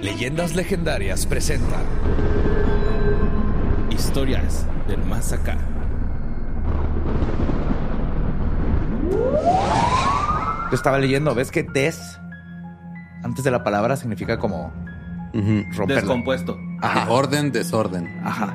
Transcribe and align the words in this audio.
Leyendas 0.00 0.54
legendarias 0.54 1.26
presentan 1.26 1.82
Historias 3.90 4.66
del 4.88 5.04
más 5.04 5.32
acá. 5.32 5.58
Yo 10.70 10.74
estaba 10.76 10.98
leyendo, 10.98 11.34
¿ves 11.34 11.50
que 11.50 11.62
des 11.64 12.18
antes 13.22 13.44
de 13.44 13.50
la 13.50 13.62
palabra 13.62 13.96
significa 13.96 14.38
como 14.38 14.72
Ujú. 15.34 15.64
romperla? 15.76 16.00
Descompuesto. 16.00 16.56
Ajá. 16.80 17.10
Orden, 17.10 17.52
desorden. 17.52 18.20
Ajá. 18.24 18.54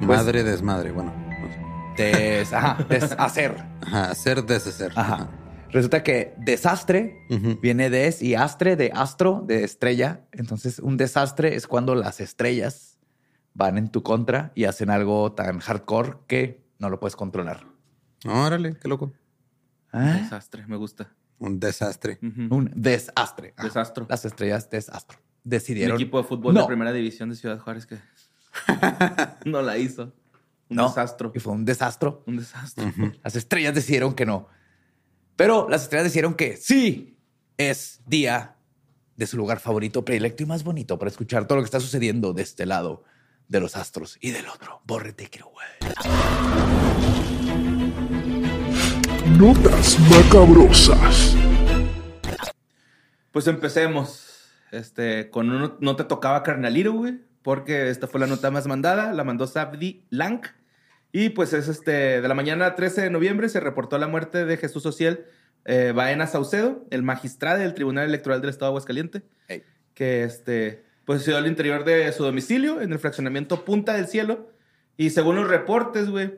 Madre, 0.00 0.44
desmadre. 0.44 0.92
Bueno. 0.92 1.12
pues, 1.40 1.56
Des, 1.96 2.52
ajá, 2.52 2.76
deshacer. 2.88 3.56
Ajá. 3.84 4.10
Hacer, 4.10 4.44
deshacer. 4.44 4.92
Ajá. 4.94 5.26
Resulta 5.72 6.02
que 6.02 6.34
desastre 6.38 7.16
viene 7.62 7.90
des 7.90 8.22
y 8.22 8.34
astre 8.34 8.74
de 8.76 8.90
astro, 8.94 9.42
de 9.46 9.62
estrella. 9.64 10.22
Entonces, 10.32 10.80
un 10.80 10.96
desastre 10.96 11.54
es 11.54 11.66
cuando 11.68 11.94
las 11.94 12.20
estrellas 12.20 12.98
van 13.54 13.78
en 13.78 13.88
tu 13.88 14.02
contra 14.02 14.52
y 14.54 14.64
hacen 14.64 14.90
algo 14.90 15.32
tan 15.32 15.60
hardcore 15.60 16.16
que 16.26 16.64
no 16.78 16.90
lo 16.90 16.98
puedes 16.98 17.14
controlar. 17.14 17.64
Órale, 18.26 18.76
qué 18.78 18.88
loco. 18.88 19.12
¿Ah? 19.92 20.18
Desastre, 20.22 20.66
me 20.66 20.76
gusta. 20.76 21.12
Un 21.38 21.58
desastre. 21.60 22.18
Un 22.20 22.70
desastre. 22.74 23.54
Desastro. 23.62 24.06
Las 24.08 24.24
estrellas 24.24 24.68
desastro. 24.70 25.18
Un 25.44 25.50
Decidieron. 25.50 25.94
equipo 25.96 26.18
de 26.18 26.24
fútbol 26.24 26.52
No. 26.54 26.62
de 26.62 26.66
primera 26.66 26.92
división 26.92 27.30
de 27.30 27.36
Ciudad 27.36 27.58
Juárez 27.58 27.86
que 27.86 27.98
no 29.44 29.62
la 29.62 29.78
hizo. 29.78 30.12
Un 30.68 30.76
No. 30.76 30.88
desastro. 30.88 31.32
Y 31.34 31.38
fue 31.38 31.52
un 31.52 31.64
desastro. 31.64 32.22
Un 32.26 32.36
desastre. 32.36 32.92
Las 33.22 33.36
estrellas 33.36 33.74
decidieron 33.74 34.14
que 34.14 34.26
no. 34.26 34.48
Pero 35.40 35.70
las 35.70 35.84
estrellas 35.84 36.04
decidieron 36.04 36.34
que 36.34 36.58
sí 36.58 37.16
es 37.56 38.02
día 38.04 38.56
de 39.16 39.26
su 39.26 39.38
lugar 39.38 39.58
favorito, 39.58 40.04
predilecto 40.04 40.42
y 40.42 40.46
más 40.46 40.62
bonito 40.62 40.98
para 40.98 41.10
escuchar 41.10 41.46
todo 41.46 41.56
lo 41.56 41.62
que 41.62 41.64
está 41.64 41.80
sucediendo 41.80 42.34
de 42.34 42.42
este 42.42 42.66
lado 42.66 43.04
de 43.48 43.58
los 43.58 43.74
astros 43.74 44.18
y 44.20 44.32
del 44.32 44.46
otro. 44.48 44.82
Bórrete, 44.84 45.30
quiero, 45.30 45.50
güey. 45.50 45.66
Notas 49.38 49.98
macabrosas. 50.10 51.34
Pues 53.32 53.46
empecemos. 53.46 54.50
Este, 54.72 55.30
con 55.30 55.50
uno, 55.50 55.78
no 55.80 55.96
te 55.96 56.04
tocaba 56.04 56.42
carnalito, 56.42 56.92
güey, 56.92 57.18
porque 57.40 57.88
esta 57.88 58.06
fue 58.06 58.20
la 58.20 58.26
nota 58.26 58.50
más 58.50 58.66
mandada, 58.66 59.14
la 59.14 59.24
mandó 59.24 59.46
Sabdi 59.46 60.04
Lang. 60.10 60.42
Y 61.12 61.30
pues 61.30 61.52
es 61.52 61.68
este, 61.68 62.20
de 62.20 62.28
la 62.28 62.34
mañana 62.34 62.74
13 62.74 63.02
de 63.02 63.10
noviembre 63.10 63.48
se 63.48 63.60
reportó 63.60 63.98
la 63.98 64.06
muerte 64.06 64.44
de 64.44 64.56
Jesús 64.56 64.86
Ociel 64.86 65.24
eh, 65.64 65.92
Baena 65.94 66.26
Saucedo, 66.26 66.84
el 66.90 67.02
magistrado 67.02 67.58
del 67.58 67.74
Tribunal 67.74 68.06
Electoral 68.08 68.40
del 68.40 68.50
Estado 68.50 68.70
de 68.70 68.72
Aguascaliente, 68.72 69.22
Ey. 69.48 69.62
que 69.94 70.22
este, 70.22 70.84
pues 71.04 71.22
se 71.22 71.32
dio 71.32 71.38
al 71.38 71.46
interior 71.46 71.84
de 71.84 72.10
su 72.12 72.22
domicilio, 72.24 72.80
en 72.80 72.92
el 72.92 72.98
fraccionamiento 72.98 73.64
Punta 73.64 73.94
del 73.94 74.06
Cielo. 74.06 74.50
Y 74.96 75.10
según 75.10 75.36
los 75.36 75.48
reportes, 75.48 76.08
güey, 76.08 76.34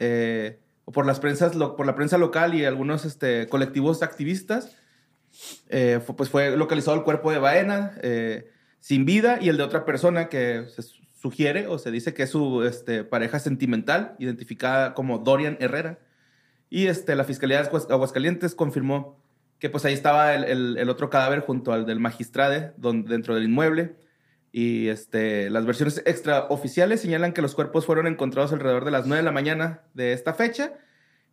eh, 0.00 0.58
por, 0.92 1.06
las 1.06 1.20
prensas, 1.20 1.54
lo- 1.54 1.76
por 1.76 1.86
la 1.86 1.94
prensa 1.94 2.18
local 2.18 2.54
y 2.54 2.64
algunos 2.64 3.04
este, 3.04 3.46
colectivos 3.48 4.02
activistas, 4.02 4.76
eh, 5.68 6.00
fue- 6.04 6.16
pues 6.16 6.28
fue 6.30 6.56
localizado 6.56 6.96
el 6.96 7.04
cuerpo 7.04 7.30
de 7.30 7.38
Baena 7.38 7.92
eh, 8.02 8.50
sin 8.80 9.04
vida 9.04 9.38
y 9.40 9.48
el 9.48 9.56
de 9.58 9.62
otra 9.62 9.84
persona 9.84 10.28
que 10.28 10.64
se 10.74 10.82
sugiere 11.20 11.66
o 11.66 11.78
se 11.78 11.90
dice 11.90 12.14
que 12.14 12.22
es 12.24 12.30
su 12.30 12.62
este, 12.62 13.04
pareja 13.04 13.38
sentimental, 13.40 14.14
identificada 14.18 14.94
como 14.94 15.18
Dorian 15.18 15.56
Herrera. 15.60 15.98
Y 16.70 16.86
este, 16.86 17.16
la 17.16 17.24
Fiscalía 17.24 17.60
de 17.62 17.68
Aguas- 17.68 17.90
Aguascalientes 17.90 18.54
confirmó 18.54 19.20
que 19.58 19.68
pues 19.70 19.84
ahí 19.84 19.94
estaba 19.94 20.34
el, 20.34 20.44
el- 20.44 20.76
el 20.78 20.88
otro 20.90 21.10
cadáver 21.10 21.40
junto 21.40 21.72
al 21.72 21.86
del 21.86 21.98
magistrade 21.98 22.72
dentro 22.76 23.34
del 23.34 23.44
inmueble. 23.44 23.96
Y 24.52 24.88
este, 24.88 25.50
las 25.50 25.66
versiones 25.66 26.02
extraoficiales 26.06 27.00
señalan 27.00 27.32
que 27.32 27.42
los 27.42 27.54
cuerpos 27.54 27.84
fueron 27.84 28.06
encontrados 28.06 28.52
alrededor 28.52 28.84
de 28.84 28.90
las 28.92 29.06
9 29.06 29.18
de 29.18 29.24
la 29.24 29.32
mañana 29.32 29.82
de 29.94 30.12
esta 30.12 30.32
fecha 30.34 30.72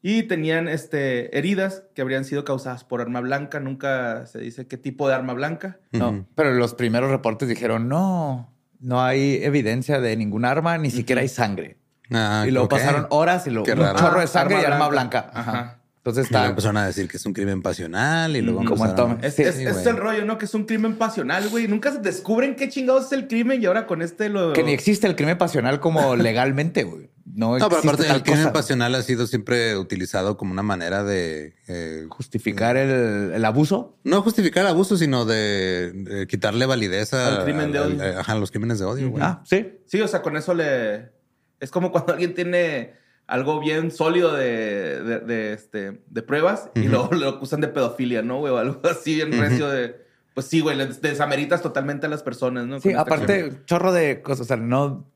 y 0.02 0.24
tenían 0.24 0.68
este, 0.68 1.36
heridas 1.38 1.84
que 1.96 2.02
habrían 2.02 2.26
sido 2.26 2.44
causadas 2.44 2.84
por 2.84 3.02
arma 3.02 3.22
blanca. 3.22 3.60
Nunca 3.60 4.26
se 4.26 4.40
dice 4.40 4.68
qué 4.68 4.78
tipo 4.78 5.08
de 5.08 5.16
arma 5.16 5.34
blanca. 5.34 5.80
No, 5.92 6.26
pero 6.36 6.54
los 6.54 6.74
primeros 6.76 7.10
reportes 7.12 7.48
dijeron 7.48 7.88
no, 7.88 8.52
no 8.86 9.04
hay 9.04 9.40
evidencia 9.44 10.00
de 10.00 10.16
ningún 10.16 10.46
arma, 10.46 10.78
ni 10.78 10.92
siquiera 10.92 11.22
hay 11.22 11.28
sangre. 11.28 11.78
Ah, 12.12 12.46
y 12.48 12.52
luego 12.52 12.70
pasaron 12.70 13.08
horas 13.10 13.48
y 13.48 13.50
luego 13.50 13.68
un 13.72 13.96
chorro 13.96 14.20
de 14.20 14.26
Ah, 14.26 14.28
sangre 14.28 14.56
arma 14.58 14.68
y 14.70 14.72
arma 14.72 14.88
blanca. 14.90 15.22
blanca. 15.34 15.40
Ajá. 15.40 15.80
Entonces 15.98 16.28
Y 16.30 16.34
luego 16.34 16.44
está 16.44 16.50
empezaron 16.52 16.78
a 16.78 16.86
decir 16.86 17.08
que 17.08 17.18
es 17.18 17.26
un 17.26 17.34
crimen 17.34 17.64
pasional 17.64 18.36
y 18.38 18.42
luego 18.42 18.62
Mm, 18.62 18.66
como 18.68 18.86
empezaron-. 18.86 19.18
Es, 19.24 19.34
Sí, 19.36 19.42
es- 19.42 19.56
sí, 19.56 19.64
es 19.66 19.74
güey. 19.74 19.88
el 19.88 19.98
rollo, 19.98 20.24
¿no? 20.26 20.38
Que 20.38 20.46
es 20.46 20.54
un 20.54 20.66
crimen 20.66 20.98
pasional, 20.98 21.50
güey. 21.50 21.68
Nunca 21.68 21.92
se 21.92 21.98
descubren 21.98 22.56
qué 22.56 22.70
chingados 22.70 23.08
es 23.08 23.12
el 23.14 23.28
crimen 23.28 23.60
y 23.62 23.66
ahora 23.66 23.88
con 23.88 24.04
este 24.04 24.30
lo... 24.30 24.54
que 24.54 24.62
ni 24.62 24.72
existe 24.72 25.08
el 25.08 25.16
crimen 25.16 25.40
pasional 25.40 25.80
como 25.80 26.16
legalmente, 26.16 26.84
güey. 26.84 27.10
No, 27.38 27.58
No, 27.58 27.68
pero 27.70 27.82
aparte 27.82 28.04
tal 28.06 28.16
el 28.16 28.24
crimen 28.24 28.42
cosa. 28.44 28.54
pasional 28.54 28.96
ha 28.96 29.02
sido 29.02 29.28
siempre 29.28 29.78
utilizado 29.78 30.38
como 30.38 30.54
una 30.54 30.64
manera 30.64 31.04
de 31.04 31.54
eh, 31.68 32.06
justificar 32.10 32.78
el, 32.78 33.34
el 33.34 33.44
abuso. 33.46 33.98
no 34.06 34.22
justificar 34.22 34.66
abuso, 34.68 34.96
sino 34.96 35.26
de, 35.26 35.92
de 35.94 36.28
quitarle 36.28 36.66
validez 36.66 37.14
a, 37.14 37.40
Al 37.40 37.44
crimen 37.44 37.72
de 37.74 37.80
odio. 37.80 38.02
al- 38.02 38.18
ajá, 38.20 38.32
a 38.34 38.40
los 38.40 38.52
crímenes 38.52 38.80
de 38.80 38.86
odio. 38.86 39.10
güey. 39.10 39.22
Ah, 39.22 39.42
sí. 39.46 39.74
Sí, 39.86 40.00
o 40.02 40.08
sea, 40.08 40.22
con 40.22 40.38
eso 40.38 40.54
le... 40.54 41.12
Es 41.60 41.72
como 41.72 41.92
cuando 41.92 42.14
alguien 42.14 42.34
tiene 42.34 42.94
algo 43.28 43.60
bien 43.60 43.92
sólido 43.92 44.34
de, 44.34 45.02
de, 45.04 45.20
de, 45.20 45.54
este, 45.54 46.02
de 46.08 46.22
pruebas 46.22 46.70
y 46.76 46.84
luego 46.84 47.10
lo 47.14 47.28
acusan 47.28 47.60
de 47.60 47.68
pedofilia, 47.68 48.22
¿no, 48.22 48.40
güey? 48.40 48.54
O 48.54 48.58
algo 48.58 48.80
así 48.90 49.16
bien 49.16 49.34
Ujú. 49.34 49.42
recio 49.42 49.70
de... 49.70 50.06
Pues 50.34 50.48
sí, 50.48 50.60
güey, 50.62 50.76
les 50.78 51.02
desameritas 51.02 51.62
totalmente 51.62 52.06
a 52.08 52.10
las 52.10 52.22
personas, 52.24 52.66
¿no? 52.68 52.80
Sí, 52.82 52.90
esta 52.90 53.02
aparte, 53.02 53.52
chorro 53.66 53.92
de 53.94 54.22
cosas. 54.22 54.42
O 54.42 54.44
sea, 54.46 54.58
no. 54.58 55.10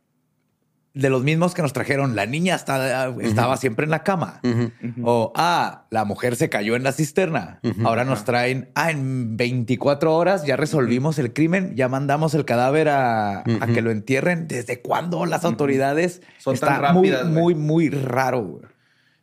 De 0.99 1.09
los 1.09 1.23
mismos 1.23 1.53
que 1.53 1.61
nos 1.61 1.71
trajeron, 1.73 2.15
la 2.15 2.25
niña 2.25 2.55
está- 2.55 3.07
estaba 3.21 3.57
siempre 3.57 3.85
en 3.85 3.91
la 3.91 4.03
cama. 4.03 4.41
O, 5.03 5.31
ah, 5.35 5.85
la 5.89 6.05
mujer 6.05 6.35
se 6.35 6.49
cayó 6.49 6.75
en 6.75 6.83
la 6.83 6.91
cisterna. 6.91 7.59
Ahora 7.83 8.03
nos 8.05 8.25
traen, 8.25 8.69
ah, 8.75 8.91
en 8.91 9.37
24 9.37 10.15
horas 10.15 10.45
ya 10.45 10.55
resolvimos 10.57 11.17
el 11.19 11.33
crimen, 11.33 11.75
ya 11.75 11.87
mandamos 11.87 12.33
el 12.33 12.45
cadáver 12.45 12.89
a, 12.89 13.39
a 13.39 13.67
que 13.73 13.81
lo 13.81 13.91
entierren. 13.91 14.47
¿Desde 14.47 14.81
cuándo 14.81 15.25
las 15.25 15.45
autoridades? 15.45 16.21
Son 16.37 16.53
Está 16.53 16.67
tan 16.67 16.81
rápidas, 16.81 17.25
muy, 17.25 17.55
muy, 17.55 17.55
muy 17.55 17.89
raro. 17.89 18.41
güey. 18.41 18.63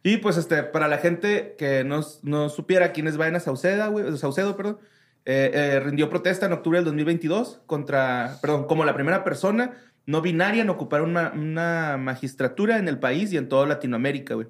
Y 0.02 0.18
pues, 0.18 0.36
este, 0.36 0.62
para 0.62 0.86
la 0.88 0.98
gente 0.98 1.56
que 1.58 1.82
no, 1.84 2.00
no 2.22 2.48
supiera 2.48 2.92
quién 2.92 3.08
es 3.08 3.16
Baena 3.16 3.40
Sauceda, 3.40 3.88
güey, 3.88 4.16
Saucedo, 4.16 4.56
perdón, 4.56 4.78
eh, 5.24 5.50
eh, 5.52 5.80
rindió 5.80 6.08
protesta 6.08 6.46
en 6.46 6.52
octubre 6.52 6.78
del 6.78 6.84
2022 6.84 7.60
contra, 7.66 8.38
perdón, 8.40 8.66
como 8.68 8.84
la 8.84 8.94
primera 8.94 9.24
persona 9.24 9.72
no 10.06 10.22
binaria 10.22 10.62
en 10.62 10.70
ocupar 10.70 11.02
una, 11.02 11.32
una 11.32 11.96
magistratura 11.98 12.78
en 12.78 12.88
el 12.88 12.98
país 12.98 13.32
y 13.32 13.36
en 13.36 13.48
toda 13.48 13.66
Latinoamérica, 13.66 14.34
güey. 14.34 14.46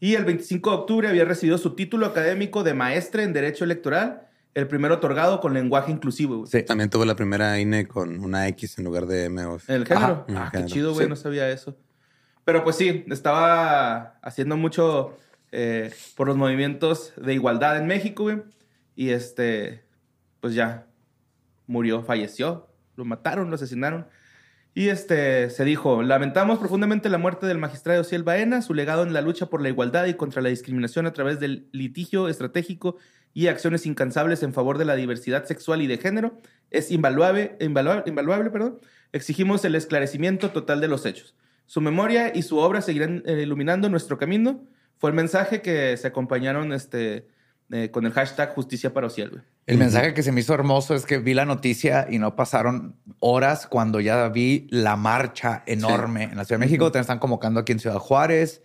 Y 0.00 0.14
el 0.14 0.24
25 0.24 0.70
de 0.70 0.76
octubre 0.76 1.08
había 1.08 1.24
recibido 1.24 1.58
su 1.58 1.74
título 1.76 2.06
académico 2.06 2.64
de 2.64 2.74
maestre 2.74 3.22
en 3.22 3.32
Derecho 3.32 3.64
Electoral, 3.64 4.28
el 4.54 4.66
primero 4.68 4.94
otorgado 4.96 5.40
con 5.40 5.54
lenguaje 5.54 5.92
inclusivo. 5.92 6.38
güey. 6.38 6.50
Sí. 6.50 6.62
También 6.62 6.90
tuvo 6.90 7.04
la 7.04 7.14
primera 7.16 7.58
INE 7.60 7.86
con 7.86 8.18
una 8.24 8.48
X 8.48 8.78
en 8.78 8.84
lugar 8.84 9.06
de 9.06 9.24
M. 9.26 9.44
o- 9.44 9.58
¿El 9.68 9.86
género? 9.86 10.24
Ajá. 10.26 10.26
Ah, 10.28 10.44
El 10.46 10.50
qué 10.50 10.56
género. 10.58 10.66
chido, 10.68 10.92
güey, 10.94 11.04
Sí. 11.06 11.08
no 11.10 11.16
sabía 11.16 11.48
eso. 11.50 11.76
Pero 12.44 12.64
pues 12.64 12.76
sí, 12.76 13.04
estaba 13.08 14.18
haciendo 14.22 14.56
mucho 14.56 15.16
eh, 15.52 15.92
por 16.16 16.26
los 16.26 16.36
movimientos 16.36 17.12
de 17.16 17.34
igualdad 17.34 17.76
en 17.78 17.86
México, 17.86 18.22
güey. 18.24 18.42
Y 18.96 19.10
este, 19.10 19.84
pues 20.40 20.54
ya 20.54 20.86
murió, 21.66 22.02
falleció, 22.02 22.68
lo 22.96 23.04
mataron, 23.04 23.48
lo 23.50 23.54
asesinaron. 23.56 24.06
Y 24.74 24.88
este, 24.88 25.50
se 25.50 25.64
dijo, 25.64 26.02
lamentamos 26.02 26.58
profundamente 26.58 27.10
la 27.10 27.18
muerte 27.18 27.46
del 27.46 27.58
magistrado 27.58 28.04
Ciel 28.04 28.22
Baena, 28.22 28.62
su 28.62 28.72
legado 28.72 29.02
en 29.02 29.12
la 29.12 29.20
lucha 29.20 29.46
por 29.46 29.60
la 29.60 29.68
igualdad 29.68 30.06
y 30.06 30.14
contra 30.14 30.40
la 30.40 30.48
discriminación 30.48 31.06
a 31.06 31.12
través 31.12 31.40
del 31.40 31.68
litigio 31.72 32.28
estratégico 32.28 32.96
y 33.34 33.48
acciones 33.48 33.84
incansables 33.84 34.42
en 34.42 34.54
favor 34.54 34.78
de 34.78 34.86
la 34.86 34.94
diversidad 34.94 35.44
sexual 35.44 35.82
y 35.82 35.86
de 35.86 35.98
género 35.98 36.40
es 36.72 36.90
invaluable, 36.90 37.56
invaluable, 37.60 38.04
invaluable 38.06 38.50
perdón. 38.50 38.80
Exigimos 39.12 39.64
el 39.64 39.74
esclarecimiento 39.74 40.50
total 40.50 40.80
de 40.80 40.88
los 40.88 41.04
hechos. 41.04 41.36
Su 41.66 41.80
memoria 41.80 42.32
y 42.34 42.42
su 42.42 42.58
obra 42.58 42.80
seguirán 42.80 43.22
eh, 43.26 43.42
iluminando 43.42 43.88
nuestro 43.88 44.18
camino. 44.18 44.64
Fue 44.96 45.10
el 45.10 45.16
mensaje 45.16 45.60
que 45.60 45.96
se 45.96 46.06
acompañaron 46.06 46.72
este, 46.72 47.26
eh, 47.72 47.90
con 47.90 48.06
el 48.06 48.12
hashtag 48.12 48.54
Justicia 48.54 48.92
para 48.92 49.06
Ociel, 49.08 49.30
güey. 49.30 49.42
El 49.66 49.78
mensaje 49.78 50.12
que 50.12 50.22
se 50.22 50.30
me 50.30 50.40
hizo 50.40 50.52
hermoso 50.54 50.94
es 50.94 51.06
que 51.06 51.18
vi 51.18 51.34
la 51.34 51.44
noticia 51.46 52.06
y 52.10 52.18
no 52.18 52.36
pasaron 52.36 52.96
horas 53.18 53.66
cuando 53.66 53.98
ya 53.98 54.28
vi 54.28 54.66
la 54.70 54.96
marcha 54.96 55.62
enorme 55.66 56.24
en 56.24 56.36
la 56.36 56.44
Ciudad 56.44 56.60
de 56.60 56.66
México. 56.66 56.92
Te 56.92 56.98
están 56.98 57.18
convocando 57.18 57.60
aquí 57.60 57.72
en 57.72 57.78
Ciudad 57.80 57.98
Juárez 57.98 58.62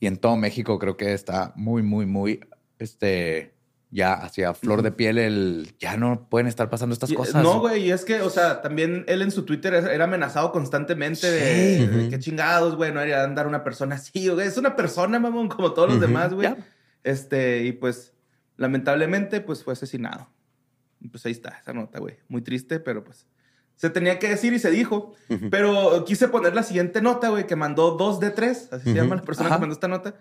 y 0.00 0.06
en 0.06 0.18
todo 0.18 0.36
México. 0.36 0.78
Creo 0.78 0.96
que 0.96 1.12
está 1.14 1.52
muy, 1.56 1.82
muy, 1.82 2.06
muy, 2.06 2.40
este, 2.78 3.54
ya 3.90 4.12
hacia 4.12 4.54
flor 4.54 4.82
de 4.82 4.92
piel 4.92 5.18
el, 5.18 5.74
ya 5.78 5.96
no 5.96 6.28
pueden 6.28 6.46
estar 6.46 6.70
pasando 6.70 6.94
estas 6.94 7.10
Y, 7.10 7.14
cosas. 7.14 7.42
No, 7.42 7.60
güey, 7.60 7.86
y 7.86 7.90
es 7.90 8.04
que, 8.04 8.20
o 8.20 8.30
sea, 8.30 8.60
también 8.62 9.04
él 9.08 9.22
en 9.22 9.30
su 9.30 9.44
Twitter 9.44 9.74
era 9.74 10.04
amenazado 10.04 10.52
constantemente 10.52 11.30
de, 11.30 11.78
Sí. 11.78 11.86
de 11.86 12.08
qué 12.08 12.18
chingados, 12.18 12.76
güey, 12.76 12.92
no 12.92 13.00
haría 13.00 13.24
andar 13.24 13.46
una 13.46 13.64
persona 13.64 13.96
así, 13.96 14.28
güey. 14.28 14.46
Es 14.46 14.58
una 14.58 14.76
persona, 14.76 15.18
mamón, 15.18 15.48
como 15.48 15.72
todos 15.72 15.90
los 15.90 16.00
demás, 16.00 16.34
güey. 16.34 16.54
Este, 17.02 17.64
y 17.64 17.72
pues, 17.72 18.13
lamentablemente, 18.56 19.40
pues 19.40 19.64
fue 19.64 19.72
asesinado. 19.72 20.28
Y 21.00 21.08
pues 21.08 21.24
ahí 21.26 21.32
está, 21.32 21.58
esa 21.60 21.72
nota, 21.72 21.98
güey. 21.98 22.18
Muy 22.28 22.42
triste, 22.42 22.80
pero 22.80 23.04
pues 23.04 23.26
se 23.76 23.90
tenía 23.90 24.18
que 24.18 24.28
decir 24.28 24.52
y 24.52 24.58
se 24.58 24.70
dijo. 24.70 25.14
Pero 25.50 26.04
quise 26.04 26.28
poner 26.28 26.54
la 26.54 26.62
siguiente 26.62 27.02
nota, 27.02 27.28
güey, 27.28 27.46
que 27.46 27.56
mandó 27.56 27.92
dos 27.92 28.20
de 28.20 28.30
tres, 28.30 28.72
así 28.72 28.84
se 28.84 28.94
llama 28.94 29.16
la 29.16 29.22
persona 29.22 29.48
Ajá. 29.48 29.56
que 29.56 29.60
mandó 29.60 29.74
esta 29.74 29.88
nota. 29.88 30.14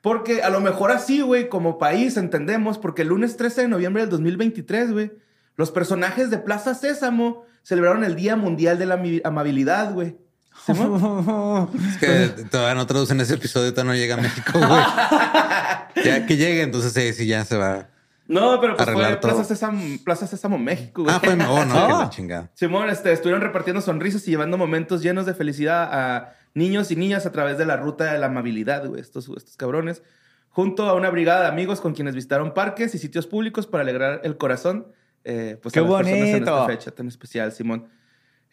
Porque 0.00 0.42
a 0.42 0.50
lo 0.50 0.60
mejor 0.60 0.90
así, 0.90 1.22
güey, 1.22 1.48
como 1.48 1.78
país 1.78 2.16
entendemos, 2.16 2.78
porque 2.78 3.02
el 3.02 3.08
lunes 3.08 3.36
13 3.36 3.62
de 3.62 3.68
noviembre 3.68 4.02
del 4.02 4.10
2023, 4.10 4.92
güey, 4.92 5.12
los 5.56 5.70
personajes 5.70 6.30
de 6.30 6.38
Plaza 6.38 6.74
Sésamo 6.74 7.44
celebraron 7.62 8.04
el 8.04 8.14
Día 8.14 8.36
Mundial 8.36 8.78
de 8.78 8.86
la 8.86 9.02
Amabilidad, 9.24 9.94
güey. 9.94 10.18
¿Simón? 10.64 11.70
Es 11.88 11.98
que 11.98 12.44
todavía 12.44 12.74
no 12.74 12.86
traducen 12.86 13.20
ese 13.20 13.34
episodio, 13.34 13.72
todavía 13.72 13.92
no 13.92 13.98
llega 13.98 14.14
a 14.14 14.18
México, 14.18 14.52
güey. 14.58 16.04
ya 16.04 16.26
que 16.26 16.36
llegue, 16.36 16.62
entonces 16.62 16.92
sí, 16.92 17.12
sí, 17.12 17.26
ya 17.26 17.44
se 17.44 17.56
va. 17.56 17.88
No, 18.26 18.58
pero 18.60 18.76
pues 18.76 18.88
fue 18.90 19.16
Plaza. 19.16 19.44
Sésamo, 19.44 19.82
Plaza 20.02 20.26
Sésamo 20.26 20.58
México, 20.58 21.02
güey. 21.02 21.14
Ah, 21.14 21.20
fue. 21.20 21.34
Oh, 21.34 21.64
no, 21.64 21.74
que 21.86 21.92
la 21.92 22.10
chingada. 22.10 22.50
Simón, 22.54 22.88
este, 22.88 23.12
estuvieron 23.12 23.42
repartiendo 23.42 23.82
sonrisas 23.82 24.26
y 24.26 24.30
llevando 24.30 24.56
momentos 24.56 25.02
llenos 25.02 25.26
de 25.26 25.34
felicidad 25.34 25.88
a 25.92 26.34
niños 26.54 26.90
y 26.90 26.96
niñas 26.96 27.26
a 27.26 27.32
través 27.32 27.58
de 27.58 27.66
la 27.66 27.76
ruta 27.76 28.12
de 28.12 28.18
la 28.18 28.26
amabilidad, 28.26 28.86
güey, 28.86 29.00
estos, 29.00 29.28
estos 29.36 29.56
cabrones, 29.56 30.02
junto 30.48 30.88
a 30.88 30.94
una 30.94 31.10
brigada 31.10 31.42
de 31.42 31.48
amigos 31.48 31.80
con 31.80 31.92
quienes 31.94 32.14
visitaron 32.14 32.54
parques 32.54 32.94
y 32.94 32.98
sitios 32.98 33.26
públicos 33.26 33.66
para 33.66 33.82
alegrar 33.82 34.20
el 34.24 34.38
corazón, 34.38 34.86
eh, 35.24 35.58
pues 35.60 35.74
¡Qué 35.74 35.80
a 35.80 35.82
las 35.82 35.92
personas 35.92 36.16
en 36.16 36.32
bonito! 36.32 36.54
esta 36.54 36.66
fecha 36.66 36.90
tan 36.92 37.08
especial, 37.08 37.52
Simón. 37.52 37.88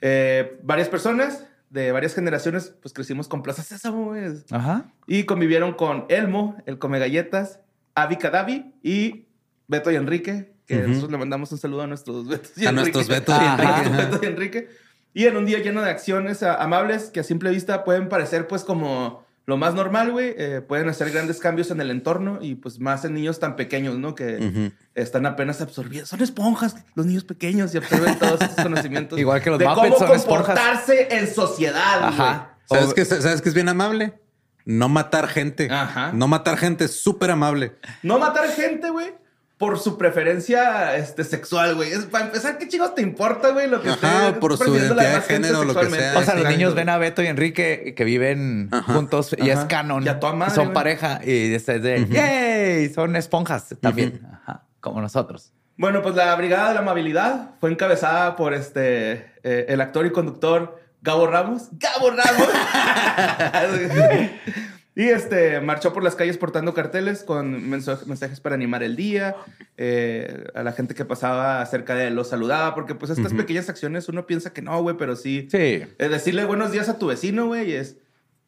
Eh, 0.02 0.60
varias 0.64 0.90
personas 0.90 1.46
de 1.72 1.92
varias 1.92 2.14
generaciones, 2.14 2.76
pues 2.82 2.94
crecimos 2.94 3.28
con 3.28 3.42
Plaza 3.42 3.64
Sésamo, 3.64 4.06
güey, 4.06 4.26
Ajá. 4.52 4.92
y 5.08 5.24
convivieron 5.24 5.74
con 5.74 6.06
Elmo, 6.10 6.56
el 6.66 6.78
come 6.78 7.00
galletas, 7.00 7.60
Avi 7.96 8.18
Cadavi 8.18 8.74
y 8.84 9.26
Beto 9.68 9.90
y 9.90 9.96
Enrique, 9.96 10.54
que 10.68 10.76
nosotros 10.78 11.12
le 11.12 11.18
mandamos 11.18 11.52
un 11.52 11.58
saludo 11.58 11.82
a 11.84 11.88
nuestros 11.88 12.28
Betos 12.28 12.52
y 12.58 12.66
A 12.66 12.70
Enrique. 12.70 12.92
nuestros 12.92 13.08
Betos 13.08 13.36
y 13.36 13.44
A 13.46 13.54
Enrique. 13.54 13.66
nuestros 13.72 13.94
Ajá. 13.94 14.04
Betos 14.06 14.24
y 14.24 14.26
Enrique. 14.28 14.70
Y 15.14 15.26
en 15.26 15.36
un 15.38 15.46
día 15.46 15.60
lleno 15.60 15.82
de 15.82 15.90
acciones 15.90 16.44
a- 16.44 16.62
amables 16.62 17.10
que 17.10 17.20
a 17.20 17.24
simple 17.24 17.50
vista 17.52 17.84
pueden 17.84 18.08
parecer 18.10 18.48
pues 18.48 18.64
como 18.64 19.26
lo 19.52 19.58
más 19.58 19.74
normal, 19.76 20.12
güey. 20.12 20.34
eh, 20.38 20.62
pueden 20.66 20.88
hacer 20.90 21.12
grandes 21.12 21.40
cambios 21.40 21.70
en 21.72 21.82
el 21.82 21.92
entorno 21.92 22.40
y 22.42 22.56
pues 22.56 22.80
más 22.80 23.04
en 23.06 23.14
niños 23.14 23.40
tan 23.40 23.56
pequeños, 23.58 23.98
¿no? 23.98 24.16
Que 24.16 24.72
están 24.96 25.26
apenas 25.26 25.60
absorbiendo. 25.62 26.08
Son 26.08 26.22
esponjas 26.22 26.76
los 26.96 27.06
niños 27.06 27.26
pequeños 27.26 27.74
y 27.76 27.78
absorben 27.78 28.18
todos 28.18 28.42
estos 28.42 28.56
conocimientos. 28.64 29.20
Igual 29.20 29.42
que 29.44 29.50
los 29.50 29.60
de 29.60 29.68
Muppets 29.68 29.96
cómo 29.96 30.00
son 30.08 30.16
esponjas. 30.16 30.58
comportarse 30.58 31.08
en 31.18 31.28
sociedad, 31.34 32.00
güey. 32.00 32.14
Ajá. 32.14 32.58
¿Sabes 32.66 32.86
O- 32.90 32.94
qué, 32.94 33.04
¿Sabes 33.06 33.42
qué 33.42 33.50
es 33.50 33.56
bien 33.56 33.68
amable? 33.70 34.20
No 34.64 34.88
matar 34.90 35.28
gente. 35.28 35.68
Ajá. 35.70 36.12
No 36.14 36.28
matar 36.28 36.58
gente 36.58 36.86
es 36.86 37.02
súper 37.02 37.32
amable. 37.32 37.76
No 38.04 38.20
matar 38.20 38.48
gente, 38.50 38.90
güey, 38.90 39.14
por 39.62 39.78
su 39.78 39.96
preferencia 39.96 40.98
este, 40.98 41.24
sexual, 41.24 41.76
güey. 41.76 41.92
Es, 41.92 42.06
para 42.06 42.26
empezar, 42.26 42.58
¿qué 42.58 42.68
chingos 42.68 42.96
te 42.96 43.04
importa, 43.04 43.52
güey? 43.52 43.70
Lo 43.70 43.80
que 43.80 43.90
Ajá, 43.90 44.30
esté 44.30 44.40
por 44.40 44.58
su 44.58 44.76
identidad 44.76 45.14
de 45.14 45.22
género, 45.22 45.64
lo 45.64 45.76
que 45.76 45.88
sea. 45.88 46.18
O 46.18 46.24
sea, 46.24 46.34
los 46.34 46.50
niños 46.50 46.74
ven 46.74 46.90
a 46.90 46.98
Beto 46.98 47.22
y 47.22 47.28
Enrique 47.28 47.94
que 47.96 48.04
viven 48.04 48.70
Ajá. 48.72 48.92
juntos 48.92 49.36
y 49.38 49.52
es 49.52 49.60
canon. 49.66 50.04
Y 50.04 50.10
a 50.10 50.20
toda 50.20 50.34
madre, 50.34 50.56
son 50.56 50.66
güey. 50.66 50.74
pareja 50.74 51.22
y 51.24 51.54
es 51.54 51.68
de. 51.68 52.08
¡yay! 52.10 52.92
Son 52.92 53.16
esponjas 53.16 53.76
también. 53.80 54.28
Ajá. 54.42 54.64
Como 54.80 55.00
nosotros. 55.00 55.54
Bueno, 55.78 56.02
pues 56.02 56.16
la 56.16 56.36
Brigada 56.36 56.70
de 56.70 56.74
la 56.74 56.80
Amabilidad 56.80 57.52
fue 57.60 57.70
encabezada 57.70 58.36
por 58.36 58.56
este, 58.56 59.32
eh, 59.44 59.68
el 59.70 59.80
actor 59.80 60.08
y 60.08 60.12
conductor 60.12 60.82
Gabo 61.04 61.28
Ramos. 61.28 61.70
¡Gabo 61.74 62.10
Ramos! 62.10 62.50
y 64.96 65.04
este, 65.06 65.62
marchó 65.62 65.94
por 65.94 66.04
las 66.04 66.16
calles 66.16 66.38
portando 66.38 66.74
carteles 66.74 67.24
con 67.24 67.70
mensa- 67.70 68.02
mensajes 68.06 68.40
para 68.40 68.56
animar 68.56 68.84
el 68.84 68.96
día. 68.96 69.36
eh, 69.78 70.46
a 70.54 70.64
la 70.64 70.74
gente 70.74 70.94
que 70.94 71.06
pasaba 71.06 71.66
cerca 71.66 71.96
de 71.96 72.08
él 72.08 72.16
los 72.16 72.30
saludaba, 72.30 72.76
porque 72.76 72.94
pues 72.96 73.12
estas 73.12 73.34
pequeñas 73.34 73.70
acciones 73.70 74.10
uno 74.10 74.28
piensa 74.28 74.54
que 74.54 74.62
no, 74.62 74.82
güey, 74.82 74.98
pero 74.98 75.16
sí. 75.16 75.48
Sí. 75.50 75.84
Es 75.98 76.12
decirle 76.12 76.46
buenos 76.46 76.72
días 76.72 76.88
a 76.90 76.98
tu 77.00 77.08
vecino, 77.08 77.48
güey, 77.48 77.74
es... 77.74 77.98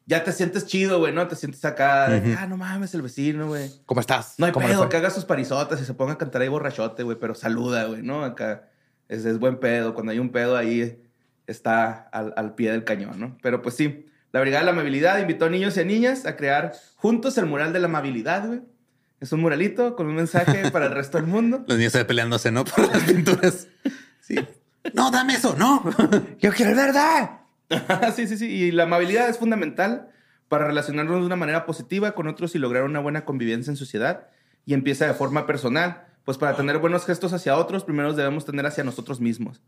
Ya 0.06 0.22
te 0.22 0.32
sientes 0.32 0.66
chido, 0.66 0.98
güey, 0.98 1.14
¿no? 1.14 1.26
Te 1.28 1.34
sientes 1.34 1.64
acá, 1.64 2.10
de, 2.10 2.18
Ujú. 2.32 2.38
ah, 2.38 2.46
no 2.46 2.58
mames, 2.58 2.92
el 2.92 3.00
vecino, 3.00 3.46
güey. 3.48 3.70
¿Cómo 3.86 4.02
estás? 4.02 4.34
No 4.36 4.44
hay 4.44 4.52
¿Cómo 4.52 4.68
le 4.68 4.74
pedo, 4.74 4.86
que 4.90 4.98
haga 4.98 5.08
sus 5.08 5.24
parizotas 5.24 5.80
y 5.80 5.86
se 5.86 5.94
ponga 5.94 6.12
a 6.12 6.18
cantar 6.18 6.42
ahí 6.42 6.48
borrachote, 6.48 7.02
güey, 7.04 7.16
pero 7.18 7.34
saluda, 7.34 7.86
güey, 7.86 8.02
¿no? 8.02 8.22
Acá 8.22 8.68
es, 9.08 9.24
es 9.24 9.38
buen 9.38 9.56
pedo. 9.58 9.94
Cuando 9.94 10.12
hay 10.12 10.18
un 10.18 10.28
pedo 10.30 10.58
ahí 10.58 11.02
está 11.46 12.08
al, 12.12 12.34
al 12.36 12.54
pie 12.54 12.70
del 12.72 12.84
cañón, 12.84 13.18
¿no? 13.18 13.38
Pero 13.42 13.62
pues 13.62 13.76
sí, 13.76 14.04
la 14.34 14.40
Brigada 14.40 14.62
de 14.62 14.64
la 14.64 14.72
Amabilidad 14.72 15.20
invitó 15.20 15.44
a 15.44 15.48
niños 15.48 15.76
y 15.76 15.80
a 15.80 15.84
niñas 15.84 16.26
a 16.26 16.34
crear 16.34 16.72
juntos 16.96 17.38
el 17.38 17.46
mural 17.46 17.72
de 17.72 17.78
la 17.78 17.86
amabilidad, 17.86 18.44
güey. 18.44 18.62
Es 19.20 19.30
un 19.30 19.38
muralito 19.38 19.94
con 19.94 20.08
un 20.08 20.16
mensaje 20.16 20.70
para 20.72 20.86
el 20.86 20.92
resto 20.92 21.18
del 21.18 21.28
mundo. 21.28 21.64
Los 21.68 21.78
niños 21.78 21.94
ahí 21.94 22.02
peleándose, 22.02 22.50
¿no? 22.50 22.64
Por 22.64 22.88
las 22.92 23.04
pinturas. 23.04 23.68
Sí. 24.20 24.44
No, 24.92 25.12
dame 25.12 25.34
eso, 25.34 25.54
no. 25.56 25.84
Yo 26.40 26.52
quiero 26.52 26.74
verdad. 26.74 27.42
sí, 28.16 28.26
sí, 28.26 28.36
sí. 28.36 28.46
Y 28.46 28.72
la 28.72 28.82
amabilidad 28.82 29.28
es 29.28 29.38
fundamental 29.38 30.08
para 30.48 30.66
relacionarnos 30.66 31.20
de 31.20 31.26
una 31.26 31.36
manera 31.36 31.64
positiva 31.64 32.10
con 32.16 32.26
otros 32.26 32.56
y 32.56 32.58
lograr 32.58 32.82
una 32.82 32.98
buena 32.98 33.24
convivencia 33.24 33.70
en 33.70 33.76
sociedad. 33.76 34.26
Y 34.66 34.74
empieza 34.74 35.06
de 35.06 35.14
forma 35.14 35.46
personal. 35.46 36.08
Pues 36.24 36.38
para 36.38 36.56
tener 36.56 36.78
buenos 36.78 37.06
gestos 37.06 37.32
hacia 37.32 37.56
otros, 37.56 37.84
primero 37.84 38.12
debemos 38.14 38.44
tener 38.44 38.66
hacia 38.66 38.82
nosotros 38.82 39.20
mismos. 39.20 39.62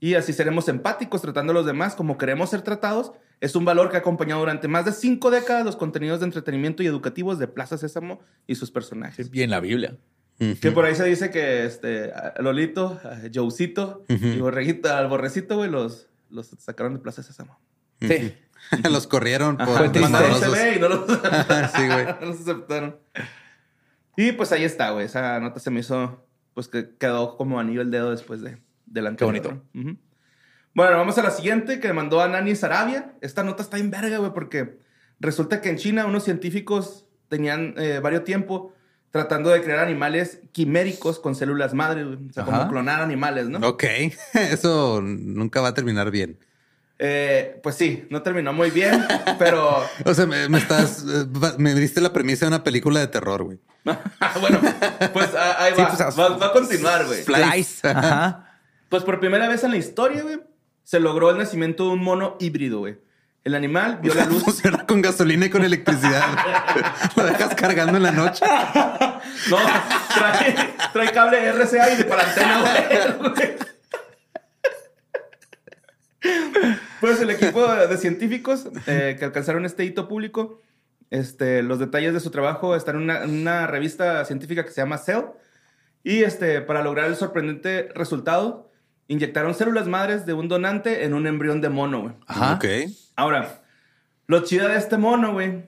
Y 0.00 0.14
así 0.14 0.32
seremos 0.32 0.68
empáticos 0.68 1.22
tratando 1.22 1.52
a 1.52 1.54
los 1.54 1.66
demás 1.66 1.94
como 1.94 2.18
queremos 2.18 2.50
ser 2.50 2.62
tratados. 2.62 3.12
Es 3.40 3.54
un 3.54 3.64
valor 3.64 3.90
que 3.90 3.96
ha 3.96 4.00
acompañado 4.00 4.40
durante 4.40 4.66
más 4.68 4.84
de 4.84 4.92
cinco 4.92 5.30
décadas 5.30 5.64
los 5.64 5.76
contenidos 5.76 6.20
de 6.20 6.26
entretenimiento 6.26 6.82
y 6.82 6.86
educativos 6.86 7.38
de 7.38 7.46
Plaza 7.48 7.78
Sésamo 7.78 8.20
y 8.46 8.56
sus 8.56 8.70
personajes. 8.70 9.30
Y 9.32 9.42
en 9.42 9.50
la 9.50 9.60
Biblia. 9.60 9.96
Que 10.60 10.70
por 10.72 10.84
ahí 10.84 10.94
se 10.94 11.04
dice 11.04 11.30
que 11.30 11.64
este, 11.64 12.12
Lolito, 12.38 13.00
Ujú. 14.08 14.26
y 14.26 14.40
Borreguito, 14.40 14.92
al 14.94 15.08
Borrecito, 15.08 15.56
güey, 15.56 15.68
los, 15.70 16.08
los 16.30 16.46
sacaron 16.58 16.94
de 16.94 17.00
Plaza 17.00 17.22
Sésamo. 17.22 17.58
Sí. 18.00 18.34
Los 18.90 19.06
corrieron 19.06 19.56
por 19.56 19.68
Ajá, 19.68 19.84
mandaron 19.84 20.10
maldorosos. 20.32 20.52
CV 20.58 20.76
y 20.76 20.80
no 20.80 20.88
los, 20.88 21.06
Sí, 21.76 21.86
güey. 21.86 22.04
no 22.20 22.26
los 22.26 22.40
aceptaron. 22.40 22.96
Y 24.16 24.32
pues 24.32 24.50
ahí 24.52 24.64
está, 24.64 24.90
güey. 24.90 25.06
Esa 25.06 25.38
nota 25.38 25.60
se 25.60 25.70
me 25.70 25.78
hizo, 25.80 26.26
pues 26.54 26.66
que 26.68 26.90
quedó 26.98 27.36
como 27.36 27.60
anillo 27.60 27.80
el 27.82 27.90
dedo 27.92 28.10
después 28.10 28.40
de, 28.42 28.58
del 28.86 29.06
anterior. 29.06 29.28
bonito. 29.32 29.64
¿no? 29.74 29.96
Bueno, 30.74 30.96
vamos 30.96 31.18
a 31.18 31.22
la 31.22 31.30
siguiente 31.30 31.80
que 31.80 31.92
mandó 31.92 32.20
a 32.20 32.28
Nani 32.28 32.54
Sarabia. 32.54 33.12
Esta 33.20 33.42
nota 33.42 33.62
está 33.62 33.78
en 33.78 33.90
verga, 33.90 34.18
güey, 34.18 34.32
porque 34.32 34.78
resulta 35.20 35.60
que 35.60 35.70
en 35.70 35.76
China 35.76 36.06
unos 36.06 36.24
científicos 36.24 37.06
tenían 37.28 37.74
eh, 37.76 38.00
varios 38.02 38.24
tiempo 38.24 38.72
tratando 39.10 39.50
de 39.50 39.62
crear 39.62 39.78
animales 39.78 40.40
quiméricos 40.52 41.18
con 41.18 41.34
células 41.34 41.74
madre, 41.74 42.04
güey. 42.04 42.18
o 42.28 42.32
sea, 42.32 42.44
como 42.44 42.68
clonar 42.68 43.00
animales, 43.00 43.48
¿no? 43.48 43.66
Ok, 43.66 43.84
eso 44.34 45.00
nunca 45.02 45.60
va 45.60 45.68
a 45.68 45.74
terminar 45.74 46.10
bien. 46.10 46.38
Eh, 47.00 47.60
pues 47.62 47.76
sí, 47.76 48.06
no 48.10 48.22
terminó 48.22 48.52
muy 48.52 48.70
bien, 48.70 49.06
pero 49.38 49.84
O 50.04 50.14
sea, 50.14 50.26
me, 50.26 50.48
me 50.48 50.58
estás, 50.58 51.04
eh, 51.08 51.26
me 51.56 51.74
diste 51.74 52.00
la 52.00 52.12
premisa 52.12 52.44
de 52.44 52.48
una 52.48 52.64
película 52.64 52.98
de 52.98 53.06
terror, 53.06 53.44
güey. 53.44 53.58
bueno, 53.84 54.60
pues 55.12 55.30
ah, 55.36 55.56
ahí 55.60 55.72
Sí, 55.76 55.82
pues, 55.86 56.18
va, 56.18 56.36
va 56.36 56.46
a 56.46 56.52
continuar, 56.52 57.06
güey. 57.06 57.22
Splice. 57.22 57.88
Ajá. 57.88 58.58
Pues 58.88 59.04
por 59.04 59.20
primera 59.20 59.48
vez 59.48 59.62
en 59.64 59.70
la 59.70 59.76
historia, 59.76 60.22
güey, 60.22 60.40
se 60.88 61.00
logró 61.00 61.30
el 61.30 61.36
nacimiento 61.36 61.84
de 61.84 61.90
un 61.90 62.02
mono 62.02 62.38
híbrido, 62.40 62.78
güey. 62.78 62.96
El 63.44 63.54
animal 63.54 63.98
vio 64.00 64.14
la 64.14 64.24
luz. 64.24 64.42
Funciona 64.44 64.86
con 64.86 65.02
gasolina 65.02 65.44
y 65.44 65.50
con 65.50 65.62
electricidad. 65.62 66.22
Lo 67.16 67.26
dejas 67.26 67.54
cargando 67.54 67.98
en 67.98 68.04
la 68.04 68.10
noche. 68.10 68.46
No, 69.50 69.58
trae, 70.14 70.56
trae 70.94 71.12
cable 71.12 71.52
RCA 71.52 71.92
y 71.92 71.96
de 71.96 72.04
para 72.04 72.22
antena, 72.22 73.18
güey. 73.18 73.56
Pues 77.02 77.20
el 77.20 77.28
equipo 77.28 77.70
de 77.70 77.98
científicos 77.98 78.68
eh, 78.86 79.16
que 79.18 79.26
alcanzaron 79.26 79.66
este 79.66 79.84
hito 79.84 80.08
público, 80.08 80.62
este, 81.10 81.62
los 81.62 81.78
detalles 81.78 82.14
de 82.14 82.20
su 82.20 82.30
trabajo 82.30 82.74
están 82.74 82.96
en 82.96 83.02
una, 83.02 83.24
en 83.24 83.42
una 83.42 83.66
revista 83.66 84.24
científica 84.24 84.64
que 84.64 84.70
se 84.70 84.80
llama 84.80 84.96
Cell. 84.96 85.24
Y 86.02 86.22
este, 86.22 86.62
para 86.62 86.82
lograr 86.82 87.08
el 87.08 87.16
sorprendente 87.16 87.90
resultado, 87.94 88.67
inyectaron 89.08 89.54
células 89.54 89.86
madres 89.88 90.24
de 90.26 90.32
un 90.34 90.48
donante 90.48 91.04
en 91.04 91.14
un 91.14 91.26
embrión 91.26 91.60
de 91.60 91.68
mono, 91.68 92.00
güey. 92.02 92.14
Ajá. 92.26 92.54
Ok. 92.54 92.64
Ahora, 93.16 93.62
lo 94.26 94.44
chido 94.44 94.68
de 94.68 94.76
este 94.76 94.96
mono, 94.98 95.32
güey, 95.32 95.66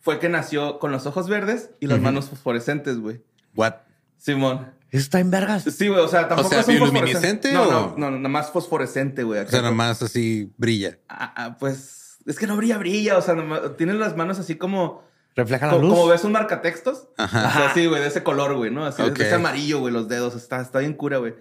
fue 0.00 0.18
que 0.18 0.28
nació 0.28 0.78
con 0.78 0.90
los 0.90 1.06
ojos 1.06 1.28
verdes 1.28 1.70
y 1.80 1.86
las 1.86 2.00
manos 2.00 2.28
fosforescentes, 2.30 2.98
güey. 2.98 3.22
What? 3.54 3.74
Simón. 4.16 4.72
Está 4.90 5.20
en 5.20 5.30
vergas. 5.30 5.64
Sí, 5.64 5.88
güey, 5.88 6.00
o 6.00 6.08
sea, 6.08 6.28
tampoco 6.28 6.48
sea, 6.48 6.60
es 6.60 6.68
un 6.68 6.74
¿bioluminiscente 6.76 7.50
fosforescente. 7.50 7.52
No, 7.52 7.92
o- 7.92 7.98
no, 7.98 8.10
no, 8.10 8.16
nada 8.16 8.28
más 8.30 8.50
fosforescente, 8.50 9.22
güey. 9.22 9.40
O 9.40 9.46
sea, 9.48 9.60
nada 9.60 9.74
más 9.74 10.00
así 10.02 10.50
brilla. 10.56 10.98
Ah, 11.10 11.34
ah, 11.36 11.56
pues 11.58 12.18
es 12.24 12.38
que 12.38 12.46
no 12.46 12.56
brilla, 12.56 12.78
brilla. 12.78 13.18
O 13.18 13.22
sea, 13.22 13.34
nomás- 13.34 13.76
tiene 13.76 13.92
las 13.94 14.16
manos 14.16 14.38
así 14.38 14.54
como. 14.56 15.06
Refleja 15.36 15.66
la 15.66 15.72
Como, 15.74 15.84
luz. 15.88 15.94
como 15.94 16.06
ves 16.08 16.24
un 16.24 16.32
marcatextos. 16.32 17.08
Ajá. 17.18 17.48
O 17.48 17.52
sea, 17.52 17.74
sí, 17.74 17.84
güey, 17.86 18.00
de 18.00 18.08
ese 18.08 18.22
color, 18.22 18.56
güey, 18.56 18.70
¿no? 18.72 18.86
Así 18.86 19.02
de- 19.02 19.10
Ok. 19.10 19.18
de 19.18 19.26
ese 19.26 19.34
amarillo, 19.34 19.78
güey, 19.80 19.92
los 19.92 20.08
dedos. 20.08 20.34
Está, 20.34 20.60
está 20.62 20.78
bien 20.78 20.94
cura, 20.94 21.18
güey. 21.18 21.34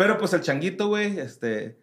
Pero 0.00 0.16
pues 0.16 0.32
el 0.32 0.40
changuito, 0.40 0.88
güey, 0.88 1.18
este. 1.18 1.76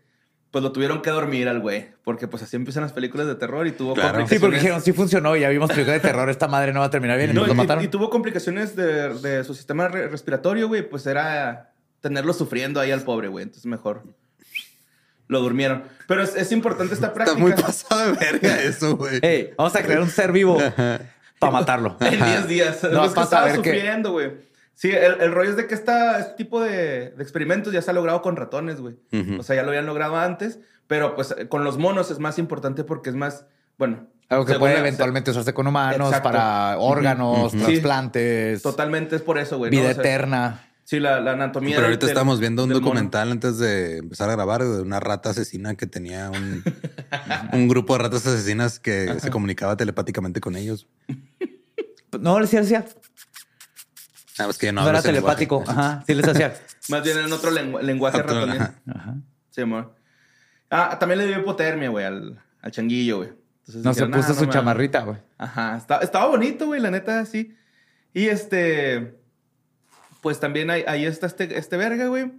Pues 0.50 0.64
lo 0.64 0.72
tuvieron 0.72 1.02
que 1.04 1.12
dormir 1.12 1.48
al 1.50 1.60
güey. 1.60 1.90
Porque 2.04 2.28
pues 2.28 2.42
así 2.42 2.56
empiezan 2.56 2.82
las 2.82 2.92
películas 2.94 3.28
de 3.28 3.36
terror 3.36 3.68
y 3.68 3.72
tuvo 3.74 3.94
Claro. 3.94 4.10
Sí, 4.10 4.14
porque 4.16 4.28
complicaciones. 4.40 4.62
dijeron, 4.64 4.82
sí 4.82 4.92
funcionó. 4.94 5.36
Ya 5.36 5.50
vimos 5.50 5.70
película 5.70 5.94
de 5.94 6.00
terror. 6.00 6.28
Esta 6.30 6.48
madre 6.48 6.74
no 6.74 6.80
va 6.80 6.88
a 6.88 6.90
terminar 6.90 7.18
bien. 7.18 7.30
y 7.30 7.34
No, 7.34 7.42
nos 7.42 7.50
lo 7.50 7.54
y- 7.54 7.58
mataron. 7.58 7.84
Y, 7.84 7.90
tuvo 7.90 8.10
complicaciones 8.10 8.76
de, 8.76 9.14
de 9.20 9.44
su 9.44 9.54
sistema 9.54 9.88
re- 9.88 10.08
respiratorio, 10.08 10.68
güey. 10.68 10.82
Pues 10.90 11.06
era 11.06 11.74
tenerlo 12.02 12.34
sufriendo 12.34 12.80
ahí 12.80 12.90
al 12.92 13.02
pobre, 13.04 13.28
güey. 13.28 13.44
Entonces 13.44 13.66
mejor 13.68 14.04
lo 15.28 15.42
durmieron. 15.42 15.84
Pero 16.08 16.24
es, 16.24 16.36
es 16.36 16.52
importante 16.52 16.94
esta 16.94 17.14
práctica. 17.14 17.38
Está 17.38 17.56
muy 17.56 17.62
pasado 17.62 18.06
de 18.06 18.12
verga 18.14 18.62
eso, 18.64 18.96
güey. 18.98 19.20
Hey, 19.22 19.52
vamos 19.58 19.76
a 19.76 19.84
crear 19.84 20.00
un 20.02 20.10
ser 20.10 20.32
vivo 20.32 20.58
para 21.40 21.52
matarlo. 21.52 21.98
En 22.00 22.24
10 22.24 22.48
días. 22.48 22.84
No, 22.84 23.06
es 23.06 23.12
que 23.14 23.20
estaba 23.22 23.50
que- 23.50 23.56
sufriendo, 23.58 24.12
güey. 24.14 24.47
Sí, 24.80 24.92
el, 24.92 25.22
el 25.22 25.32
rollo 25.32 25.50
es 25.50 25.56
de 25.58 25.66
que 25.66 25.74
esta, 25.74 26.20
este 26.20 26.34
tipo 26.36 26.62
de, 26.62 27.10
de 27.10 27.24
experimentos 27.24 27.74
ya 27.74 27.82
se 27.82 27.90
ha 27.90 27.94
logrado 27.96 28.22
con 28.22 28.36
ratones, 28.36 28.80
güey. 28.80 28.96
O 29.40 29.42
sea, 29.42 29.56
ya 29.56 29.64
lo 29.64 29.70
habían 29.70 29.88
logrado 29.88 30.18
antes, 30.18 30.60
pero 30.86 31.16
pues 31.16 31.36
con 31.50 31.64
los 31.64 31.80
monos 31.80 32.12
es 32.12 32.20
más 32.20 32.38
importante 32.38 32.84
porque 32.84 33.10
es 33.10 33.16
más, 33.16 33.46
bueno. 33.80 34.06
Algo 34.30 34.46
que 34.46 34.54
puede 34.60 34.78
eventualmente 34.78 35.32
usarse 35.32 35.52
con 35.56 35.66
humanos 35.66 36.10
Exacto. 36.10 36.30
para 36.30 36.78
órganos, 36.78 37.54
trasplantes, 37.54 38.62
Totalmente 38.62 39.16
es 39.16 39.24
por 39.24 39.40
eso, 39.40 39.58
güey. 39.58 39.72
¿no? 39.72 39.78
vida 39.80 39.90
O 39.90 39.94
sea, 39.94 40.02
eterna. 40.04 40.64
Sí, 40.84 41.00
la, 41.00 41.20
la 41.22 41.32
anatomía. 41.32 41.76
Pero 41.76 41.88
ahorita 41.88 42.06
del- 42.06 42.12
estábamos 42.12 42.40
viendo 42.40 42.64
un 42.64 42.70
mono. 42.70 42.80
documental 42.80 43.32
antes 43.32 43.58
de 43.58 43.98
empezar 43.98 44.30
a 44.30 44.34
grabar 44.34 44.64
de 44.64 44.82
una 44.82 45.00
rata 45.00 45.32
asesina 45.32 45.74
que 45.76 45.88
tenía 45.88 46.30
un, 46.30 46.64
un 47.52 47.68
grupo 47.68 47.94
de 47.98 48.04
ratas 48.04 48.28
asesinas 48.28 48.80
que 48.80 49.20
se 49.20 49.32
comunicaba 49.32 49.76
telepáticamente 49.76 50.40
con 50.40 50.56
ellos. 50.56 50.88
No, 52.20 52.40
les 52.40 52.52
decía, 52.52 52.86
Que 54.60 54.72
no, 54.72 54.84
no, 54.84 54.90
era 54.90 55.02
telepático. 55.02 55.64
lenguaje. 55.66 55.80
Ajá, 55.82 56.04
sí 56.06 56.14
les 56.14 56.28
hacía. 56.28 56.56
Más 56.90 57.04
bien 57.04 57.18
en 57.20 57.32
otro 57.34 57.52
lengu- 57.52 57.82
lenguaje 57.82 58.22
Otro- 58.22 58.44
ajá. 58.44 58.76
Ajá. 58.94 59.16
Sí, 59.50 59.62
amor. 59.62 59.96
Ah, 60.70 60.98
también 61.00 61.20
le 61.20 61.28
dio 61.28 61.40
hipotermia, 61.40 61.90
güey, 61.90 62.06
al, 62.06 62.42
al 62.62 62.72
changuillo, 62.72 63.18
güey. 63.18 63.30
Entonces 63.68 63.84
No 63.84 63.94
se 63.94 64.06
puso 64.06 64.20
"Ah, 64.32 64.34
su 64.36 64.40
mames". 64.42 64.54
chamarrita, 64.54 65.02
güey. 65.02 65.18
Ajá, 65.38 65.78
está- 65.78 65.98
estaba 66.00 66.28
bonito, 66.28 66.66
güey, 66.68 66.80
la 66.82 66.92
neta, 66.92 67.26
sí. 67.26 67.56
Y 68.14 68.28
este, 68.28 69.18
pues 70.22 70.40
también 70.40 70.70
ahí, 70.70 70.84
ahí 70.88 71.06
está 71.06 71.28
este, 71.28 71.58
este 71.58 71.78
verga, 71.78 72.08
güey. 72.08 72.32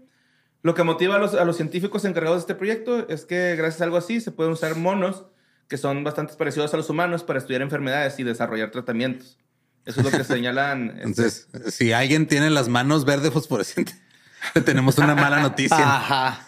Lo 0.63 0.75
que 0.75 0.83
motiva 0.83 1.17
a 1.17 1.19
los, 1.19 1.35
a 1.35 1.45
los 1.45 1.57
científicos 1.57 2.05
encargados 2.05 2.39
de 2.39 2.41
este 2.41 2.55
proyecto 2.55 3.09
es 3.09 3.25
que 3.25 3.55
gracias 3.57 3.81
a 3.81 3.85
algo 3.85 3.97
así 3.97 4.21
se 4.21 4.33
pueden 4.33 4.53
usar 4.53 4.75
monos 4.77 5.25
que 5.69 5.77
son 5.77 6.03
bastante 6.03 6.35
parecidos 6.35 6.73
a 6.75 6.77
los 6.77 6.89
humanos 6.91 7.23
para 7.23 7.39
estudiar 7.39 7.63
enfermedades 7.63 8.19
y 8.19 8.25
desarrollar 8.25 8.71
tratamientos. 8.71 9.39
Eso 9.89 10.01
es 10.03 10.13
lo 10.13 10.17
que 10.19 10.23
señalan. 10.25 10.91
este, 10.91 11.03
Entonces, 11.03 11.49
si 11.75 11.93
alguien 11.93 12.27
tiene 12.27 12.51
las 12.51 12.69
manos 12.69 13.05
verde 13.07 13.31
fosforescente, 13.31 13.93
le 14.55 14.61
tenemos 14.61 14.99
una 14.99 15.15
mala 15.15 15.41
noticia. 15.41 15.79
Ajá. 15.79 16.47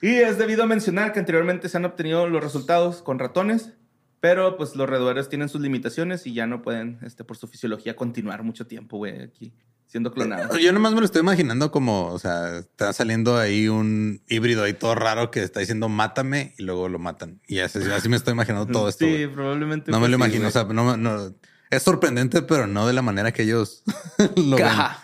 Y 0.00 0.08
es 0.16 0.36
debido 0.38 0.64
a 0.64 0.66
mencionar 0.66 1.12
que 1.12 1.20
anteriormente 1.20 1.68
se 1.68 1.76
han 1.76 1.84
obtenido 1.84 2.28
los 2.28 2.42
resultados 2.42 3.02
con 3.02 3.20
ratones, 3.20 3.70
pero 4.18 4.56
pues 4.56 4.74
los 4.74 4.88
roedores 4.88 5.28
tienen 5.28 5.48
sus 5.48 5.60
limitaciones 5.60 6.26
y 6.26 6.34
ya 6.34 6.48
no 6.48 6.62
pueden, 6.62 6.98
este, 7.02 7.22
por 7.22 7.36
su 7.36 7.46
fisiología, 7.46 7.94
continuar 7.94 8.42
mucho 8.42 8.66
tiempo, 8.66 8.96
güey, 8.96 9.22
aquí 9.22 9.54
siendo 9.86 10.10
clonados. 10.10 10.58
Yo 10.58 10.72
nomás 10.72 10.94
me 10.94 11.00
lo 11.00 11.04
estoy 11.04 11.20
imaginando 11.20 11.70
como, 11.70 12.06
o 12.06 12.18
sea, 12.18 12.56
está 12.58 12.92
saliendo 12.94 13.36
ahí 13.36 13.68
un 13.68 14.22
híbrido 14.26 14.64
ahí 14.64 14.72
todo 14.72 14.94
raro 14.94 15.30
que 15.30 15.42
está 15.42 15.60
diciendo 15.60 15.88
mátame 15.90 16.54
y 16.58 16.62
luego 16.62 16.88
lo 16.88 16.98
matan. 16.98 17.40
Y 17.46 17.58
así, 17.60 17.78
así 17.94 18.08
me 18.08 18.16
estoy 18.16 18.32
imaginando 18.32 18.66
todo 18.72 18.88
esto. 18.88 19.04
Sí, 19.04 19.26
probablemente. 19.26 19.90
No 19.92 20.00
me 20.00 20.08
lo 20.08 20.14
imagino. 20.16 20.48
o 20.48 20.50
sea, 20.50 20.64
no, 20.64 20.96
no- 20.96 21.34
es 21.72 21.82
sorprendente, 21.82 22.42
pero 22.42 22.66
no 22.66 22.86
de 22.86 22.92
la 22.92 23.02
manera 23.02 23.32
que 23.32 23.42
ellos 23.42 23.82
lo 24.36 24.56
ven. 24.56 24.66
Ajá. 24.66 25.02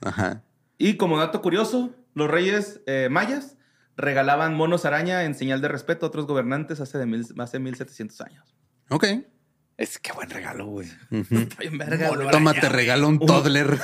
Ajá. 0.00 0.42
Y 0.78 0.96
como 0.96 1.18
dato 1.18 1.42
curioso, 1.42 1.94
los 2.14 2.30
reyes 2.30 2.80
eh, 2.86 3.08
mayas 3.10 3.56
regalaban 3.96 4.54
monos 4.54 4.84
araña 4.86 5.24
en 5.24 5.34
señal 5.34 5.60
de 5.60 5.68
respeto 5.68 6.06
a 6.06 6.08
otros 6.08 6.26
gobernantes 6.26 6.80
hace, 6.80 6.98
de 6.98 7.06
mil, 7.06 7.26
hace 7.38 7.58
1700 7.58 8.20
años. 8.22 8.56
Ok. 8.88 9.04
Es 9.78 9.98
que 9.98 10.10
buen 10.12 10.30
regalo, 10.30 10.66
güey. 10.66 10.88
Verga, 11.10 12.08
güey. 12.08 12.30
Toma, 12.30 12.54
te 12.54 12.68
regalo 12.70 13.08
un 13.08 13.18
toddler. 13.18 13.66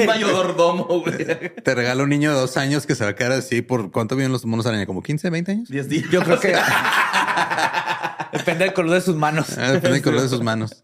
Un 0.00 0.06
mayordomo, 0.06 0.84
güey. 1.00 1.26
te 1.62 1.74
regalo 1.74 2.02
un 2.04 2.10
niño 2.10 2.32
de 2.34 2.38
dos 2.38 2.58
años 2.58 2.86
que 2.86 2.94
se 2.94 3.04
va 3.04 3.10
a 3.10 3.14
quedar 3.14 3.32
así 3.32 3.62
por 3.62 3.90
cuánto 3.90 4.14
viven 4.14 4.30
los 4.30 4.44
monos 4.44 4.66
araña, 4.66 4.84
como 4.84 5.02
15, 5.02 5.30
20 5.30 5.52
años. 5.52 5.68
10 5.68 5.88
días. 5.88 6.10
Yo 6.10 6.22
creo 6.22 6.38
que 6.38 6.54
depende 8.32 8.64
del 8.64 8.74
color 8.74 8.92
de 8.92 9.00
sus 9.00 9.16
manos. 9.16 9.56
Ah, 9.56 9.72
Depende 9.72 9.94
del 9.94 10.02
color 10.02 10.20
de 10.20 10.28
sus 10.28 10.42
manos. 10.42 10.82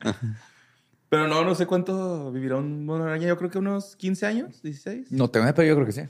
Pero 1.11 1.29
no, 1.29 1.45
no 1.45 1.55
sé 1.55 1.67
cuánto 1.67 2.33
vivirá 2.33 2.57
un 2.57 2.87
mono 2.87 3.05
araña. 3.05 3.29
Yo 3.29 3.37
creo 3.37 3.51
que 3.51 3.59
unos 3.59 3.97
15 3.97 4.27
años, 4.27 4.63
16. 4.63 5.13
No 5.13 5.29
tengo 5.29 5.45
idea, 5.45 5.55
pero 5.55 5.69
yo 5.69 5.75
creo 5.75 5.87
que 5.87 5.93
sí. 5.93 6.03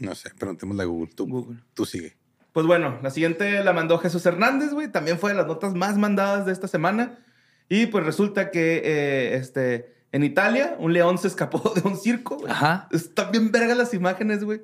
No 0.00 0.14
sé, 0.14 0.30
preguntémosle 0.38 0.82
a 0.82 0.86
Google. 0.86 1.10
Tú, 1.14 1.26
Google. 1.26 1.60
tú 1.72 1.86
sigue. 1.86 2.14
Pues 2.52 2.66
bueno, 2.66 2.98
la 3.02 3.10
siguiente 3.10 3.64
la 3.64 3.72
mandó 3.72 3.98
Jesús 3.98 4.26
Hernández, 4.26 4.72
güey. 4.72 4.92
También 4.92 5.18
fue 5.18 5.30
de 5.30 5.36
las 5.38 5.46
notas 5.46 5.74
más 5.74 5.96
mandadas 5.96 6.44
de 6.44 6.52
esta 6.52 6.68
semana. 6.68 7.18
Y 7.68 7.86
pues 7.86 8.04
resulta 8.04 8.50
que 8.50 8.82
eh, 8.84 9.36
este, 9.36 9.94
en 10.12 10.22
Italia 10.24 10.76
un 10.78 10.92
león 10.92 11.18
se 11.18 11.28
escapó 11.28 11.72
de 11.74 11.80
un 11.82 11.96
circo. 11.96 12.36
güey. 12.38 12.50
Ajá. 12.50 12.88
Están 12.92 13.30
bien 13.32 13.50
vergas 13.52 13.76
las 13.76 13.94
imágenes, 13.94 14.44
güey. 14.44 14.62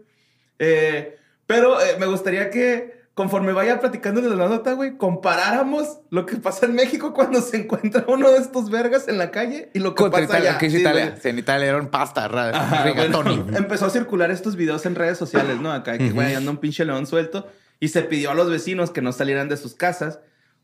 Eh, 0.58 1.16
pero 1.46 1.80
eh, 1.80 1.96
me 1.98 2.06
gustaría 2.06 2.50
que 2.50 3.00
conforme 3.14 3.52
vaya 3.52 3.80
platicando 3.80 4.20
de 4.22 4.34
la 4.34 4.48
nota, 4.48 4.72
güey, 4.74 4.96
comparáramos 4.96 5.98
lo 6.10 6.24
que 6.24 6.36
pasa 6.36 6.66
en 6.66 6.74
México 6.74 7.12
cuando 7.12 7.40
se 7.42 7.58
encuentra 7.58 8.04
uno 8.08 8.30
de 8.30 8.38
estos 8.38 8.70
vergas 8.70 9.08
en 9.08 9.18
la 9.18 9.30
calle 9.30 9.70
y 9.74 9.78
lo 9.80 9.94
que 9.94 10.02
Contra 10.04 10.20
pasa 10.22 10.32
Italia, 10.38 10.50
allá. 10.50 10.58
que 10.58 10.66
es 10.66 10.72
Sí, 10.72 10.80
Italia. 10.80 11.16
Sí, 11.20 11.28
en 11.28 11.38
Italia 11.38 11.66
era 11.68 11.78
un 11.78 11.88
pasta, 11.88 12.24
Ajá, 12.26 12.92
bueno, 12.94 13.46
empezó 13.56 13.86
a 13.86 13.90
circular 13.90 14.30
estos 14.30 14.56
videos 14.56 14.86
en 14.86 14.94
redes 14.94 15.18
sociales, 15.18 15.60
¿no? 15.60 15.72
Acá 15.72 15.98
que, 15.98 16.10
güey, 16.10 16.34
anda 16.34 16.50
un 16.50 16.58
pinche 16.58 16.84
león 16.84 17.06
suelto. 17.06 17.46
Y 17.78 17.88
se 17.88 18.02
pidió 18.02 18.30
a 18.30 18.34
los 18.34 18.48
vecinos 18.50 18.90
que 18.90 19.02
no 19.02 19.12
salieran 19.12 19.48
de 19.48 19.56
sus 19.56 19.74
casas 19.74 20.20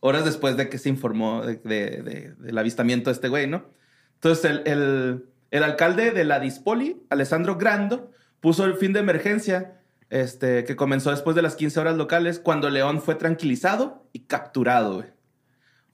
horas 0.07 0.25
después 0.25 0.57
de 0.57 0.69
que 0.69 0.79
se 0.79 0.89
informó 0.89 1.45
de- 1.45 1.57
de- 1.57 2.03
de- 2.03 2.35
del 2.39 2.59
avistamiento 2.59 3.11
de 3.11 3.15
este 3.15 3.29
güey, 3.29 3.47
¿no? 3.47 3.65
Entonces, 4.15 4.45
el, 4.51 4.63
el- 4.67 5.27
el 5.51 5.63
alcalde 5.63 6.11
de 6.11 6.25
la 6.25 6.41
Dispoli, 6.41 7.03
Alessandro 7.11 7.57
Grando, 7.57 8.11
puso 8.41 8.65
el 8.65 8.75
fin 8.75 8.93
de 8.93 9.01
emergencia 9.01 9.81
este, 10.11 10.65
que 10.65 10.77
comenzó 10.77 11.11
después 11.11 11.35
de 11.37 11.43
las 11.43 11.57
15 11.57 11.81
horas 11.81 11.97
locales, 11.97 12.39
cuando 12.39 12.71
León 12.71 13.03
fue 13.03 13.15
tranquilizado 13.17 14.07
y 14.13 14.21
capturado, 14.21 14.95
güey. 14.97 15.07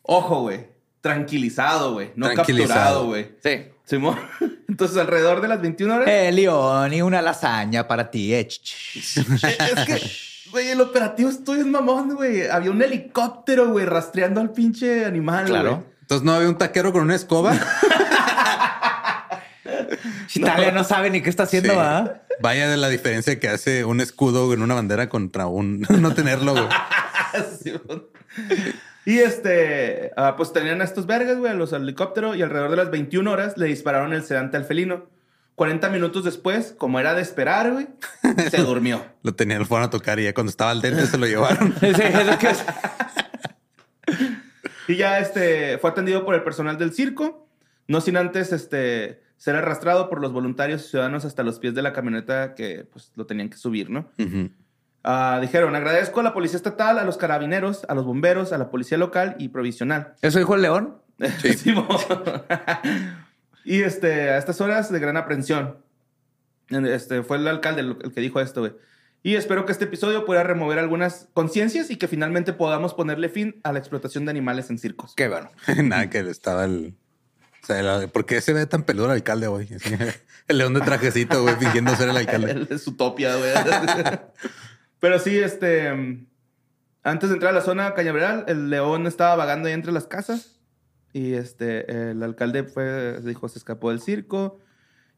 Ojo, 0.02 0.42
güey. 0.42 0.66
Tranquilizado, 1.00 1.94
güey. 1.94 2.10
No 2.16 2.26
Tranquilizado. 2.30 2.68
capturado, 2.74 3.06
güey. 3.06 3.30
Sí. 3.42 3.64
Simón. 3.84 4.16
Entonces, 4.68 4.96
alrededor 4.96 5.40
de 5.40 5.48
las 5.48 5.60
21 5.60 5.94
horas. 5.94 6.08
Eh, 6.08 6.30
León 6.32 6.92
y 6.94 7.02
una 7.02 7.20
lasaña 7.22 7.86
para 7.88 8.10
ti. 8.10 8.32
eh. 8.34 8.46
Es 8.94 9.84
que, 9.86 10.00
güey, 10.52 10.68
el 10.70 10.80
operativo 10.80 11.28
estoy 11.30 11.60
es 11.60 11.66
mamón, 11.66 12.14
güey. 12.14 12.46
Había 12.48 12.70
un 12.70 12.80
helicóptero, 12.82 13.70
güey, 13.70 13.86
rastreando 13.86 14.40
al 14.40 14.52
pinche 14.52 15.04
animal, 15.04 15.46
Claro. 15.46 15.70
güey. 15.76 15.86
Entonces 16.02 16.24
no 16.24 16.32
había 16.32 16.48
un 16.48 16.58
taquero 16.58 16.92
con 16.92 17.02
una 17.02 17.14
escoba. 17.16 17.54
Italia 20.34 20.70
no 20.72 20.84
sabe 20.84 21.10
ni 21.10 21.20
qué 21.22 21.30
está 21.30 21.44
haciendo, 21.44 21.74
Sí. 21.74 22.02
Sí, 27.62 27.72
y 29.04 29.18
este, 29.18 30.12
ah, 30.16 30.34
pues 30.36 30.52
tenían 30.52 30.80
a 30.80 30.84
estos 30.84 31.06
vergas, 31.06 31.38
güey, 31.38 31.50
a 31.52 31.54
los 31.54 31.72
helicópteros, 31.72 32.36
y 32.36 32.42
alrededor 32.42 32.70
de 32.70 32.76
las 32.76 32.90
21 32.90 33.30
horas 33.30 33.56
le 33.58 33.66
dispararon 33.66 34.12
el 34.12 34.24
sedante 34.24 34.56
al 34.56 34.64
felino. 34.64 35.06
40 35.54 35.90
minutos 35.90 36.24
después, 36.24 36.74
como 36.76 36.98
era 36.98 37.14
de 37.14 37.22
esperar, 37.22 37.72
güey, 37.72 37.88
se 38.50 38.56
durmió. 38.62 39.04
Lo 39.22 39.34
tenían, 39.34 39.66
fueron 39.66 39.86
a 39.86 39.90
tocar 39.90 40.18
y 40.18 40.24
ya 40.24 40.34
cuando 40.34 40.50
estaba 40.50 40.70
al 40.70 40.80
dente 40.80 41.06
se 41.06 41.18
lo 41.18 41.26
llevaron. 41.26 41.74
Sí, 41.80 41.86
es 41.88 42.26
lo 42.26 42.38
que 42.38 42.50
es. 42.50 42.64
Y 44.88 44.96
ya 44.96 45.18
este, 45.18 45.78
fue 45.78 45.90
atendido 45.90 46.24
por 46.24 46.34
el 46.34 46.42
personal 46.42 46.78
del 46.78 46.92
circo, 46.92 47.46
no 47.86 48.00
sin 48.00 48.16
antes 48.16 48.52
este, 48.52 49.22
ser 49.36 49.56
arrastrado 49.56 50.08
por 50.08 50.20
los 50.20 50.32
voluntarios 50.32 50.84
y 50.84 50.88
ciudadanos 50.88 51.24
hasta 51.24 51.42
los 51.42 51.58
pies 51.58 51.74
de 51.74 51.82
la 51.82 51.92
camioneta 51.92 52.54
que 52.54 52.86
pues, 52.90 53.12
lo 53.14 53.26
tenían 53.26 53.48
que 53.48 53.56
subir, 53.56 53.90
¿no? 53.90 54.10
Ujú. 54.18 54.50
Ah, 55.04 55.38
dijeron, 55.40 55.74
agradezco 55.74 56.20
a 56.20 56.22
la 56.22 56.32
policía 56.32 56.56
estatal, 56.56 56.98
a 56.98 57.04
los 57.04 57.16
carabineros, 57.16 57.84
a 57.88 57.94
los 57.94 58.04
bomberos, 58.04 58.52
a 58.52 58.58
la 58.58 58.70
policía 58.70 58.98
local 58.98 59.34
y 59.38 59.48
provisional. 59.48 60.14
¿Eso 60.22 60.38
dijo 60.38 60.54
el 60.54 60.62
león? 60.62 60.98
Simón. 61.56 61.88
Y 63.64 63.82
este, 63.82 64.30
a 64.30 64.38
estas 64.38 64.60
horas 64.60 64.90
de 64.90 64.98
gran 64.98 65.16
aprensión. 65.16 65.78
Este, 66.68 67.22
fue 67.22 67.36
el 67.36 67.46
alcalde 67.48 67.82
el, 67.82 68.12
que 68.12 68.20
dijo 68.20 68.40
esto, 68.40 68.60
güey. 68.60 68.72
Y 69.24 69.36
espero 69.36 69.66
que 69.66 69.72
este 69.72 69.84
episodio 69.84 70.24
pueda 70.24 70.42
remover 70.42 70.78
algunas 70.78 71.28
conciencias 71.32 71.90
y 71.90 71.96
que 71.96 72.08
finalmente 72.08 72.52
podamos 72.52 72.92
ponerle 72.94 73.28
fin 73.28 73.60
a 73.62 73.72
la 73.72 73.78
explotación 73.78 74.24
de 74.24 74.30
animales 74.30 74.68
en 74.70 74.78
circos. 74.78 75.14
Qué 75.14 75.28
bueno. 75.28 75.50
Nada, 75.84 76.10
que 76.10 76.18
estaba 76.20 76.64
el. 76.64 76.94
O 77.62 77.66
sea, 77.66 78.08
¿por 78.08 78.26
qué 78.26 78.40
se 78.40 78.52
ve 78.52 78.66
tan 78.66 78.82
peludo 78.82 79.06
el 79.06 79.12
alcalde 79.12 79.46
hoy? 79.46 79.68
El 80.48 80.58
león 80.58 80.74
de 80.74 80.80
trajecito, 80.80 81.40
güey, 81.42 81.54
fingiendo 81.54 81.94
ser 81.94 82.08
el 82.08 82.16
alcalde. 82.16 82.50
El 82.50 82.66
de 82.66 82.76
Zootopia, 82.76 83.36
güey. 83.36 83.52
Pero 84.98 85.20
sí, 85.20 85.38
este. 85.38 86.26
Antes 87.04 87.28
de 87.28 87.34
entrar 87.34 87.52
a 87.52 87.58
la 87.58 87.62
zona 87.62 87.94
cañaveral, 87.94 88.44
el 88.48 88.68
león 88.68 89.06
estaba 89.06 89.36
vagando 89.36 89.68
ahí 89.68 89.74
entre 89.74 89.92
las 89.92 90.08
casas. 90.08 90.60
Y 91.12 91.34
este, 91.34 92.10
el 92.10 92.22
alcalde 92.22 92.64
fue, 92.64 93.20
dijo, 93.22 93.48
se 93.48 93.58
escapó 93.58 93.90
del 93.90 94.00
circo. 94.00 94.60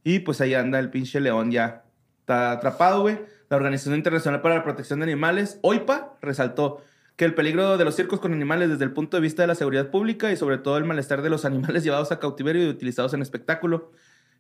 Y 0.02 0.20
pues 0.20 0.40
ahí 0.40 0.54
anda 0.54 0.78
el 0.78 0.90
pinche 0.90 1.20
león 1.20 1.50
ya. 1.50 1.84
Está 2.20 2.52
atrapado, 2.52 3.02
güey. 3.02 3.18
La 3.48 3.56
Organización 3.56 3.94
Internacional 3.94 4.40
para 4.42 4.56
la 4.56 4.64
Protección 4.64 5.00
de 5.00 5.04
Animales, 5.04 5.58
OIPA, 5.62 6.16
resaltó 6.20 6.82
que 7.16 7.24
el 7.24 7.34
peligro 7.34 7.78
de 7.78 7.84
los 7.84 7.94
circos 7.94 8.18
con 8.20 8.32
animales 8.32 8.70
desde 8.70 8.84
el 8.84 8.90
punto 8.90 9.16
de 9.16 9.20
vista 9.20 9.42
de 9.42 9.46
la 9.46 9.54
seguridad 9.54 9.90
pública 9.90 10.32
y 10.32 10.36
sobre 10.36 10.58
todo 10.58 10.76
el 10.78 10.84
malestar 10.84 11.22
de 11.22 11.30
los 11.30 11.44
animales 11.44 11.84
llevados 11.84 12.10
a 12.12 12.18
cautiverio 12.18 12.64
y 12.64 12.68
utilizados 12.68 13.14
en 13.14 13.22
espectáculo. 13.22 13.92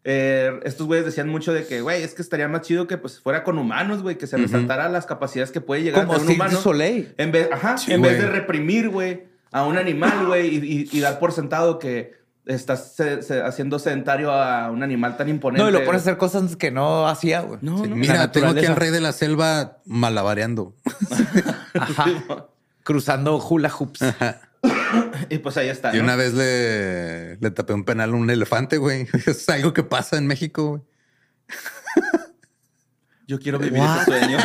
Eh, 0.06 0.60
estos 0.64 0.86
güeyes 0.86 1.06
decían 1.06 1.28
mucho 1.28 1.54
de 1.54 1.64
que, 1.64 1.80
güey, 1.80 2.02
es 2.02 2.14
que 2.14 2.20
estaría 2.20 2.46
más 2.46 2.60
chido 2.60 2.86
que 2.86 2.98
pues 2.98 3.20
fuera 3.20 3.42
con 3.42 3.56
humanos, 3.58 4.02
güey, 4.02 4.18
que 4.18 4.26
se 4.26 4.36
resaltara 4.36 4.88
las 4.90 5.06
capacidades 5.06 5.50
que 5.50 5.62
puede 5.62 5.82
llegar 5.82 6.04
Como 6.04 6.14
a 6.14 6.18
tener 6.18 6.30
un 6.30 6.36
humano. 6.36 6.60
Soleil. 6.60 7.14
En 7.16 7.32
vez, 7.32 7.48
ajá, 7.50 7.78
Sí, 7.78 7.92
en 7.92 8.02
vez 8.02 8.18
de 8.18 8.26
reprimir, 8.26 8.90
güey, 8.90 9.24
a 9.54 9.64
un 9.66 9.78
animal, 9.78 10.26
güey, 10.26 10.48
y, 10.48 10.58
y- 10.58 10.88
y 10.98 11.00
dar 11.00 11.18
por 11.20 11.30
sentado 11.32 11.78
que 11.78 12.12
estás 12.44 12.94
se- 12.94 13.22
se- 13.22 13.40
haciendo 13.40 13.78
sedentario 13.78 14.30
a 14.32 14.70
un 14.70 14.82
animal 14.82 15.16
tan 15.16 15.28
imponente. 15.28 15.62
No, 15.62 15.68
y 15.70 15.72
lo 15.72 15.84
pones 15.84 16.02
a 16.02 16.04
hacer 16.04 16.18
cosas 16.18 16.56
que 16.56 16.70
no 16.70 17.06
hacía, 17.08 17.40
güey. 17.40 17.60
No, 17.62 17.82
Sí, 17.82 17.88
no. 17.88 17.96
Mira, 17.96 18.30
tengo 18.32 18.48
aquí 18.48 18.66
al 18.66 18.76
rey 18.76 18.90
de 18.90 19.00
la 19.00 19.12
selva 19.12 19.78
malabareando. 19.86 20.74
Ajá. 21.74 22.06
Cruzando 22.82 23.38
hula 23.38 23.70
hoops. 23.70 24.00
Y 25.30 25.38
pues 25.38 25.56
ahí 25.56 25.68
está. 25.68 25.94
Y 25.94 25.98
¿no? 25.98 26.04
una 26.04 26.16
vez 26.16 26.34
le, 26.34 27.36
le 27.36 27.50
tapé 27.50 27.72
un 27.74 27.84
penal 27.84 28.10
a 28.10 28.14
un 28.14 28.28
elefante, 28.28 28.76
güey. 28.76 29.06
Es 29.26 29.48
algo 29.48 29.72
que 29.72 29.82
pasa 29.84 30.16
en 30.18 30.26
México, 30.26 30.68
güey. 30.68 30.82
Yo 33.26 33.38
quiero 33.38 33.58
vivir 33.58 33.82
ese 33.82 34.04
sueño. 34.04 34.38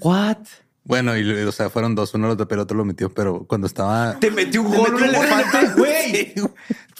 What? 0.00 0.38
Bueno, 0.84 1.16
y 1.16 1.30
o 1.30 1.52
sea, 1.52 1.70
fueron 1.70 1.94
dos. 1.94 2.12
Uno 2.14 2.26
lo 2.26 2.36
tapé, 2.36 2.54
el 2.54 2.60
otro 2.60 2.76
lo 2.76 2.84
metió, 2.84 3.12
pero 3.12 3.44
cuando 3.46 3.68
estaba. 3.68 4.18
Te 4.18 4.32
metió 4.32 4.62
un 4.62 4.74
gol 4.74 4.92
metió 4.92 5.08
un 5.08 5.14
elefante, 5.14 5.68
güey. 5.76 6.34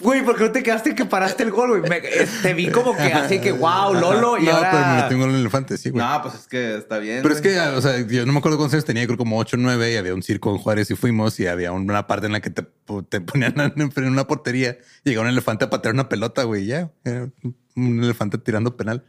Güey, 0.01 0.25
¿por 0.25 0.37
qué 0.37 0.45
no 0.45 0.51
te 0.51 0.63
quedaste 0.65 0.95
que 0.97 1.05
paraste 1.05 1.45
el 1.45 1.53
gol, 1.53 1.81
güey? 1.81 1.93
Eh, 1.93 2.27
Te 2.43 2.55
vi 2.55 2.71
como 2.71 2.97
que 2.97 3.13
así 3.13 3.41
que 3.41 3.53
wow, 3.53 3.95
Lolo. 3.95 4.37
Y 4.39 4.47
no, 4.47 4.53
ahora... 4.53 4.71
pero 4.73 4.87
me 4.87 5.03
metió 5.03 5.17
un 5.17 5.23
gol 5.23 5.31
un 5.31 5.37
elefante, 5.37 5.77
sí, 5.79 5.91
güey. 5.91 6.05
No, 6.05 6.23
pues 6.23 6.35
es 6.35 6.49
que 6.49 6.77
está 6.77 6.99
bien. 6.99 7.21
Pero 7.23 7.35
es 7.35 7.41
que, 7.41 7.57
o 7.61 7.81
sea, 7.81 8.01
yo 8.01 8.27
no 8.27 8.33
me 8.33 8.39
acuerdo 8.39 8.57
cuántos 8.57 8.75
años 8.75 8.85
tenía, 8.85 9.07
creo 9.07 9.19
como 9.19 9.39
8 9.39 9.57
o 9.57 9.61
9 9.61 9.93
y 9.93 9.97
había 9.97 10.15
un 10.15 10.23
circo 10.23 10.51
en 10.51 10.59
Juárez 10.59 10.91
y 10.91 10.97
fuimos 10.97 11.39
y 11.39 11.47
había 11.47 11.71
una 11.71 12.07
parte 12.09 12.27
en 12.27 12.33
la 12.33 12.41
que 12.41 12.51
te, 12.51 12.67
te 13.09 13.21
ponían 13.21 13.55
en 13.61 13.93
en 13.95 14.05
una 14.09 14.27
portería 14.27 14.79
y 15.05 15.11
llegaba 15.11 15.27
un 15.29 15.33
elefante 15.33 15.67
a 15.67 15.71
patear 15.71 15.95
una 15.95 16.09
pelota, 16.09 16.43
güey, 16.45 16.67
ya. 16.67 16.91
Era 17.05 17.29
un 17.77 18.03
elefante 18.03 18.39
tirando 18.39 18.77
penal. 18.77 19.05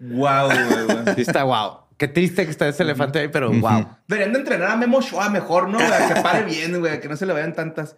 Wow, 0.00 0.46
güey, 0.46 0.84
güey. 0.86 1.14
Sí 1.14 1.20
está 1.20 1.44
wow. 1.44 1.87
Qué 1.98 2.06
triste 2.06 2.44
que 2.44 2.50
está 2.52 2.68
ese 2.68 2.84
elefante 2.84 3.18
ahí, 3.18 3.28
pero 3.28 3.50
wow. 3.50 3.88
Deberían 4.06 4.32
de 4.32 4.38
entrenar 4.38 4.70
a 4.70 4.76
Memo 4.76 5.00
Shoa 5.02 5.30
mejor, 5.30 5.68
¿no? 5.68 5.78
A 5.80 6.14
que 6.14 6.20
pare 6.22 6.44
bien, 6.44 6.78
güey, 6.78 7.00
que 7.00 7.08
no 7.08 7.16
se 7.16 7.26
le 7.26 7.32
vayan 7.32 7.54
tantas. 7.54 7.96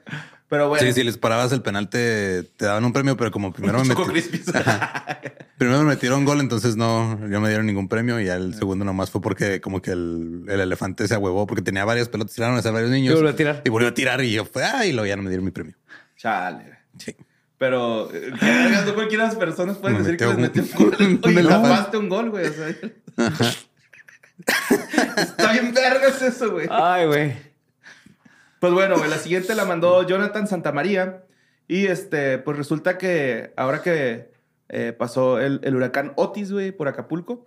Pero 0.48 0.68
bueno. 0.70 0.84
Sí, 0.84 0.92
si 0.94 1.04
les 1.04 1.18
parabas 1.18 1.52
el 1.52 1.60
penal 1.60 1.88
te, 1.90 2.42
te 2.42 2.64
daban 2.64 2.82
un 2.84 2.94
premio, 2.94 3.16
pero 3.18 3.30
como 3.30 3.52
primero 3.52 3.78
me, 3.84 3.88
Choco 3.94 4.06
meti- 4.06 4.10
Crispies. 4.12 4.46
primero 5.58 5.78
me 5.80 5.84
metieron 5.84 6.24
gol, 6.24 6.40
entonces 6.40 6.76
no, 6.76 7.14
no 7.16 7.40
me 7.40 7.48
dieron 7.48 7.66
ningún 7.66 7.88
premio 7.88 8.18
y 8.18 8.24
ya 8.24 8.36
el 8.36 8.54
segundo 8.54 8.86
nomás 8.86 9.10
fue 9.10 9.20
porque 9.20 9.60
como 9.60 9.82
que 9.82 9.90
el, 9.90 10.44
el 10.48 10.60
elefante 10.60 11.06
se 11.06 11.14
ahuevó 11.14 11.46
porque 11.46 11.62
tenía 11.62 11.84
varias 11.84 12.08
pelotas, 12.08 12.34
tiraron 12.34 12.58
a 12.58 12.70
varios 12.70 12.90
niños. 12.90 13.12
Y 13.12 13.16
volvió 13.16 13.30
a 13.30 13.36
tirar. 13.36 13.62
Y 13.64 13.68
volvió 13.68 13.88
a 13.90 13.94
tirar 13.94 14.24
y 14.24 14.32
yo 14.32 14.46
fue, 14.46 14.64
ah, 14.64 14.86
y 14.86 14.92
luego 14.92 15.06
ya 15.06 15.16
no 15.16 15.22
me 15.22 15.28
dieron 15.28 15.44
mi 15.44 15.50
premio. 15.50 15.74
Chale. 16.16 16.64
güey. 16.64 16.76
Sí. 16.98 17.14
Pero, 17.58 18.10
eh, 18.14 18.30
no 18.86 18.94
cualquiera 18.94 19.24
de 19.24 19.28
las 19.30 19.36
personas 19.38 19.76
pueden 19.76 19.98
Me 19.98 20.02
decir 20.02 20.16
que 20.16 20.24
les 20.26 20.38
metió 20.38 20.62
un 20.62 21.20
gol. 21.20 21.30
Y 21.30 21.46
tapaste 21.46 21.96
un 21.98 22.08
gol, 22.08 22.30
güey. 22.30 22.46
O 22.46 22.52
sea, 22.54 22.74
Está 25.16 25.52
bien 25.52 25.72
vergas 25.72 26.20
eso, 26.22 26.52
güey. 26.52 26.68
Ay, 26.70 27.06
güey. 27.06 27.36
Pues 28.60 28.72
bueno, 28.72 28.98
güey, 28.98 29.08
la 29.10 29.18
siguiente 29.18 29.54
la 29.54 29.64
mandó 29.64 30.06
Jonathan 30.06 30.46
Santamaría. 30.46 31.24
Y 31.66 31.86
este, 31.86 32.38
pues 32.38 32.56
resulta 32.56 32.98
que 32.98 33.52
ahora 33.56 33.82
que 33.82 34.30
eh, 34.68 34.92
pasó 34.92 35.40
el, 35.40 35.60
el 35.62 35.76
huracán 35.76 36.12
Otis, 36.16 36.52
güey, 36.52 36.72
por 36.72 36.88
Acapulco, 36.88 37.44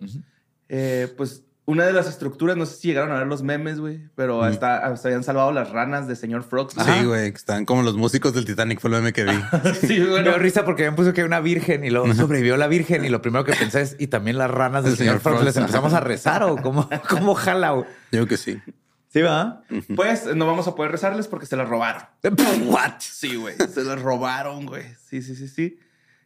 eh, 0.68 1.12
pues 1.16 1.44
una 1.66 1.84
de 1.86 1.92
las 1.94 2.06
estructuras, 2.06 2.56
no 2.56 2.66
sé 2.66 2.76
si 2.76 2.88
llegaron 2.88 3.10
a 3.12 3.18
ver 3.18 3.26
los 3.26 3.42
memes, 3.42 3.80
güey, 3.80 4.00
pero 4.14 4.42
hasta, 4.42 4.76
hasta 4.78 5.08
habían 5.08 5.24
salvado 5.24 5.50
las 5.50 5.70
ranas 5.70 6.06
de 6.06 6.14
señor 6.14 6.42
Frogs. 6.42 6.74
Sí, 6.74 7.04
güey, 7.04 7.30
que 7.30 7.36
están 7.38 7.64
como 7.64 7.82
los 7.82 7.96
músicos 7.96 8.34
del 8.34 8.44
Titanic, 8.44 8.80
fue 8.80 8.90
lo 8.90 8.96
meme 8.98 9.12
que 9.12 9.24
vi. 9.24 9.32
Sí, 9.80 9.98
Me 10.00 10.08
bueno. 10.10 10.30
dio 10.30 10.38
risa 10.38 10.64
porque 10.64 10.90
me 10.90 10.96
puso 10.96 11.12
que 11.14 11.22
hay 11.22 11.26
una 11.26 11.40
virgen 11.40 11.84
y 11.84 11.90
luego 11.90 12.12
sobrevivió 12.14 12.56
la 12.56 12.66
virgen 12.66 13.04
y 13.04 13.08
lo 13.08 13.22
primero 13.22 13.44
que 13.44 13.54
pensé 13.54 13.80
es 13.80 13.96
y 13.98 14.08
también 14.08 14.36
las 14.36 14.50
ranas 14.50 14.84
del 14.84 14.92
El 14.92 14.98
señor 14.98 15.20
señor 15.20 15.22
Frogs 15.22 15.44
les 15.44 15.56
empezamos 15.56 15.94
a 15.94 16.00
rezar 16.00 16.42
o 16.42 16.56
cómo, 16.56 16.88
cómo 17.08 17.34
jala. 17.34 17.68
Yo 17.74 17.84
creo 18.10 18.26
que 18.26 18.36
sí. 18.36 18.60
Sí, 19.08 19.22
va. 19.22 19.62
Pues 19.94 20.34
no 20.34 20.44
vamos 20.44 20.66
a 20.66 20.74
poder 20.74 20.90
rezarles 20.90 21.28
porque 21.28 21.46
se 21.46 21.56
las 21.56 21.68
robaron. 21.68 22.02
What? 22.66 22.94
Sí, 22.98 23.36
güey. 23.36 23.54
Se 23.72 23.84
las 23.84 24.02
robaron, 24.02 24.66
güey. 24.66 24.82
Sí, 25.08 25.22
sí, 25.22 25.36
sí, 25.36 25.46
sí. 25.46 25.78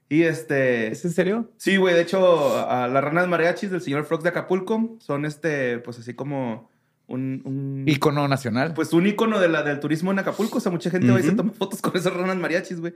Y 0.08 0.22
este. 0.22 0.88
¿Es 0.88 1.04
en 1.04 1.10
serio? 1.12 1.50
Sí, 1.58 1.76
güey. 1.76 1.94
De 1.94 2.00
hecho, 2.02 2.66
a 2.68 2.88
las 2.88 3.04
ranas 3.04 3.28
mariachis 3.28 3.70
del 3.70 3.82
señor 3.82 4.04
Frogs 4.04 4.22
de 4.24 4.30
Acapulco 4.30 4.96
son 5.00 5.24
este, 5.26 5.78
pues 5.80 5.98
así 5.98 6.14
como 6.14 6.70
un. 7.06 7.42
un 7.44 7.84
Icono 7.86 8.26
nacional. 8.26 8.72
pues 8.74 8.92
un 8.94 9.06
icono 9.06 9.38
de 9.38 9.48
la, 9.48 9.62
del 9.62 9.80
turismo 9.80 10.10
en 10.10 10.18
Acapulco. 10.18 10.58
O 10.58 10.60
sea, 10.60 10.72
mucha 10.72 10.88
gente 10.90 11.10
hoy 11.10 11.22
se 11.22 11.32
toma 11.32 11.52
fotos 11.52 11.82
con 11.82 11.94
esas 11.96 12.14
ranas 12.14 12.36
mariachis, 12.36 12.80
güey. 12.80 12.94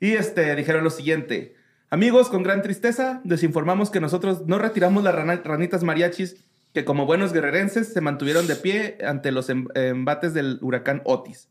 Y 0.00 0.12
este, 0.12 0.54
dijeron 0.56 0.82
lo 0.82 0.90
siguiente. 0.90 1.54
Amigos, 1.90 2.28
con 2.28 2.42
gran 2.42 2.60
tristeza, 2.62 3.20
les 3.24 3.42
informamos 3.44 3.90
que 3.90 4.00
nosotros 4.00 4.42
no 4.46 4.58
retiramos 4.58 5.02
las 5.04 5.14
rana- 5.14 5.40
ranitas 5.44 5.84
mariachis 5.84 6.36
que 6.74 6.84
como 6.84 7.06
buenos 7.06 7.32
guerrerenses 7.32 7.92
se 7.92 8.00
mantuvieron 8.02 8.46
de 8.46 8.56
pie 8.56 8.98
ante 9.06 9.32
los 9.32 9.48
em- 9.48 9.68
embates 9.74 10.34
del 10.34 10.58
huracán 10.60 11.00
Otis. 11.04 11.48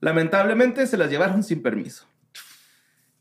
Lamentablemente 0.00 0.86
se 0.86 0.96
las 0.96 1.10
llevaron 1.10 1.42
sin 1.42 1.62
permiso. 1.62 2.06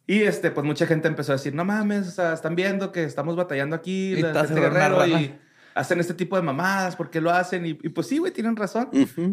Y 0.07 0.21
este, 0.23 0.51
pues 0.51 0.65
mucha 0.65 0.87
gente 0.87 1.07
empezó 1.09 1.33
a 1.33 1.35
decir, 1.35 1.53
no 1.53 1.65
mames, 1.65 2.07
o 2.07 2.11
sea, 2.11 2.33
están 2.33 2.55
viendo 2.55 2.91
que 2.93 3.03
estamos 3.03 3.35
batallando 3.35 3.75
aquí, 3.75 4.13
Y 4.13 4.21
la 4.21 4.31
te 4.31 4.39
gente 4.39 4.39
hacen 4.39 4.57
una 4.57 4.69
guerrero, 4.69 5.05
y 5.07 5.35
hacen 5.75 5.99
este 5.99 6.13
tipo 6.13 6.37
de 6.37 6.41
mamadas, 6.43 6.95
¿por 6.95 7.09
qué 7.09 7.19
lo 7.21 7.29
hacen? 7.29 7.65
Y, 7.65 7.69
y 7.71 7.89
pues 7.89 8.07
sí, 8.07 8.17
güey, 8.17 8.31
tienen 8.31 8.55
razón. 8.55 8.89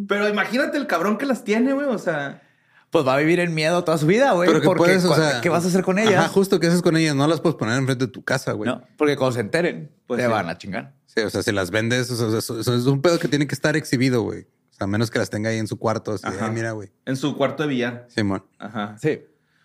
Pero 0.08 0.28
imagínate 0.28 0.76
el 0.76 0.86
cabrón 0.88 1.16
que 1.16 1.26
las 1.26 1.44
tiene, 1.44 1.72
güey, 1.72 1.86
o 1.86 1.98
sea... 1.98 2.42
Pues 2.90 3.04
va 3.06 3.14
a 3.14 3.18
vivir 3.18 3.40
en 3.40 3.52
miedo 3.54 3.82
toda 3.82 3.98
su 3.98 4.06
vida, 4.06 4.32
güey. 4.32 4.46
Pero 4.48 4.60
que 4.60 4.66
porque 4.66 4.82
puedes, 4.84 5.04
o 5.04 5.14
sea, 5.16 5.40
¿qué 5.40 5.48
vas 5.48 5.64
a 5.64 5.68
hacer 5.68 5.82
con 5.82 5.98
ellas? 5.98 6.14
Ajá, 6.14 6.28
justo 6.28 6.60
que 6.60 6.68
haces 6.68 6.80
con 6.82 6.96
ellas, 6.96 7.14
no 7.16 7.26
las 7.26 7.40
puedes 7.40 7.56
poner 7.56 7.76
enfrente 7.76 8.06
de 8.06 8.12
tu 8.12 8.22
casa, 8.22 8.52
güey. 8.52 8.70
No, 8.70 8.82
porque 8.96 9.16
cuando 9.16 9.34
se 9.34 9.40
enteren, 9.40 9.90
Pues 10.06 10.18
te 10.20 10.26
sí. 10.26 10.30
van 10.32 10.48
a 10.48 10.58
chingar. 10.58 10.92
Sí, 11.06 11.20
o 11.22 11.30
sea, 11.30 11.42
si 11.42 11.50
las 11.50 11.70
vendes, 11.72 12.08
o 12.10 12.16
sea, 12.30 12.38
eso, 12.38 12.60
eso 12.60 12.74
es 12.74 12.86
un 12.86 13.00
pedo 13.02 13.18
que 13.18 13.26
tiene 13.26 13.46
que 13.48 13.54
estar 13.54 13.76
exhibido, 13.76 14.22
güey. 14.22 14.42
O 14.42 14.74
sea, 14.76 14.84
a 14.84 14.86
menos 14.86 15.10
que 15.10 15.18
las 15.18 15.28
tenga 15.30 15.50
ahí 15.50 15.58
en 15.58 15.66
su 15.66 15.76
cuarto, 15.78 16.12
así, 16.12 16.24
Ajá. 16.26 16.46
"Ay, 16.46 16.52
mira, 16.52 16.70
güey. 16.72 16.90
En 17.04 17.16
su 17.16 17.36
cuarto 17.36 17.62
de 17.64 17.68
billar. 17.68 18.06
Simón. 18.08 18.44
Ajá. 18.58 18.96
Sí. 19.00 19.20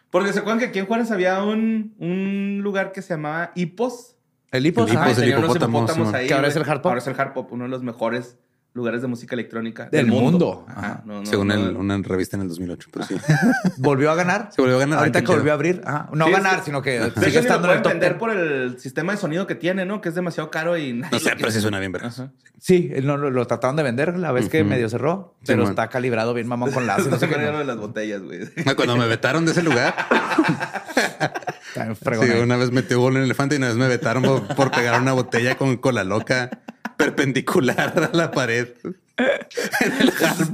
Porque 0.10 0.34
se 0.34 0.40
acuerdan 0.40 0.60
que 0.60 0.66
aquí 0.66 0.80
en 0.80 0.86
Juárez 0.86 1.12
había 1.12 1.44
un, 1.44 1.94
un 2.00 2.60
lugar 2.64 2.92
que 2.92 3.02
se 3.02 3.14
llamaba 3.14 3.52
Hipos. 3.56 4.16
El 4.52 4.66
hipo, 4.66 4.82
El 4.84 4.90
hipos, 4.94 5.02
ajá, 5.06 5.12
el 5.22 5.30
hipopótamo, 5.30 5.78
hipopótamos 5.80 6.14
ahí, 6.14 6.28
Que 6.28 6.34
ahora 6.34 6.48
es 6.48 6.56
el 6.56 6.64
hard 6.64 6.82
pop. 6.82 6.88
Ahora 6.88 7.00
es 7.00 7.08
el 7.08 7.20
hard 7.20 7.34
pop, 7.34 7.52
uno 7.52 7.66
de 7.66 7.70
los 7.70 7.84
mejores 7.84 8.38
lugares 8.74 9.02
de 9.02 9.08
música 9.08 9.36
electrónica 9.36 9.90
Del 9.92 10.06
mundo. 10.08 10.66
Ajá, 10.70 10.80
Ajá. 10.80 11.02
no, 11.06 11.22
no, 11.22 11.26
Según 11.26 11.48
no. 11.48 11.54
el- 11.56 11.76
una 11.76 11.98
revista 11.98 12.38
en 12.38 12.44
el 12.44 12.50
2008, 12.50 12.90
pero 12.94 13.06
sí. 13.06 13.16
¿Volvió 13.78 14.12
a 14.12 14.16
ganar? 14.16 14.50
Se 14.56 14.62
volvió 14.62 14.78
a 14.78 14.80
ganar. 14.80 15.00
Ahorita 15.00 15.22
que 15.22 15.32
volvió 15.32 15.52
a 15.52 15.56
abrir. 15.56 15.82
Ajá. 15.86 16.10
No 16.14 16.26
Sí, 16.28 16.32
ganar, 16.32 16.56
sí. 16.60 16.62
sino 16.66 16.82
que 16.82 17.00
De 17.00 17.12
sigue 17.26 17.40
estando 17.40 17.68
lo 17.68 17.74
en 17.74 17.78
el 17.80 17.84
pueden 17.84 17.84
top 17.84 17.92
vender 17.92 18.10
10. 18.12 18.20
por 18.20 18.30
el 18.32 18.80
sistema 18.80 19.12
de 19.14 19.18
sonido 19.18 19.48
que 19.48 19.56
tiene, 19.56 19.86
¿no? 19.86 20.02
Que 20.02 20.10
es 20.10 20.16
demasiado 20.16 20.52
caro 20.52 20.78
y 20.78 20.94
No 20.94 21.20
sé, 21.20 21.32
pero 21.38 21.52
sí 21.52 21.60
suena 21.62 21.80
bien. 21.80 21.96
Ajá. 22.02 22.32
Sí, 22.60 22.92
lo, 23.02 23.18
lo 23.18 23.48
trataron 23.48 23.76
de 23.76 23.84
vender 23.84 24.18
la 24.18 24.32
vez 24.32 24.50
que 24.50 24.64
medio 24.64 24.88
cerró, 24.90 25.36
pero 25.46 25.64
está 25.64 25.88
calibrado 25.90 26.34
bien 26.34 26.48
mamón 26.48 26.72
con 26.72 26.86
lazo. 26.86 27.10
No 27.10 27.18
sé 27.18 27.28
se 27.28 27.34
qué. 27.34 27.40
de 27.40 27.64
las 27.66 27.78
botellas, 27.78 28.22
güey. 28.22 28.42
Cuando 28.76 28.98
me 28.98 29.08
vetaron 29.08 29.46
de 29.46 29.52
ese 29.54 29.64
lugar, 29.64 29.96
ahí. 31.76 32.40
una 32.42 32.58
vez 32.58 32.72
metió 32.72 33.00
gol 33.00 33.14
en 33.14 33.20
el 33.20 33.24
elefante 33.26 33.56
y 33.56 33.58
una 33.58 33.68
vez 33.68 33.78
me 33.78 33.88
vetaron 33.88 34.24
por, 34.24 34.48
por 34.56 34.72
pegar 34.72 35.02
una 35.02 35.14
botella 35.14 35.56
con 35.58 35.78
cola 35.78 36.04
loca 36.04 36.50
perpendicular 37.00 38.12
a 38.12 38.16
la 38.16 38.30
pared. 38.30 38.68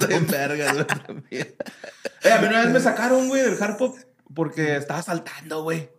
En 0.09 0.27
verga, 0.27 0.73
güey, 0.73 0.85
también. 0.85 1.55
Eh, 2.23 2.31
a 2.31 2.39
mí 2.39 2.47
una 2.47 2.61
vez 2.61 2.69
me 2.71 2.79
sacaron, 2.79 3.27
güey, 3.27 3.41
del 3.41 3.61
hard 3.61 3.77
pop 3.77 3.97
porque 4.33 4.75
estaba 4.77 5.01
saltando, 5.01 5.63
güey. 5.63 5.89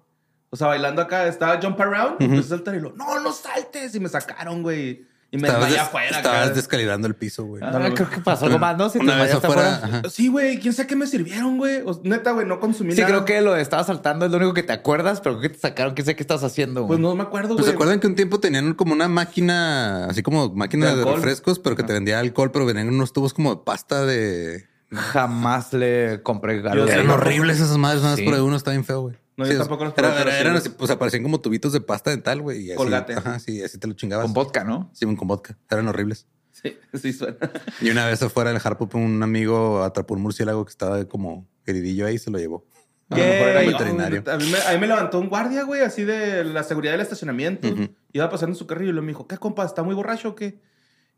O 0.50 0.56
sea, 0.56 0.68
bailando 0.68 1.02
acá, 1.02 1.26
estaba 1.26 1.60
jump 1.60 1.80
around, 1.80 2.22
empecé 2.22 2.54
a 2.54 2.56
saltar 2.56 2.76
y 2.76 2.80
lo, 2.80 2.92
no, 2.92 3.20
no 3.20 3.32
saltes. 3.32 3.94
Y 3.94 4.00
me 4.00 4.08
sacaron, 4.08 4.62
güey. 4.62 5.04
Y 5.28 5.38
me 5.38 5.48
Estabas, 5.48 5.68
desmayé 5.68 5.72
des- 5.82 5.88
afuera. 5.88 6.16
estabas 6.18 6.54
descalibrando 6.54 7.08
el 7.08 7.14
piso, 7.16 7.44
güey. 7.44 7.60
Ah, 7.64 7.90
creo 7.94 8.08
que 8.08 8.18
pasó 8.20 8.46
algo 8.46 8.58
más, 8.60 8.78
¿no? 8.78 8.88
Si 8.88 9.00
te 9.00 9.04
vez 9.04 9.34
afuera. 9.34 10.02
Sí, 10.08 10.28
güey, 10.28 10.60
quién 10.60 10.72
sabe 10.72 10.86
qué 10.86 10.94
me 10.96 11.06
sirvieron, 11.08 11.58
güey. 11.58 11.82
O- 11.84 12.00
Neta, 12.04 12.30
güey, 12.30 12.46
no 12.46 12.60
consumí 12.60 12.92
Sí, 12.92 13.00
nada. 13.00 13.12
creo 13.12 13.24
que 13.24 13.40
lo 13.40 13.52
de 13.54 13.60
estaba 13.60 13.82
saltando 13.82 14.24
es 14.26 14.30
lo 14.30 14.36
único 14.38 14.54
que 14.54 14.62
te 14.62 14.72
acuerdas, 14.72 15.20
pero 15.20 15.40
que 15.40 15.48
te 15.48 15.58
sacaron, 15.58 15.94
quién 15.94 16.04
sabe 16.06 16.14
qué 16.16 16.22
estás 16.22 16.44
haciendo, 16.44 16.82
güey. 16.82 16.88
Pues 16.88 17.00
no 17.00 17.14
me 17.16 17.24
acuerdo, 17.24 17.48
Pues 17.50 17.62
güey. 17.62 17.70
se 17.70 17.74
acuerdan 17.74 17.98
que 17.98 18.06
un 18.06 18.14
tiempo 18.14 18.38
tenían 18.38 18.74
como 18.74 18.92
una 18.92 19.08
máquina, 19.08 20.06
así 20.06 20.22
como 20.22 20.54
máquina 20.54 20.94
De 20.94 21.04
refrescos, 21.04 21.58
pero 21.58 21.74
que 21.74 21.82
te 21.82 21.92
vendía 21.92 22.20
alcohol, 22.20 22.52
pero 22.52 22.64
venían 22.64 22.88
unos 22.88 23.12
tubos 23.12 23.34
como 23.34 23.54
de 23.56 23.60
pasta 23.64 24.04
de. 24.06 24.64
Jamás 24.92 25.72
le 25.72 26.22
compré 26.22 26.60
algo 26.66 26.86
sé, 26.86 26.92
Eran 26.94 27.10
horribles 27.10 27.56
esas 27.58 27.76
madres, 27.76 28.00
nada 28.02 28.12
más 28.12 28.20
Sí. 28.20 28.24
por 28.24 28.34
ahí 28.34 28.40
uno 28.40 28.54
estaba 28.56 28.72
bien 28.74 28.84
feo, 28.84 29.00
güey. 29.02 29.16
No, 29.36 29.44
yo 29.44 29.52
Sí, 29.52 29.58
tampoco 29.58 29.84
los 29.84 29.94
era- 29.98 30.08
probé, 30.08 30.22
era- 30.22 30.40
eran 30.40 30.56
así, 30.56 30.70
pues 30.70 30.90
aparecían 30.90 31.22
como 31.22 31.40
tubitos 31.40 31.72
de 31.72 31.80
pasta 31.80 32.10
dental, 32.10 32.40
güey. 32.42 32.62
y 32.62 32.70
así- 32.70 32.76
Colgate. 32.76 33.14
Ajá, 33.14 33.38
sí, 33.38 33.62
así 33.62 33.78
te 33.78 33.86
lo 33.86 33.94
chingabas. 33.94 34.24
Con 34.24 34.32
vodka, 34.34 34.64
¿no? 34.64 34.90
Sí, 34.94 35.04
con 35.14 35.28
vodka. 35.28 35.58
Eran 35.70 35.88
horribles. 35.88 36.26
Sí, 36.52 36.76
sí 36.94 37.12
suena. 37.12 37.36
Y 37.82 37.90
una 37.90 38.06
vez 38.06 38.22
afuera 38.22 38.50
del 38.50 38.60
Harpop, 38.64 38.94
un 38.94 39.22
amigo 39.22 39.82
atrapó 39.82 40.14
un 40.14 40.22
murciélago 40.22 40.64
que 40.64 40.70
estaba 40.70 41.04
como 41.04 41.46
heridillo 41.66 42.06
ahí 42.06 42.14
y 42.14 42.18
se 42.18 42.30
lo 42.30 42.38
llevó. 42.38 42.64
A 43.10 43.18
lo 43.18 43.22
mejor 43.24 43.48
era 43.48 43.60
veterinario. 43.60 44.24
A 44.26 44.36
mí, 44.38 44.50
me, 44.50 44.58
a 44.58 44.72
mí 44.72 44.78
me 44.80 44.86
levantó 44.88 45.20
un 45.20 45.28
guardia, 45.28 45.62
güey, 45.64 45.82
así 45.82 46.02
de 46.04 46.42
la 46.42 46.62
seguridad 46.64 46.92
del 46.92 47.02
estacionamiento. 47.02 47.68
Ujú. 47.68 47.88
Iba 48.12 48.28
pasando 48.30 48.54
en 48.54 48.58
su 48.58 48.66
carrillo 48.66 48.90
y 48.90 48.94
lo 48.94 49.02
me 49.02 49.08
dijo, 49.08 49.28
¿qué 49.28 49.36
compa? 49.36 49.64
¿Está 49.66 49.82
muy 49.84 49.94
borracho 49.94 50.30
o 50.30 50.34
qué? 50.34 50.60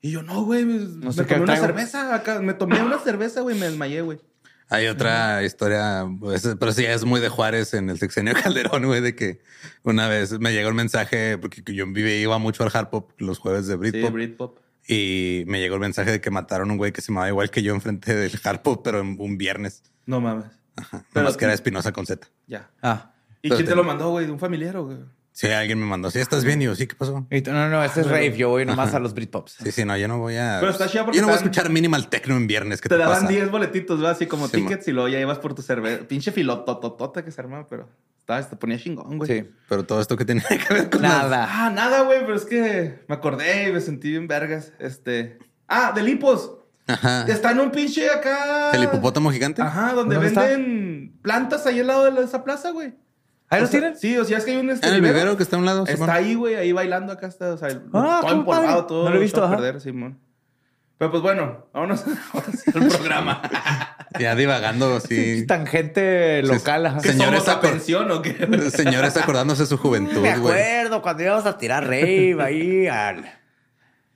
Y 0.02 0.10
yo, 0.10 0.22
no, 0.22 0.44
güey, 0.44 0.64
me, 0.64 0.80
sé 1.12 1.22
me 1.22 1.26
qué 1.26 1.34
tomé 1.34 1.36
una 1.44 1.46
traigo". 1.54 1.66
cerveza 1.66 2.14
acá. 2.14 2.40
Me 2.40 2.52
tomé 2.54 2.82
una 2.82 2.98
cerveza, 2.98 3.40
güey, 3.40 3.58
me 3.58 3.66
desmayé, 3.66 4.02
güey. 4.02 4.18
Hay 4.70 4.86
otra 4.86 5.42
historia, 5.44 6.06
pues, 6.20 6.46
pero 6.60 6.72
sí 6.72 6.84
es 6.84 7.04
muy 7.04 7.20
de 7.20 7.28
Juárez 7.30 7.72
en 7.74 7.88
el 7.88 7.98
sexenio 7.98 8.34
Calderón, 8.42 8.84
güey, 8.86 9.00
de 9.00 9.14
que 9.14 9.40
una 9.82 10.08
vez 10.08 10.38
me 10.40 10.52
llegó 10.52 10.68
el 10.68 10.74
mensaje, 10.74 11.38
porque 11.38 11.62
yo 11.72 11.86
vivía, 11.86 12.20
iba 12.20 12.36
mucho 12.38 12.64
al 12.64 12.70
Harpop 12.74 13.12
los 13.18 13.38
jueves 13.38 13.66
de 13.66 13.74
Sí, 13.74 13.78
Britpop, 13.78 14.12
Britpop. 14.12 14.58
y 14.86 15.44
me 15.46 15.60
llegó 15.60 15.76
el 15.76 15.80
mensaje 15.80 16.10
de 16.12 16.20
que 16.20 16.30
mataron 16.30 16.68
a 16.68 16.72
un 16.72 16.78
güey 16.78 16.92
que 16.92 17.00
se 17.00 17.08
llamaba 17.12 17.28
igual 17.28 17.50
que 17.50 17.62
yo 17.62 17.74
enfrente 17.74 18.14
del 18.14 18.38
Harpop, 18.44 18.84
pero 18.84 19.00
en 19.00 19.16
un 19.18 19.38
viernes. 19.38 19.82
No 20.04 20.20
mames. 20.20 20.46
Ajá. 20.76 21.02
Pero- 21.12 21.24
Nomás 21.24 21.36
que 21.38 21.46
era 21.46 21.54
Espinosa 21.54 21.92
con 21.92 22.04
Z. 22.06 22.28
Ya. 22.46 22.70
Ah. 22.82 23.12
¿Y 23.40 23.48
Pero 23.48 23.56
quién 23.56 23.66
te 23.66 23.72
te- 23.72 23.76
lo 23.76 23.84
mandó, 23.84 24.10
güey? 24.10 24.26
¿De 24.26 24.32
un 24.32 24.38
familiar 24.38 24.76
o 24.76 24.84
güey? 24.84 24.98
Sí, 25.38 25.46
alguien 25.46 25.78
me 25.78 25.86
mandó, 25.86 26.10
sí, 26.10 26.18
¿estás 26.18 26.42
bien? 26.44 26.60
Y 26.62 26.64
yo, 26.64 26.74
sí, 26.74 26.88
¿qué 26.88 26.96
pasó? 26.96 27.24
Y 27.30 27.42
tú, 27.42 27.52
no, 27.52 27.68
no, 27.68 27.84
ese 27.84 28.00
es 28.00 28.08
rave. 28.08 28.36
Yo 28.36 28.48
voy 28.48 28.66
nomás 28.66 28.92
a 28.92 28.98
los 28.98 29.14
Britpops. 29.14 29.58
Sí, 29.62 29.70
sí, 29.70 29.84
no, 29.84 29.96
yo 29.96 30.08
no 30.08 30.18
voy 30.18 30.34
a... 30.34 30.56
Pero 30.58 30.72
está 30.72 30.88
chido 30.88 31.04
porque 31.04 31.16
Yo 31.16 31.22
no 31.22 31.28
voy 31.28 31.34
a 31.34 31.36
escuchar 31.38 31.70
Minimal 31.70 32.08
Techno 32.08 32.36
en 32.36 32.48
viernes. 32.48 32.80
¿Qué 32.80 32.88
Te 32.88 32.96
te, 32.96 33.00
daban 33.00 33.20
pasa? 33.20 33.28
10 33.28 33.52
boletitos, 33.52 34.02
¿va? 34.02 34.10
Así 34.10 34.26
como 34.26 34.48
Sí, 34.48 34.56
tickets 34.56 34.88
y 34.88 34.90
luego 34.90 35.06
ya 35.06 35.20
ibas 35.20 35.38
por 35.38 35.54
tu 35.54 35.62
cerveza. 35.62 36.08
Pinche 36.08 36.32
filotototota 36.32 37.24
que 37.24 37.30
se 37.30 37.40
armaba, 37.40 37.68
pero 37.68 37.88
estaba, 38.18 38.42
te 38.42 38.56
ponía 38.56 38.80
chingón, 38.80 39.16
güey. 39.16 39.30
Sí. 39.30 39.48
Pero 39.68 39.84
todo 39.84 40.00
esto 40.00 40.16
que 40.16 40.24
tenía 40.24 40.42
que 40.48 40.74
ver 40.74 40.90
con 40.90 41.02
Nada. 41.02 41.46
Ah, 41.48 41.70
nada, 41.70 42.00
güey, 42.00 42.22
pero 42.22 42.34
es 42.34 42.44
que 42.44 43.04
me 43.06 43.14
acordé 43.14 43.68
y 43.68 43.72
me 43.72 43.80
sentí 43.80 44.10
bien 44.10 44.26
vergas. 44.26 44.72
Este. 44.80 45.38
Ah, 45.68 45.92
de 45.94 46.02
Lipos. 46.02 46.50
Ajá. 46.88 47.26
Está 47.28 47.52
en 47.52 47.60
un 47.60 47.70
pinche 47.70 48.10
acá. 48.10 48.72
¿El 48.72 48.82
hipopótamo 48.82 49.30
gigante? 49.30 49.62
Ajá, 49.62 49.92
donde 49.92 50.18
venden 50.18 51.16
plantas 51.22 51.64
ahí 51.66 51.78
al 51.78 51.86
lado 51.86 52.10
de 52.10 52.24
esa 52.24 52.42
plaza, 52.42 52.72
güey. 52.72 52.92
¿Ahí 53.50 53.58
O 53.58 53.62
los 53.62 53.70
sea, 53.70 53.80
tienen? 53.80 53.98
Sí, 53.98 54.16
o 54.18 54.24
sea, 54.24 54.38
es 54.38 54.44
que 54.44 54.50
hay 54.52 54.56
un. 54.58 54.70
Este, 54.70 54.86
En 54.88 54.94
el 54.94 55.00
vivero. 55.00 55.14
vivero 55.18 55.36
que 55.36 55.42
está 55.42 55.56
a 55.56 55.58
un 55.58 55.64
lado. 55.64 55.80
Está 55.84 55.92
Simón. 55.94 56.10
ahí, 56.10 56.34
güey, 56.34 56.54
ahí 56.56 56.72
bailando 56.72 57.12
acá 57.12 57.26
está, 57.26 57.54
o 57.54 57.56
sea, 57.56 57.68
el- 57.68 57.82
Ah, 57.94 58.18
todo 58.22 58.32
empolvado, 58.34 58.66
padre. 58.66 58.84
todo. 58.88 59.04
No 59.04 59.10
lo 59.10 59.16
he 59.16 59.20
visto, 59.20 59.42
a 59.42 59.46
ajá. 59.46 59.56
perder, 59.56 59.80
Simón. 59.80 60.18
Pero 60.98 61.10
pues 61.12 61.22
bueno, 61.22 61.66
vámonos 61.72 62.04
al 62.74 62.88
programa. 62.88 63.42
Ya 64.18 64.34
divagando 64.34 64.96
así. 64.96 65.44
Tangente 65.46 66.42
local. 66.42 66.86
ajá. 66.86 67.00
¿Qué 67.02 67.10
Señores, 67.12 67.44
somos, 67.44 67.62
acor- 67.62 67.70
pensión 67.70 68.10
o 68.10 68.22
qué? 68.22 68.70
Señores 68.70 69.16
acordándose 69.18 69.62
de 69.62 69.66
su 69.68 69.76
juventud, 69.76 70.22
Me 70.22 70.36
güey. 70.38 70.54
acuerdo 70.54 71.02
cuando 71.02 71.22
íbamos 71.24 71.44
a 71.44 71.58
tirar 71.58 71.84
rave 71.84 72.34
ahí 72.40 72.86
al... 72.88 73.26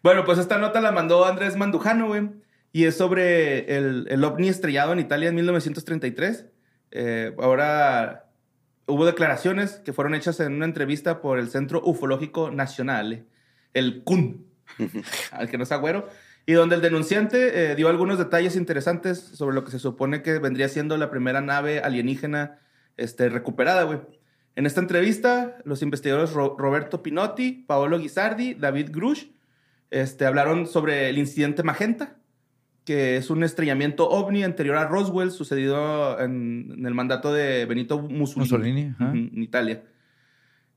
Bueno, 0.03 0.25
pues 0.25 0.39
esta 0.39 0.57
nota 0.59 0.81
la 0.81 0.93
mandó 0.93 1.27
Andrés 1.27 1.57
Mandujano, 1.57 2.07
güey. 2.09 2.31
Y 2.73 2.87
es 2.87 2.97
sobre 2.97 3.77
el, 3.77 4.07
el 4.11 4.25
ovni 4.25 4.49
estrellado 4.49 4.95
en 4.95 4.99
Italia 5.01 5.29
en 5.29 5.35
1933. 5.37 6.47
Eh, 6.91 7.35
ahora 7.39 8.25
hubo 8.87 9.07
declaraciones 9.07 9.73
que 9.85 9.93
fueron 9.93 10.15
hechas 10.15 10.41
en 10.41 10.55
una 10.55 10.65
entrevista 10.65 11.21
por 11.21 11.39
el 11.39 11.49
Centro 11.49 11.83
Ufológico 11.85 12.51
Nacional, 12.51 13.27
el 13.75 14.03
CUN, 14.05 14.47
al 15.33 15.49
que 15.49 15.57
no 15.59 15.65
es 15.65 15.73
agüero, 15.73 16.09
y 16.47 16.53
donde 16.55 16.75
el 16.77 16.83
denunciante 16.83 17.71
eh, 17.71 17.75
dio 17.77 17.89
algunos 17.89 18.19
detalles 18.19 18.57
interesantes 18.57 19.19
sobre 19.21 19.55
lo 19.55 19.65
que 19.65 19.71
se 19.71 19.79
supone 19.79 20.23
que 20.23 20.39
vendría 20.39 20.69
siendo 20.69 20.97
la 20.97 21.11
primera 21.11 21.41
nave 21.41 21.81
alienígena 21.81 22.59
este, 22.97 23.29
recuperada, 23.29 23.85
güey. 23.85 24.01
En 24.57 24.67
esta 24.67 24.81
entrevista, 24.81 25.57
los 25.65 25.81
investigadores 25.83 26.33
Ro- 26.33 26.57
Roberto 26.59 27.03
Pinotti, 27.03 27.65
Paolo 27.67 27.99
Guisardi, 27.99 28.55
David 28.55 28.91
Grush, 28.91 29.27
este, 29.91 30.27
hablaron 30.27 30.67
sobre 30.67 31.09
el 31.09 31.17
incidente 31.19 31.63
Magenta, 31.63 32.17
que 32.85 33.17
es 33.17 33.31
un 33.31 33.45
estrellamiento 33.45 34.09
ovni 34.09 34.43
anterior 34.43 34.77
a 34.77 34.89
Roswell 34.89 35.31
sucedido 35.31 36.19
en, 36.21 36.75
en 36.79 36.87
el 36.87 36.95
mandato 36.95 37.33
de 37.33 37.65
Benito 37.67 38.01
Mussolini, 38.01 38.95
en 38.99 39.43
Italia. 39.43 39.83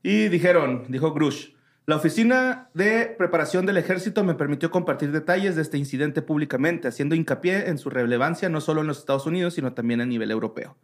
Y 0.02 0.28
dijeron, 0.28 0.84
dijo 0.88 1.12
Grush, 1.12 1.48
la 1.86 1.96
oficina 1.96 2.68
de 2.74 3.14
preparación 3.18 3.66
del 3.66 3.76
ejército 3.76 4.22
me 4.24 4.34
permitió 4.34 4.70
compartir 4.70 5.10
detalles 5.10 5.56
de 5.56 5.62
este 5.62 5.78
incidente 5.78 6.22
públicamente, 6.22 6.88
haciendo 6.88 7.14
hincapié 7.14 7.68
en 7.68 7.78
su 7.78 7.90
relevancia 7.90 8.48
no 8.48 8.60
solo 8.60 8.82
en 8.82 8.86
los 8.86 8.98
Estados 8.98 9.26
Unidos, 9.26 9.54
sino 9.54 9.72
también 9.72 10.00
a 10.00 10.06
nivel 10.06 10.30
europeo. 10.30 10.76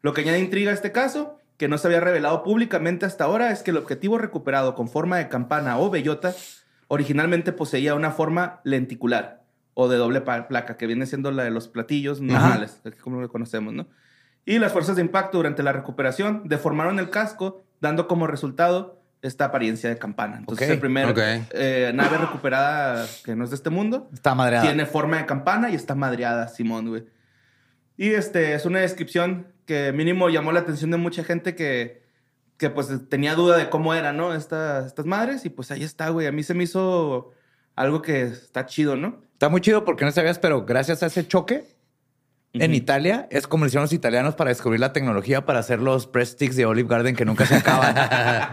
Lo 0.00 0.14
que 0.14 0.22
añade 0.22 0.40
intriga 0.40 0.70
a 0.70 0.74
este 0.74 0.92
caso, 0.92 1.38
que 1.56 1.68
no 1.68 1.78
se 1.78 1.88
había 1.88 2.00
revelado 2.00 2.42
públicamente 2.42 3.06
hasta 3.06 3.24
ahora, 3.24 3.50
es 3.50 3.62
que 3.62 3.72
el 3.72 3.76
objetivo 3.76 4.18
recuperado 4.18 4.74
con 4.74 4.88
forma 4.88 5.18
de 5.18 5.28
campana 5.28 5.78
o 5.78 5.90
bellota 5.90 6.34
originalmente 6.88 7.52
poseía 7.52 7.94
una 7.94 8.10
forma 8.10 8.60
lenticular 8.64 9.41
o 9.74 9.88
de 9.88 9.96
doble 9.96 10.20
placa, 10.20 10.76
que 10.76 10.86
viene 10.86 11.06
siendo 11.06 11.30
la 11.30 11.44
de 11.44 11.50
los 11.50 11.68
platillos 11.68 12.20
normales, 12.20 12.80
como 13.00 13.20
lo 13.20 13.28
conocemos, 13.28 13.72
¿no? 13.72 13.86
Y 14.44 14.58
las 14.58 14.72
fuerzas 14.72 14.96
de 14.96 15.02
impacto 15.02 15.38
durante 15.38 15.62
la 15.62 15.72
recuperación 15.72 16.42
deformaron 16.46 16.98
el 16.98 17.10
casco, 17.10 17.64
dando 17.80 18.08
como 18.08 18.26
resultado 18.26 19.00
esta 19.22 19.44
apariencia 19.46 19.88
de 19.88 19.98
campana. 19.98 20.38
Entonces, 20.38 20.68
Ok, 20.68 20.72
el 20.74 20.80
primer 20.80 21.08
ok. 21.10 21.18
eh, 21.52 21.92
nave 21.94 22.18
recuperada 22.18 23.06
que 23.24 23.36
no 23.36 23.44
es 23.44 23.50
de 23.50 23.56
este 23.56 23.70
mundo 23.70 24.10
Está 24.12 24.34
madreada. 24.34 24.66
tiene 24.66 24.84
forma 24.84 25.18
de 25.18 25.26
campana 25.26 25.70
y 25.70 25.76
está 25.76 25.94
madreada, 25.94 26.48
Simón, 26.48 26.88
güey. 26.88 27.04
Y 27.96 28.08
este 28.10 28.54
es 28.54 28.66
una 28.66 28.80
descripción 28.80 29.46
que 29.64 29.92
mínimo 29.92 30.28
llamó 30.28 30.50
la 30.50 30.60
atención 30.60 30.90
de 30.90 30.96
mucha 30.96 31.22
gente 31.22 31.54
que, 31.54 32.02
que 32.56 32.68
pues 32.68 32.88
tenía 33.08 33.36
duda 33.36 33.56
de 33.56 33.70
cómo 33.70 33.94
eran, 33.94 34.16
¿no? 34.16 34.34
Esta- 34.34 34.84
estas 34.84 35.06
madres 35.06 35.44
y 35.44 35.50
pues 35.50 35.70
ahí 35.70 35.84
está, 35.84 36.08
güey. 36.08 36.26
A 36.26 36.32
mí 36.32 36.42
se 36.42 36.54
me 36.54 36.64
hizo 36.64 37.30
algo 37.76 38.02
que 38.02 38.22
está 38.22 38.66
chido, 38.66 38.96
¿no? 38.96 39.22
Está 39.42 39.48
muy 39.50 39.60
chido 39.60 39.84
porque 39.84 40.04
no 40.04 40.12
sabías, 40.12 40.38
pero 40.38 40.64
gracias 40.64 41.02
a 41.02 41.06
ese 41.06 41.26
choque 41.26 41.64
en 42.52 42.70
Ujú. 42.70 42.76
Italia 42.76 43.26
es 43.32 43.48
como 43.48 43.64
lo 43.64 43.66
hicieron 43.66 43.82
los 43.82 43.92
italianos 43.92 44.36
para 44.36 44.50
descubrir 44.50 44.78
la 44.78 44.92
tecnología 44.92 45.44
para 45.44 45.58
hacer 45.58 45.80
los 45.80 46.12
breadsticks 46.12 46.54
de 46.54 46.64
Olive 46.64 46.88
Garden 46.88 47.16
que 47.16 47.24
nunca 47.24 47.44
se 47.44 47.56
acaban. 47.56 47.96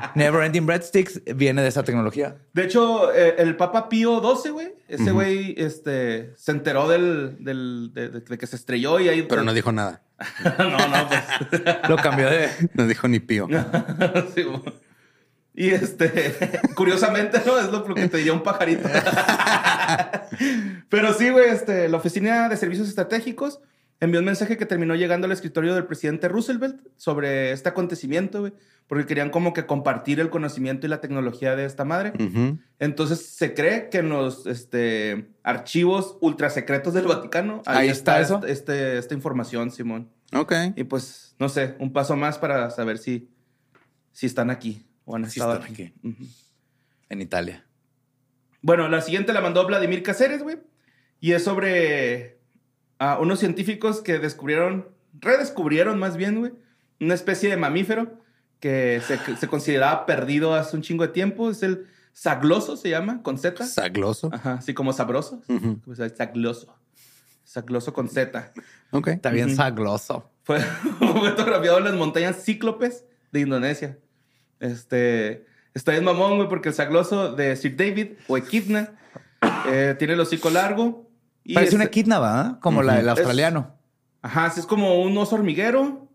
Never 0.16 0.42
Ending 0.44 0.66
Breadsticks 0.66 1.22
viene 1.36 1.62
de 1.62 1.68
esa 1.68 1.84
tecnología. 1.84 2.38
De 2.54 2.64
hecho, 2.64 3.14
eh, 3.14 3.36
el 3.38 3.56
Papa 3.56 3.88
Pío 3.88 4.20
XII, 4.36 4.52
güey, 4.52 4.74
ese 4.88 5.12
güey 5.12 5.54
este, 5.60 6.34
se 6.36 6.52
enteró 6.54 6.90
del, 6.90 7.38
del- 7.40 7.92
de, 7.94 8.10
de- 8.10 8.22
de 8.22 8.38
que 8.40 8.48
se 8.48 8.56
estrelló 8.56 9.00
y 9.00 9.10
ahí... 9.10 9.22
Pero 9.30 9.44
no 9.44 9.54
dijo 9.54 9.72
nada. 9.72 10.02
no, 10.58 10.88
no, 10.88 11.08
pues... 11.08 11.62
Lo 11.88 11.98
cambió 11.98 12.32
de... 12.32 12.50
No 12.74 12.88
dijo 12.88 13.08
ni 13.08 13.20
pío. 13.20 13.48
Sí, 14.34 14.44
mo. 14.44 14.64
Y 15.60 15.72
este, 15.72 16.34
curiosamente, 16.76 17.42
¿no? 17.46 17.60
Es 17.60 17.70
lo 17.70 17.84
que 17.84 18.08
te 18.08 18.16
diría 18.16 18.32
un 18.32 18.44
pajarito. 18.44 18.88
Pero 20.90 21.14
sí, 21.14 21.32
güey, 21.32 21.50
este, 21.50 21.90
la 21.90 21.98
Oficina 21.98 22.48
de 22.48 22.56
Servicios 22.56 22.88
Estratégicos 22.88 23.60
envió 24.00 24.22
un 24.22 24.26
mensaje 24.26 24.56
que 24.56 24.66
terminó 24.66 24.96
llegando 24.96 25.26
al 25.26 25.34
escritorio 25.34 25.76
del 25.76 25.86
presidente 25.86 26.30
Roosevelt 26.30 26.80
sobre 26.96 27.52
este 27.52 27.68
acontecimiento, 27.68 28.40
güey, 28.40 28.54
porque 28.88 29.06
querían 29.06 29.32
como 29.32 29.52
que 29.52 29.66
compartir 29.66 30.22
el 30.22 30.30
conocimiento 30.30 30.88
y 30.88 30.90
la 30.90 31.02
tecnología 31.02 31.58
de 31.58 31.66
esta 31.66 31.84
madre. 31.84 32.14
Entonces 32.80 33.26
se 33.26 33.54
cree 33.54 33.90
que 33.90 33.98
en 33.98 34.08
los 34.08 34.46
este, 34.46 35.28
archivos 35.44 36.18
ultrasecretos 36.22 36.94
del 36.94 37.06
Vaticano 37.06 37.64
Ahí 37.66 37.90
está 37.90 38.22
eso. 38.22 38.40
Este, 38.48 38.98
esta 38.98 39.14
información, 39.14 39.72
Simón. 39.72 40.10
Ok. 40.32 40.54
Y 40.78 40.86
pues, 40.86 41.36
no 41.38 41.50
sé, 41.50 41.76
un 41.80 41.92
paso 41.92 42.16
más 42.16 42.38
para 42.38 42.70
saber 42.70 42.98
si, 42.98 43.30
si 44.14 44.26
están 44.26 44.52
aquí 44.52 44.86
o 45.10 45.16
han 45.16 45.26
estado 45.26 45.56
están 45.56 45.72
aquí. 45.72 45.92
En 47.10 47.22
Italia. 47.22 47.66
Bueno, 48.62 48.88
la 48.90 49.02
siguiente 49.02 49.34
la 49.34 49.42
mandó 49.42 49.66
Vladimir 49.66 50.04
Cáceres, 50.04 50.44
güey. 50.44 50.60
Y 51.20 51.32
es 51.32 51.44
sobre 51.44 52.38
ah, 53.00 53.18
unos 53.20 53.40
científicos 53.40 54.02
que 54.02 54.20
descubrieron, 54.20 54.88
redescubrieron 55.20 55.98
más 55.98 56.16
bien, 56.16 56.40
güey, 56.40 56.52
una 57.00 57.16
especie 57.16 57.50
de 57.50 57.58
mamífero 57.58 58.20
que 58.60 59.02
se, 59.02 59.48
consideraba 59.48 60.06
perdido 60.06 60.54
hace 60.54 60.76
un 60.76 60.84
chingo 60.84 61.08
de 61.08 61.12
tiempo. 61.12 61.50
Es 61.50 61.64
el 61.64 61.88
sagloso, 62.14 62.78
se 62.78 62.92
llama, 62.92 63.24
con 63.24 63.40
Z. 63.40 63.66
Sagloso. 63.66 64.30
Ajá, 64.32 64.54
así 64.56 64.76
como 64.76 64.94
sabroso. 64.94 65.42
Pues 65.86 65.98
el 65.98 66.16
sagloso. 66.16 66.78
Sagloso 67.46 67.94
con 67.94 68.10
Z. 68.10 68.54
Ok. 68.92 69.08
Está 69.08 69.32
bien 69.32 69.56
sagloso. 69.56 70.30
Fue 70.44 70.60
fotografiado 71.00 71.80
en 71.80 71.86
las 71.86 71.96
montañas 71.96 72.44
Cíclopes 72.44 73.06
de 73.32 73.40
Indonesia. 73.40 73.98
Este. 74.60 75.46
Está 75.74 75.92
bien 75.92 76.04
mamón, 76.04 76.38
güey, 76.38 76.50
porque 76.50 76.70
el 76.70 76.76
sagloso 76.76 77.34
de 77.34 77.56
Sir 77.56 77.76
David 77.78 78.14
o 78.28 78.38
Equidna 78.38 78.92
eh, 79.68 79.96
tiene 79.98 80.14
el 80.16 80.20
hocico 80.20 80.50
largo. 80.50 81.10
y 81.44 81.54
Parece 81.54 81.70
este- 81.70 81.76
una 81.78 81.86
equidna, 81.86 82.20
¿verdad? 82.20 82.60
Como 82.60 82.84
la 82.84 82.96
del 82.96 83.06
Es- 83.06 83.12
australiano. 83.12 83.76
Ajá, 84.22 84.50
sí, 84.50 84.60
es 84.60 84.66
como 84.66 85.02
un 85.02 85.18
oso 85.18 85.36
hormiguero 85.36 86.10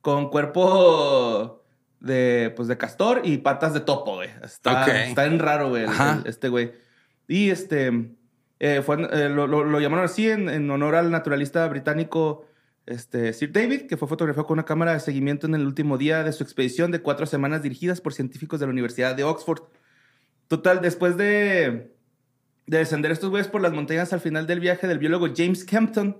con 0.00 0.30
cuerpo 0.30 1.62
de, 2.00 2.52
pues, 2.56 2.68
de 2.68 2.76
castor 2.78 3.20
y 3.24 3.38
patas 3.38 3.74
de 3.74 3.80
topo, 3.80 4.14
güey. 4.16 4.30
Está, 4.42 4.82
Ok. 4.82 4.88
está 4.88 5.26
en 5.26 5.38
raro, 5.38 5.68
güey, 5.68 5.84
este 6.24 6.48
güey. 6.48 6.72
Y 7.28 7.50
este, 7.50 8.10
eh, 8.60 8.82
fue, 8.84 8.96
eh, 9.12 9.28
lo, 9.28 9.46
lo- 9.46 9.64
lo 9.64 9.80
llamaron 9.80 10.04
así 10.06 10.28
en, 10.30 10.48
en 10.48 10.70
honor 10.70 10.94
al 10.94 11.10
naturalista 11.10 11.66
británico 11.68 12.46
este, 12.86 13.32
Sir 13.32 13.52
David, 13.52 13.82
que 13.86 13.96
fue 13.96 14.08
fotografiado 14.08 14.46
con 14.46 14.56
una 14.56 14.64
cámara 14.64 14.92
de 14.92 15.00
seguimiento 15.00 15.46
en 15.46 15.54
el 15.54 15.66
último 15.66 15.98
día 15.98 16.22
de 16.22 16.32
su 16.32 16.42
expedición 16.42 16.90
de 16.90 17.00
cuatro 17.00 17.26
semanas 17.26 17.62
dirigidas 17.62 18.00
por 18.00 18.12
científicos 18.12 18.60
de 18.60 18.66
la 18.66 18.72
Universidad 18.72 19.14
de 19.14 19.24
Oxford. 19.24 19.62
Total, 20.48 20.80
después 20.82 21.16
de, 21.16 21.94
de 22.66 22.78
descender 22.78 23.10
estos 23.10 23.30
güeyes 23.30 23.48
por 23.48 23.62
las 23.62 23.72
montañas 23.72 24.12
al 24.12 24.20
final 24.20 24.46
del 24.46 24.60
viaje 24.60 24.86
del 24.86 24.98
biólogo 24.98 25.28
James 25.34 25.64
Campton, 25.64 26.18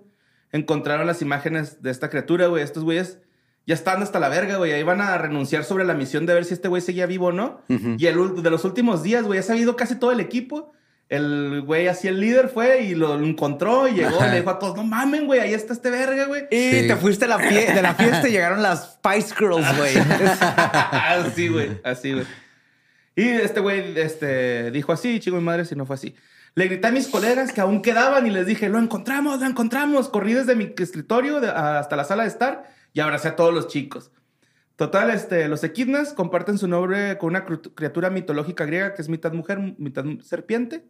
encontraron 0.52 1.06
las 1.06 1.20
imágenes 1.20 1.82
de 1.82 1.90
esta 1.90 2.08
criatura, 2.08 2.46
güey. 2.46 2.62
Estos 2.62 2.84
güeyes 2.84 3.18
ya 3.66 3.74
están 3.74 4.02
hasta 4.02 4.20
la 4.20 4.28
verga, 4.28 4.56
güey. 4.56 4.72
Ahí 4.72 4.82
van 4.82 5.00
a 5.00 5.18
renunciar 5.18 5.64
sobre 5.64 5.84
la 5.84 5.94
misión 5.94 6.26
de 6.26 6.34
ver 6.34 6.44
si 6.44 6.54
este 6.54 6.68
güey 6.68 6.80
seguía 6.80 7.06
vivo 7.06 7.26
o 7.26 7.32
no. 7.32 7.60
Ujú. 7.68 7.96
Y 7.98 8.06
el, 8.06 8.42
de 8.42 8.50
los 8.50 8.64
últimos 8.64 9.02
días, 9.02 9.24
güey, 9.24 9.40
ha 9.40 9.56
ido 9.56 9.76
casi 9.76 9.98
todo 9.98 10.12
el 10.12 10.20
equipo. 10.20 10.72
El 11.08 11.62
güey, 11.66 11.86
así 11.86 12.08
el 12.08 12.18
líder 12.18 12.48
fue 12.48 12.82
y 12.82 12.94
lo 12.94 13.14
encontró 13.20 13.86
y 13.86 13.92
llegó 13.92 14.24
y 14.26 14.30
le 14.30 14.36
dijo 14.38 14.50
a 14.50 14.58
todos, 14.58 14.74
no 14.76 14.84
mamen, 14.84 15.26
güey, 15.26 15.38
ahí 15.40 15.52
está 15.54 15.72
este 15.74 15.90
verga, 15.90 16.24
güey. 16.26 16.44
Y 16.50 16.70
Sí. 16.80 16.86
te 16.88 16.96
fuiste 16.96 17.26
la 17.28 17.36
de 17.36 17.82
la 17.82 17.94
fiesta 17.94 18.26
y 18.28 18.32
llegaron 18.32 18.62
las 18.62 18.94
Spice 18.94 19.34
Girls, 19.38 19.76
güey. 19.76 19.94
así, 20.58 21.48
güey, 21.48 21.80
así, 21.84 22.12
güey. 22.14 22.26
Y 23.16 23.28
este 23.28 23.60
güey 23.60 23.98
este, 23.98 24.70
dijo 24.70 24.92
así, 24.92 25.20
chico 25.20 25.36
mi 25.36 25.42
madre, 25.42 25.64
si 25.64 25.74
no 25.76 25.86
fue 25.86 25.94
así. 25.94 26.14
Le 26.56 26.66
grité 26.68 26.86
a 26.88 26.90
mis 26.90 27.08
colegas 27.08 27.52
que 27.52 27.60
aún 27.60 27.82
quedaban 27.82 28.26
y 28.26 28.30
les 28.30 28.46
dije, 28.46 28.68
lo 28.68 28.78
encontramos, 28.78 29.40
lo 29.40 29.46
encontramos. 29.46 30.08
Corrí 30.08 30.34
desde 30.34 30.54
mi 30.56 30.72
escritorio 30.78 31.40
de- 31.40 31.50
hasta 31.50 31.96
la 31.96 32.04
sala 32.04 32.22
de 32.22 32.28
estar 32.28 32.64
y 32.92 33.00
abracé 33.00 33.28
a 33.28 33.36
todos 33.36 33.52
los 33.52 33.68
chicos. 33.68 34.10
Total, 34.76 35.10
este, 35.10 35.48
los 35.48 35.62
equidnas 35.62 36.12
comparten 36.12 36.58
su 36.58 36.66
nombre 36.66 37.16
con 37.18 37.30
una 37.30 37.44
criatura 37.44 38.10
mitológica 38.10 38.64
griega 38.64 38.94
que 38.94 39.02
es 39.02 39.08
mitad 39.08 39.32
mujer, 39.32 39.58
mitad 39.78 40.04
serpiente. 40.22 40.84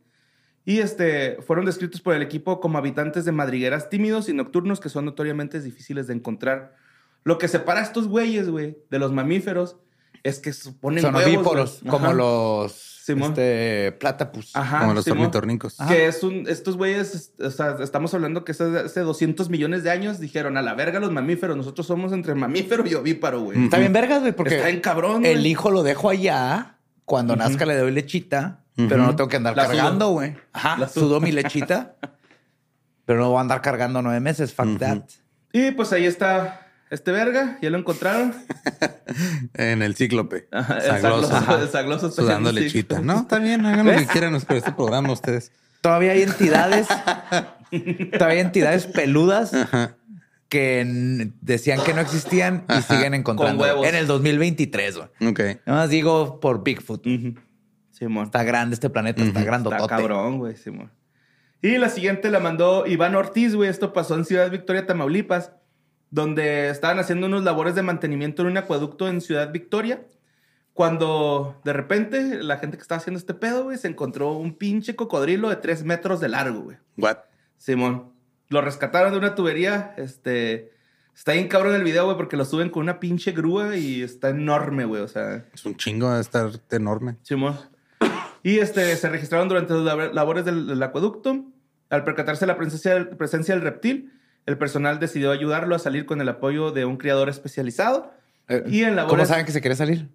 Y 0.64 0.78
este, 0.78 1.36
fueron 1.42 1.66
descritos 1.66 2.00
por 2.00 2.14
el 2.14 2.22
equipo 2.22 2.60
como 2.60 2.78
habitantes 2.78 3.26
de 3.26 3.32
madrigueras 3.32 3.90
tímidos 3.90 4.30
y 4.30 4.32
nocturnos 4.32 4.80
que 4.80 4.88
son 4.88 5.04
notoriamente 5.04 5.60
difíciles 5.60 6.06
de 6.06 6.14
encontrar. 6.14 6.74
Lo 7.22 7.36
que 7.36 7.48
separa 7.48 7.80
a 7.80 7.82
estos 7.82 8.08
güeyes, 8.08 8.48
güey, 8.48 8.78
de 8.90 8.98
los 8.98 9.12
mamíferos 9.12 9.76
es 10.22 10.38
que 10.38 10.52
suponen 10.52 11.02
Son 11.02 11.14
huevos, 11.14 11.34
ovíporos, 11.36 11.78
güey. 11.82 11.90
como 11.90 12.06
Ajá. 12.06 12.14
los 12.14 12.72
Simón. 13.04 13.30
este, 13.32 13.92
platypus. 14.00 14.56
Ajá, 14.56 14.80
Como 14.80 14.94
los 14.94 15.06
ornitorrincos. 15.08 15.76
Que 15.88 16.06
es 16.06 16.22
un, 16.22 16.46
estos 16.48 16.76
güeyes, 16.78 17.14
es- 17.14 17.32
o 17.44 17.50
sea, 17.50 17.76
estamos 17.82 18.14
hablando 18.14 18.44
que 18.44 18.52
hace, 18.52 18.64
hace 18.78 19.00
200 19.00 19.50
millones 19.50 19.82
de 19.84 19.90
años 19.90 20.18
dijeron 20.20 20.56
a 20.56 20.62
la 20.62 20.72
verga 20.74 21.00
los 21.00 21.10
mamíferos. 21.12 21.54
Nosotros 21.56 21.86
somos 21.86 22.12
entre 22.12 22.34
mamífero 22.34 22.86
y 22.86 22.94
ovíparo, 22.94 23.40
güey. 23.42 23.64
Está 23.64 23.78
bien 23.78 23.92
vergas, 23.92 24.20
güey, 24.20 24.32
porque 24.32 24.56
Está 24.56 24.68
bien 24.68 24.80
cabrón, 24.80 25.20
güey. 25.20 25.32
el 25.32 25.46
hijo 25.46 25.70
lo 25.70 25.82
dejo 25.82 26.08
allá. 26.08 26.78
Cuando 27.04 27.36
nazca 27.36 27.66
le 27.66 27.76
doy 27.76 27.90
lechita, 27.90 28.64
Ujú. 28.78 28.88
pero 28.88 29.02
no 29.02 29.14
tengo 29.14 29.28
que 29.28 29.36
andar 29.36 29.54
La 29.54 29.66
sudo. 29.66 29.76
cargando, 29.76 30.08
güey. 30.08 30.34
Ajá, 30.54 30.78
La 30.78 30.88
sudo. 30.88 31.04
sudo 31.08 31.20
mi 31.20 31.32
lechita. 31.32 31.96
pero 33.04 33.20
no 33.20 33.28
voy 33.28 33.36
a 33.36 33.40
andar 33.42 33.60
cargando 33.60 34.00
nueve 34.00 34.20
meses. 34.20 34.54
Fuck 34.54 34.66
Ujú. 34.66 34.78
that. 34.78 35.02
Y 35.52 35.72
pues 35.72 35.92
ahí 35.92 36.06
está 36.06 36.63
este 36.94 37.12
verga, 37.12 37.58
ya 37.60 37.70
lo 37.70 37.78
encontraron. 37.78 38.34
En 39.54 39.82
el 39.82 39.94
cíclope. 39.94 40.48
Ajá, 40.50 40.78
el 40.78 40.82
Sagloso. 40.82 41.28
sagloso- 41.28 41.34
Ajá. 41.36 41.62
el 41.62 41.68
sagloso 41.68 42.06
está 42.08 42.22
Sudando 42.22 42.50
en 42.50 42.56
el 42.58 42.64
lechita. 42.64 43.00
No, 43.00 43.20
está 43.20 43.38
bien. 43.38 43.64
Hagan 43.66 43.86
lo 43.86 43.92
que 43.92 44.06
quieran 44.06 44.40
con 44.40 44.56
este 44.56 44.72
programa 44.72 45.12
ustedes. 45.12 45.52
Todavía 45.82 46.12
hay 46.12 46.22
entidades. 46.22 46.88
todavía 48.12 48.28
hay 48.36 48.38
entidades 48.40 48.86
peludas 48.86 49.52
Ajá. 49.54 49.96
que 50.48 51.30
decían 51.40 51.80
que 51.84 51.94
no 51.94 52.00
existían 52.00 52.64
y 52.76 52.82
siguen 52.82 53.14
encontrando. 53.14 53.58
Con 53.58 53.68
huevos. 53.68 53.86
En 53.86 53.94
el 53.94 54.06
2023, 54.06 54.96
güey. 54.96 55.08
Ok. 55.30 55.40
Nada 55.66 55.80
más 55.80 55.90
digo 55.90 56.40
por 56.40 56.64
Bigfoot. 56.64 57.06
Ujú. 57.06 57.34
Simón. 57.90 58.24
Está 58.24 58.42
grande 58.42 58.74
este 58.74 58.90
planeta, 58.90 59.22
está 59.22 59.44
grandotote. 59.44 59.82
Está 59.82 59.96
cabrón, 59.96 60.38
güey, 60.38 60.56
Simón. 60.56 60.90
Y 61.62 61.78
la 61.78 61.88
siguiente 61.88 62.30
la 62.30 62.40
mandó 62.40 62.86
Iván 62.86 63.14
Ortiz, 63.14 63.54
güey. 63.54 63.70
Esto 63.70 63.92
pasó 63.92 64.16
en 64.16 64.24
Ciudad 64.24 64.50
Victoria, 64.50 64.86
Tamaulipas, 64.86 65.52
donde 66.14 66.70
estaban 66.70 67.00
haciendo 67.00 67.26
unos 67.26 67.42
labores 67.42 67.74
de 67.74 67.82
mantenimiento 67.82 68.42
en 68.42 68.48
un 68.48 68.56
acueducto 68.56 69.08
en 69.08 69.20
Ciudad 69.20 69.50
Victoria. 69.50 70.06
Cuando 70.72 71.60
de 71.64 71.72
repente 71.72 72.42
la 72.42 72.58
gente 72.58 72.76
que 72.76 72.82
estaba 72.82 72.98
haciendo 73.00 73.18
este 73.18 73.34
pedo, 73.34 73.64
güey, 73.64 73.78
se 73.78 73.88
encontró 73.88 74.32
un 74.32 74.54
pinche 74.54 74.94
cocodrilo 74.94 75.48
de 75.48 75.56
tres 75.56 75.84
metros 75.84 76.20
de 76.20 76.28
largo, 76.28 76.60
güey. 76.62 76.76
What? 76.96 77.18
Simón. 77.58 78.12
Lo 78.48 78.60
rescataron 78.60 79.10
de 79.12 79.18
una 79.18 79.34
tubería. 79.34 79.92
Este. 79.96 80.72
Está 81.16 81.32
bien 81.32 81.48
cabrón 81.48 81.74
el 81.74 81.82
video, 81.84 82.04
güey, 82.04 82.16
porque 82.16 82.36
lo 82.36 82.44
suben 82.44 82.70
con 82.70 82.82
una 82.84 83.00
pinche 83.00 83.32
grúa 83.32 83.76
y 83.76 84.02
está 84.02 84.28
enorme, 84.30 84.84
güey. 84.84 85.02
O 85.02 85.08
sea, 85.08 85.44
Es 85.52 85.64
un 85.64 85.76
chingo 85.76 86.12
de 86.12 86.20
estar 86.20 86.50
enorme. 86.70 87.16
Simón. 87.22 87.56
Y 88.44 88.58
este, 88.58 88.94
se 88.96 89.08
registraron 89.08 89.48
durante 89.48 89.72
las 89.74 89.82
lab- 89.84 90.12
labores 90.12 90.44
del, 90.44 90.66
del 90.68 90.82
acueducto. 90.82 91.44
Al 91.90 92.04
percatarse 92.04 92.46
la 92.46 92.56
presencia 92.56 93.10
presencia 93.16 93.54
del 93.54 93.62
reptil, 93.62 94.12
el 94.46 94.58
personal 94.58 94.98
decidió 95.00 95.30
ayudarlo 95.30 95.74
a 95.74 95.78
salir 95.78 96.06
con 96.06 96.20
el 96.20 96.28
apoyo 96.28 96.70
de 96.70 96.84
un 96.84 96.96
criador 96.96 97.28
especializado. 97.28 98.12
Eh, 98.48 98.62
Y 98.66 98.80
en 98.82 98.90
¿Cómo 98.90 98.96
labores... 98.96 99.28
saben 99.28 99.46
que 99.46 99.52
se 99.52 99.60
quiere 99.60 99.76
salir? 99.76 100.08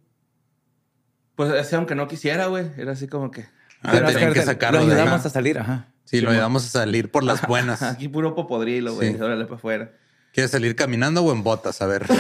Pues 1.36 1.52
así, 1.52 1.76
aunque 1.76 1.96
no 1.96 2.08
quisiera, 2.08 2.48
güey. 2.48 2.68
Era 2.78 2.92
así 2.94 3.08
como 3.08 3.32
que... 3.32 3.46
Ah, 3.82 3.92
tenían 3.94 4.34
que 4.34 4.40
lo 4.40 4.46
sacarlo 4.46 4.86
de 4.86 4.94
ayudamos 4.94 5.26
a 5.26 5.30
salir, 5.30 5.58
ajá. 5.58 5.88
Sí, 6.04 6.20
lo 6.22 6.32
ayudamos 6.32 6.66
a 6.66 6.70
salir 6.70 7.12
por 7.12 7.24
las 7.24 7.42
buenas. 7.48 7.82
Aquí 7.82 8.08
puro 8.10 8.36
popodrilo, 8.36 8.94
güey. 8.96 9.14
Sí. 9.16 9.22
Órale 9.22 9.46
para 9.46 9.56
afuera. 9.56 9.92
¿Quieres 10.34 10.52
salir 10.52 10.76
caminando 10.76 11.24
o 11.24 11.32
en 11.32 11.44
botas? 11.44 11.82
A 11.82 11.88
ver. 11.88 12.06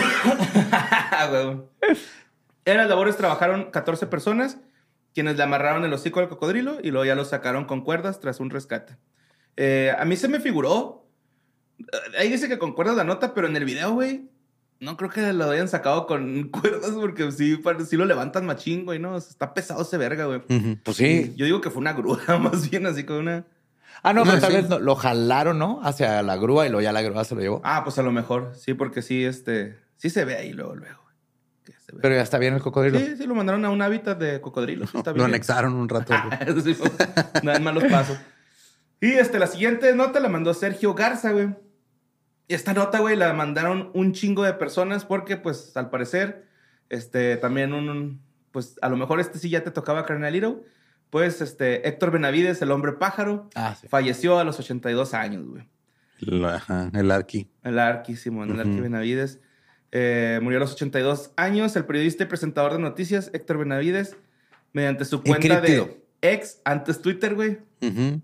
Ah. 1.21 1.55
En 2.65 2.77
las 2.77 2.87
labores 2.87 3.17
trabajaron 3.17 3.71
14 3.71 4.07
personas, 4.07 4.57
quienes 5.13 5.35
le 5.37 5.43
amarraron 5.43 5.83
el 5.83 5.91
hocico 5.91 6.21
al 6.21 6.29
cocodrilo 6.29 6.77
y 6.81 6.91
luego 6.91 7.03
ya 7.03 7.15
lo 7.15 7.25
sacaron 7.25 7.65
con 7.65 7.81
cuerdas 7.83 8.19
tras 8.21 8.39
un 8.39 8.49
rescate. 8.49 8.95
Eh, 9.57 9.93
a 9.97 10.05
mí 10.05 10.15
se 10.15 10.27
me 10.29 10.39
figuró. 10.39 11.08
Ahí 12.17 12.29
dice 12.29 12.47
que 12.47 12.59
con 12.59 12.73
cuerdas 12.73 12.95
la 12.95 13.03
nota, 13.03 13.33
pero 13.33 13.47
en 13.47 13.55
el 13.55 13.65
video, 13.65 13.93
güey, 13.93 14.29
no 14.79 14.95
creo 14.97 15.09
que 15.09 15.33
lo 15.33 15.49
hayan 15.49 15.67
sacado 15.67 16.07
con 16.07 16.43
cuerdas 16.49 16.91
porque 16.91 17.31
sí, 17.31 17.61
sí 17.87 17.95
lo 17.97 18.05
levantan 18.05 18.45
machín, 18.45 18.85
güey, 18.85 18.99
¿no? 18.99 19.15
O 19.15 19.19
sea, 19.21 19.29
Está 19.29 19.53
pesado 19.53 19.81
ese 19.81 19.97
verga, 19.97 20.25
güey. 20.25 20.41
Pues 20.83 20.97
sí. 20.97 21.33
Yo 21.35 21.45
digo 21.45 21.61
que 21.61 21.69
fue 21.69 21.79
una 21.81 21.93
grúa, 21.93 22.19
más 22.39 22.69
bien 22.69 22.85
así 22.85 23.03
con 23.05 23.17
una. 23.17 23.45
Ah, 24.03 24.13
no, 24.13 24.23
No, 24.23 24.31
pero 24.31 24.41
tal 24.41 24.51
sí. 24.51 24.57
vez 24.57 24.69
no- 24.69 24.79
lo 24.79 24.95
jalaron, 24.95 25.59
¿no? 25.59 25.81
Hacia 25.83 26.21
la 26.23 26.37
grúa 26.37 26.65
y 26.65 26.69
luego 26.69 26.81
ya 26.81 26.93
la 26.93 27.01
grúa 27.01 27.23
se 27.25 27.35
lo 27.35 27.41
llevó. 27.41 27.61
Ah, 27.65 27.83
pues 27.83 27.97
a 27.99 28.03
lo 28.03 28.11
mejor, 28.11 28.53
sí, 28.57 28.73
porque 28.73 29.01
sí, 29.01 29.25
este. 29.25 29.77
Sí 29.97 30.09
se 30.09 30.23
ve 30.23 30.35
ahí 30.37 30.53
luego, 30.53 30.75
luego. 30.75 30.99
se 31.65 31.91
ve. 31.91 31.99
Pero 32.01 32.15
ya 32.15 32.21
está 32.21 32.37
bien 32.37 32.53
el 32.53 32.61
cocodrilo. 32.61 32.97
Sí, 32.99 33.17
sí, 33.17 33.25
lo 33.27 33.35
mandaron 33.35 33.65
a 33.65 33.69
un 33.69 33.81
hábitat 33.81 34.17
de 34.17 34.39
cocodrilos. 34.39 34.89
sí, 34.91 34.97
está 34.99 35.11
Lo 35.11 35.25
anexaron 35.25 35.73
un 35.73 35.89
rato. 35.89 36.13
güey. 36.45 36.61
Sí, 36.63 36.77
no 37.43 37.51
hay 37.51 37.59
malos 37.61 37.83
pasos. 37.91 38.17
Y 39.01 39.11
este, 39.11 39.39
la 39.39 39.47
siguiente 39.47 39.93
nota 39.95 40.19
la 40.21 40.29
mandó 40.29 40.53
Sergio 40.53 40.93
Garza, 40.93 41.31
güey. 41.31 41.49
Y 42.49 42.53
esta 42.55 42.73
nota, 42.73 42.99
güey, 42.99 43.15
la 43.15 43.31
mandaron 43.31 43.91
un 43.93 44.11
chingo 44.11 44.43
de 44.43 44.53
personas 44.53 45.05
porque, 45.05 45.37
pues, 45.37 45.77
al 45.77 45.89
parecer, 45.89 46.45
este, 46.89 47.37
también 47.37 47.71
un, 47.73 47.87
un- 47.89 48.21
pues, 48.51 48.75
a 48.81 48.89
lo 48.89 48.97
mejor 48.97 49.19
este 49.21 49.37
sí 49.39 49.49
ya 49.51 49.63
te 49.63 49.69
tocaba 49.71 50.05
carnalito. 50.05 50.63
Pues, 51.11 51.41
este, 51.41 51.87
Héctor 51.87 52.11
Benavides, 52.11 52.61
el 52.63 52.71
hombre 52.71 52.93
pájaro, 52.93 53.49
Ah, 53.55 53.75
sí. 53.79 53.87
falleció 53.87 54.39
a 54.39 54.43
los 54.43 54.59
82 54.59 55.13
años, 55.13 55.45
güey. 55.47 55.69
Ajá, 56.43 56.91
el 56.93 57.11
Arqui. 57.11 57.49
El 57.63 57.79
Arqui, 57.79 58.15
Simón, 58.15 58.49
el 58.51 58.59
Arqui. 58.59 58.81
Benavides. 58.81 59.39
Eh, 59.91 60.39
murió 60.41 60.57
a 60.57 60.61
los 60.61 60.73
82 60.73 61.31
años. 61.37 61.75
El 61.75 61.85
periodista 61.85 62.23
y 62.23 62.27
presentador 62.27 62.73
de 62.73 62.79
noticias, 62.79 63.29
Héctor 63.33 63.59
Benavides, 63.59 64.17
mediante 64.73 65.05
su 65.05 65.21
cuenta 65.23 65.61
de 65.61 66.01
ex, 66.21 66.61
antes 66.65 67.01
Twitter, 67.01 67.35
güey, 67.35 67.59
Ujú. 67.81 68.21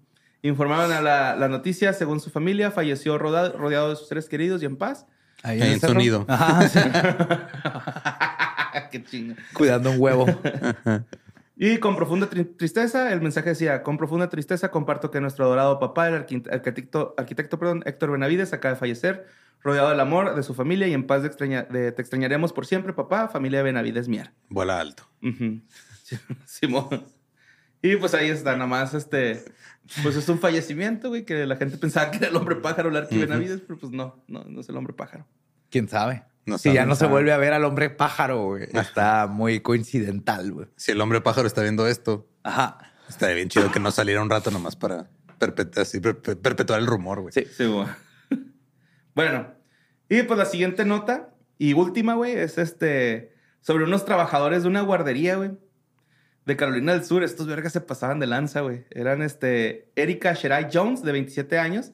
Informaban 0.48 0.92
a 0.92 1.02
la, 1.02 1.36
la 1.36 1.48
noticia, 1.48 1.94
según 1.94 2.20
su 2.20 2.30
familia, 2.30 2.72
falleció 2.72 3.18
roda- 3.18 3.50
rodeado 3.52 3.90
de 3.90 3.96
sus 3.96 4.08
seres 4.08 4.28
queridos 4.30 4.62
y 4.62 4.66
en 4.66 4.78
paz. 4.78 5.06
Ahí 5.44 5.62
Ahí 5.62 5.68
el 5.70 5.74
en 5.76 5.80
sonido. 5.82 6.26
Ajá, 6.28 6.68
sí. 6.70 6.80
Qué 8.92 9.04
chinga. 9.04 9.36
Cuidando 9.54 9.92
un 9.92 9.98
huevo. 10.00 10.26
Y 11.58 11.78
con 11.78 11.96
profunda 11.96 12.30
tri- 12.30 12.54
tristeza, 12.58 13.14
el 13.14 13.22
mensaje 13.22 13.48
decía, 13.52 13.82
con 13.82 13.96
profunda 13.98 14.28
tristeza 14.28 14.72
comparto 14.72 15.10
que 15.10 15.22
nuestro 15.22 15.46
adorado 15.46 15.80
papá, 15.80 16.10
el 16.10 16.16
arqui- 16.16 16.52
arquitecto, 16.54 17.16
arquitecto 17.18 17.58
perdón, 17.58 17.82
Héctor 17.86 18.12
Benavides, 18.12 18.52
acaba 18.52 18.74
de 18.74 18.80
fallecer, 18.82 19.26
rodeado 19.62 19.90
del 19.90 20.02
amor 20.02 20.36
de 20.36 20.44
su 20.44 20.54
familia 20.54 20.86
y 20.90 20.92
en 20.94 21.08
paz 21.08 21.22
de 21.22 21.30
extraña- 21.30 21.64
de- 21.64 21.94
te 21.94 22.02
extrañaremos 22.02 22.52
por 22.52 22.66
siempre, 22.66 22.92
papá, 22.92 23.30
familia 23.30 23.64
Benavides 23.64 24.10
Mier. 24.10 24.34
Vuela 24.50 24.82
alto. 24.82 25.04
Ujú. 25.24 25.62
Sí, 26.04 26.18
Simón. 26.46 27.06
Y 27.82 27.96
pues 27.96 28.14
ahí 28.14 28.28
está, 28.28 28.52
nada 28.58 28.68
más 28.68 28.94
este, 28.94 29.46
pues 30.04 30.16
es 30.16 30.28
un 30.30 30.40
fallecimiento, 30.40 31.10
güey, 31.10 31.26
que 31.26 31.46
la 31.46 31.56
gente 31.58 31.78
pensaba 31.78 32.12
que 32.12 32.18
era 32.18 32.28
el 32.28 32.36
hombre 32.36 32.56
pájaro, 32.58 32.90
el 32.90 32.98
arqui 32.98 33.18
Ujú. 33.18 33.28
Benavides, 33.28 33.62
pero 33.62 33.80
pues 33.80 33.92
no, 33.92 34.24
no, 34.28 34.44
no 34.44 34.62
es 34.62 34.70
el 34.70 34.78
hombre 34.78 34.94
pájaro. 34.94 35.28
¿Quién 35.70 35.88
sabe? 35.88 36.24
No 36.46 36.58
si 36.58 36.70
ya 36.70 36.82
sabe. 36.82 36.90
no 36.90 36.96
se 36.96 37.08
vuelve 37.08 37.32
a 37.32 37.38
ver 37.38 37.54
al 37.54 37.66
hombre 37.66 37.90
pájaro, 37.90 38.46
güey. 38.46 38.68
Está 38.74 39.28
muy 39.28 39.62
coincidental, 39.62 40.52
güey. 40.52 40.68
Si 40.76 40.92
el 40.92 41.02
hombre 41.02 41.22
pájaro 41.22 41.48
está 41.48 41.62
viendo 41.62 41.88
esto, 41.88 42.28
Ajá. 42.44 42.78
estaría 43.10 43.36
bien 43.36 43.50
chido 43.50 43.72
que 43.72 43.80
no 43.80 43.92
saliera 43.92 44.22
un 44.22 44.30
rato 44.30 44.52
nomás 44.52 44.76
para 44.76 45.10
así, 45.78 46.00
perpetuar 46.00 46.80
el 46.80 46.88
rumor, 46.88 47.22
güey. 47.22 47.34
Sí. 47.34 47.46
Sí, 47.56 47.66
güey. 47.66 47.88
Bueno, 49.16 49.48
y 50.10 50.24
pues 50.24 50.38
la 50.38 50.46
siguiente 50.46 50.84
nota 50.84 51.34
y 51.58 51.74
última, 51.74 52.16
güey, 52.16 52.34
es 52.34 52.58
este 52.58 53.34
sobre 53.62 53.86
unos 53.86 54.04
trabajadores 54.04 54.64
de 54.64 54.70
una 54.70 54.82
guardería, 54.82 55.38
güey, 55.38 55.52
de 56.46 56.56
Carolina 56.56 56.94
del 56.94 57.04
Sur. 57.04 57.24
Estos 57.24 57.48
vergas 57.48 57.74
se 57.74 57.82
pasaban 57.82 58.20
de 58.20 58.28
lanza, 58.28 58.62
güey. 58.62 58.86
Eran 58.92 59.22
este 59.22 59.90
Erika 59.96 60.34
Sherai 60.34 60.68
Jones, 60.72 61.04
de 61.04 61.12
27 61.12 61.60
años, 61.60 61.92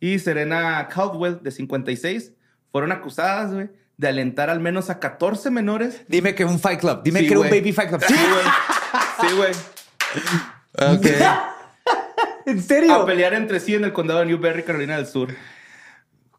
y 0.00 0.18
Serena 0.18 0.88
Caldwell, 0.88 1.42
de 1.42 1.50
56. 1.50 2.32
Fueron 2.72 2.92
acusadas, 2.92 3.52
güey, 3.52 3.70
de 3.96 4.08
alentar 4.08 4.50
al 4.50 4.60
menos 4.60 4.90
a 4.90 4.98
14 4.98 5.50
menores. 5.50 6.02
Dime 6.08 6.34
que 6.34 6.44
un 6.44 6.58
Fight 6.58 6.80
Club. 6.80 7.02
Dime 7.02 7.20
Sí, 7.20 7.26
que 7.26 7.32
era 7.32 7.40
un. 7.40 7.50
Baby 7.50 7.72
Fight 7.72 7.88
Club. 7.88 8.02
Sí, 8.06 8.14
güey. 8.14 9.28
Sí, 9.28 9.36
güey. 9.36 10.96
Ok. 10.96 11.06
¿En 12.46 12.62
serio? 12.62 12.94
a 12.94 13.06
pelear 13.06 13.34
entre 13.34 13.60
sí 13.60 13.74
en 13.74 13.84
el 13.84 13.92
condado 13.92 14.20
de 14.20 14.26
Newberry, 14.26 14.62
Carolina 14.62 14.96
del 14.96 15.06
Sur. 15.06 15.34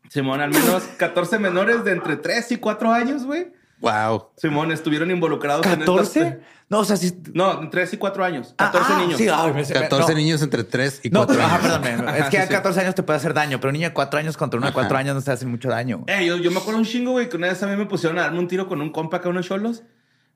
Simón, 0.09 0.41
al 0.41 0.49
menos 0.49 0.83
14 0.97 1.39
menores 1.39 1.85
de 1.85 1.91
entre 1.91 2.17
3 2.17 2.51
y 2.51 2.57
4 2.57 2.91
años, 2.91 3.25
güey. 3.25 3.53
Wow. 3.81 4.27
Simón, 4.37 4.71
estuvieron 4.71 5.11
involucrados 5.11 5.65
en 5.67 5.81
¿14? 5.81 6.01
estas... 6.01 6.33
No, 6.69 6.79
o 6.79 6.85
sea, 6.85 6.95
sí. 6.95 7.13
No, 7.33 7.69
3 7.69 7.93
y 7.93 7.97
4 7.97 8.23
años. 8.23 8.53
14 8.57 8.87
Ah, 8.89 8.95
ah, 8.97 9.01
niños. 9.01 9.17
Sí, 9.17 9.27
ay, 9.27 9.51
me- 9.53 9.65
14 9.65 10.11
no. 10.13 10.17
niños 10.17 10.41
entre 10.41 10.63
3 10.63 11.01
y 11.03 11.09
No, 11.09 11.19
4 11.25 11.35
pero, 11.35 11.45
ajá, 11.45 11.55
años. 11.57 11.79
perdón. 11.79 12.07
Ajá, 12.07 12.17
es 12.19 12.25
que 12.25 12.37
sí, 12.37 12.37
a 12.43 12.47
sí. 12.47 12.53
14 12.53 12.79
años 12.79 12.95
te 12.95 13.03
puede 13.03 13.17
hacer 13.17 13.33
daño, 13.33 13.59
pero 13.59 13.69
un 13.69 13.73
niño 13.73 13.89
de 13.89 13.93
4 13.93 14.19
años 14.21 14.37
contra 14.37 14.57
uno 14.57 14.67
de 14.67 14.73
4 14.73 14.87
Ajá. 14.95 14.99
años 15.01 15.15
no 15.15 15.21
te 15.21 15.31
hace 15.31 15.45
mucho 15.45 15.67
daño. 15.67 16.05
Eh, 16.07 16.25
yo, 16.25 16.37
yo 16.37 16.49
me 16.49 16.59
acuerdo 16.59 16.79
un 16.79 16.85
chingo, 16.85 17.11
güey, 17.11 17.27
que 17.27 17.35
una 17.35 17.47
vez 17.47 17.61
a 17.61 17.67
mí 17.67 17.75
me 17.75 17.87
pusieron 17.87 18.17
a 18.19 18.21
darme 18.21 18.39
un 18.39 18.47
tiro 18.47 18.67
con 18.69 18.79
un 18.81 18.89
compa 18.91 19.17
acá, 19.17 19.27
unos 19.27 19.45
cholos. 19.47 19.83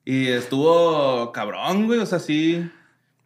Y 0.04 0.28
estuvo 0.28 1.32
cabrón, 1.32 1.86
güey. 1.88 2.00
O 2.00 2.06
sea, 2.06 2.20
sí... 2.20 2.70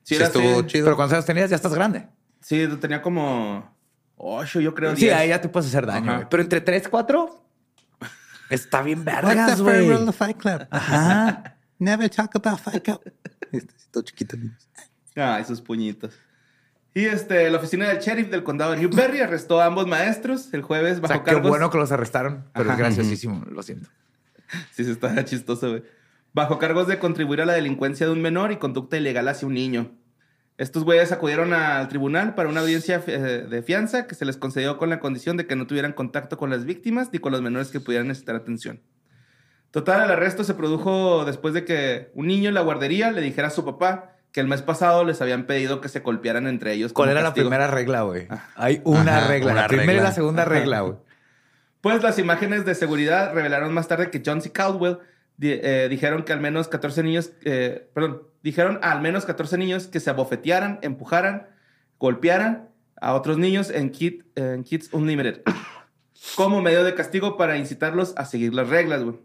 Sí, 0.03 0.15
era 0.15 0.25
estuvo 0.27 0.59
así. 0.59 0.67
chido. 0.67 0.85
Pero 0.85 0.95
¿cuántos 0.95 1.13
años 1.15 1.25
tenías? 1.25 1.49
Ya 1.49 1.55
estás 1.55 1.73
grande. 1.73 2.07
Sí, 2.41 2.67
tenía 2.79 3.01
como 3.01 3.75
8, 4.17 4.59
yo 4.59 4.73
creo. 4.75 4.95
Sí, 4.95 5.05
10. 5.05 5.15
ahí 5.15 5.29
ya 5.29 5.41
te 5.41 5.49
puedes 5.49 5.67
hacer 5.69 5.85
daño. 5.87 6.27
Pero 6.29 6.43
entre 6.43 6.61
3 6.61 6.83
y 6.85 6.89
4 6.89 7.43
está 8.49 8.81
bien 8.81 8.99
What's 9.05 9.23
vergas, 9.23 9.57
the 9.57 9.63
güey. 9.63 10.13
Fight 10.13 10.37
Club? 10.37 10.67
Ajá. 10.71 11.55
Never 11.79 12.09
talk 12.09 12.35
about 12.35 12.59
Fight 12.59 12.83
Club. 12.83 13.01
Este, 13.51 13.73
todo 13.89 14.03
chiquito. 14.03 14.37
niños. 14.37 14.69
Ay, 15.15 15.43
sus 15.43 15.59
puñitos. 15.59 16.13
Y 16.93 17.05
este, 17.05 17.49
la 17.49 17.57
oficina 17.57 17.87
del 17.87 17.97
sheriff 17.99 18.29
del 18.29 18.43
condado 18.43 18.71
de 18.71 18.77
Newberry 18.77 19.21
arrestó 19.21 19.59
a 19.59 19.65
ambos 19.65 19.87
maestros 19.87 20.53
el 20.53 20.61
jueves 20.61 20.99
O 20.99 21.01
bajo 21.01 21.13
sea, 21.15 21.23
qué 21.23 21.31
cargos. 21.31 21.49
bueno 21.49 21.69
que 21.71 21.77
los 21.79 21.91
arrestaron, 21.91 22.45
pero 22.53 22.65
Ajá. 22.65 22.73
es 22.73 22.79
graciosísimo, 22.79 23.43
lo 23.49 23.63
siento. 23.63 23.89
Sí, 24.75 24.83
sí, 24.83 24.91
está 24.91 25.23
chistoso, 25.25 25.69
güey. 25.69 25.83
Bajo 26.33 26.57
cargos 26.59 26.87
de 26.87 26.97
contribuir 26.99 27.41
a 27.41 27.45
la 27.45 27.53
delincuencia 27.53 28.05
de 28.07 28.11
un 28.13 28.21
menor 28.21 28.51
y 28.51 28.57
conducta 28.57 28.97
ilegal 28.97 29.27
hacia 29.27 29.47
un 29.47 29.53
niño. 29.55 29.91
Estos 30.59 30.83
güeyes 30.83 31.13
acudieron 31.13 31.53
al 31.53 31.87
tribunal 31.87 32.35
para 32.35 32.49
una 32.49 32.59
audiencia 32.59 33.01
eh, 33.07 33.47
de 33.49 33.63
fianza 33.63 34.07
que 34.07 34.13
se 34.13 34.25
les 34.25 34.35
concedió 34.35 34.77
con 34.77 34.89
la 34.89 34.99
condición 34.99 35.37
de 35.37 35.47
que 35.47 35.55
no 35.55 35.65
tuvieran 35.65 35.93
contacto 35.93 36.35
con 36.35 36.49
las 36.49 36.65
víctimas 36.65 37.07
ni 37.13 37.19
con 37.19 37.31
los 37.31 37.41
menores 37.41 37.69
que 37.69 37.79
pudieran 37.79 38.09
necesitar 38.09 38.35
atención. 38.35 38.81
Total, 39.71 40.03
el 40.03 40.11
arresto 40.11 40.43
se 40.43 40.55
produjo 40.55 41.23
después 41.23 41.53
de 41.53 41.63
que 41.63 42.11
un 42.13 42.27
niño 42.27 42.49
en 42.49 42.55
la 42.55 42.61
guardería 42.61 43.09
le 43.11 43.21
dijera 43.21 43.47
a 43.47 43.51
su 43.51 43.63
papá 43.63 44.17
que 44.33 44.41
el 44.41 44.47
mes 44.49 44.61
pasado 44.61 45.05
les 45.05 45.21
habían 45.21 45.45
pedido 45.45 45.79
que 45.79 45.87
se 45.87 46.01
golpearan 46.01 46.45
entre 46.45 46.73
ellos. 46.73 46.91
¿Cuál 46.91 47.11
era 47.11 47.21
la 47.21 47.33
primera 47.33 47.67
regla, 47.67 48.01
güey? 48.01 48.27
Hay 48.55 48.81
una 48.83 49.19
Ajá, 49.19 49.27
regla. 49.29 49.53
una 49.53 49.61
la 49.61 49.67
primera 49.69 49.93
y 49.93 50.03
la 50.03 50.11
segunda 50.11 50.43
regla, 50.43 50.81
güey. 50.81 50.97
Pues 51.79 52.03
las 52.03 52.19
imágenes 52.19 52.65
de 52.65 52.75
seguridad 52.75 53.33
revelaron 53.33 53.73
más 53.73 53.87
tarde 53.87 54.11
que 54.11 54.21
John 54.25 54.41
C. 54.41 54.51
Caldwell 54.51 54.97
di- 55.39 55.59
eh, 55.63 55.87
dijeron 55.89 56.23
que 56.23 56.33
al 56.33 56.41
menos 56.41 56.67
14 56.67 57.01
niños, 57.01 57.31
eh, 57.45 57.89
perdón, 57.93 58.23
dijeron 58.43 58.77
a 58.83 58.91
al 58.91 59.01
menos 59.01 59.25
14 59.25 59.57
niños 59.57 59.87
que 59.87 59.99
se 60.01 60.09
abofetearan, 60.09 60.79
empujaran, 60.81 61.47
golpearan 61.97 62.69
a 63.01 63.13
otros 63.13 63.37
niños 63.37 63.69
en, 63.71 63.91
Kid- 63.91 64.25
en 64.35 64.63
Kids 64.63 64.89
Unlimited 64.93 65.41
como 66.35 66.61
medio 66.61 66.83
de 66.83 66.93
castigo 66.93 67.37
para 67.37 67.57
incitarlos 67.57 68.13
a 68.17 68.25
seguir 68.25 68.53
las 68.53 68.67
reglas, 68.69 69.03
güey. 69.03 69.17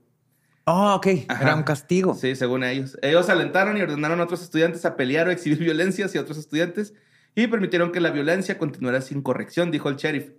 Oh, 0.66 0.94
ok. 0.94 1.06
Ajá. 1.28 1.42
Era 1.42 1.54
un 1.56 1.62
castigo. 1.64 2.14
Sí, 2.14 2.36
según 2.36 2.64
ellos. 2.64 2.96
Ellos 3.02 3.28
alentaron 3.28 3.76
y 3.76 3.82
ordenaron 3.82 4.20
a 4.20 4.24
otros 4.24 4.42
estudiantes 4.42 4.84
a 4.86 4.96
pelear 4.96 5.28
o 5.28 5.30
exhibir 5.30 5.58
violencia 5.58 6.06
hacia 6.06 6.20
otros 6.22 6.38
estudiantes 6.38 6.94
y 7.34 7.48
permitieron 7.48 7.92
que 7.92 8.00
la 8.00 8.10
violencia 8.10 8.56
continuara 8.56 9.00
sin 9.02 9.20
corrección, 9.20 9.70
dijo 9.70 9.88
el 9.90 9.96
sheriff. 9.96 10.30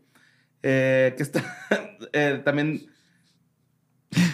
Eh, 0.63 1.13
que 1.15 1.21
está 1.21 1.43
eh, 2.13 2.41
también. 2.43 2.88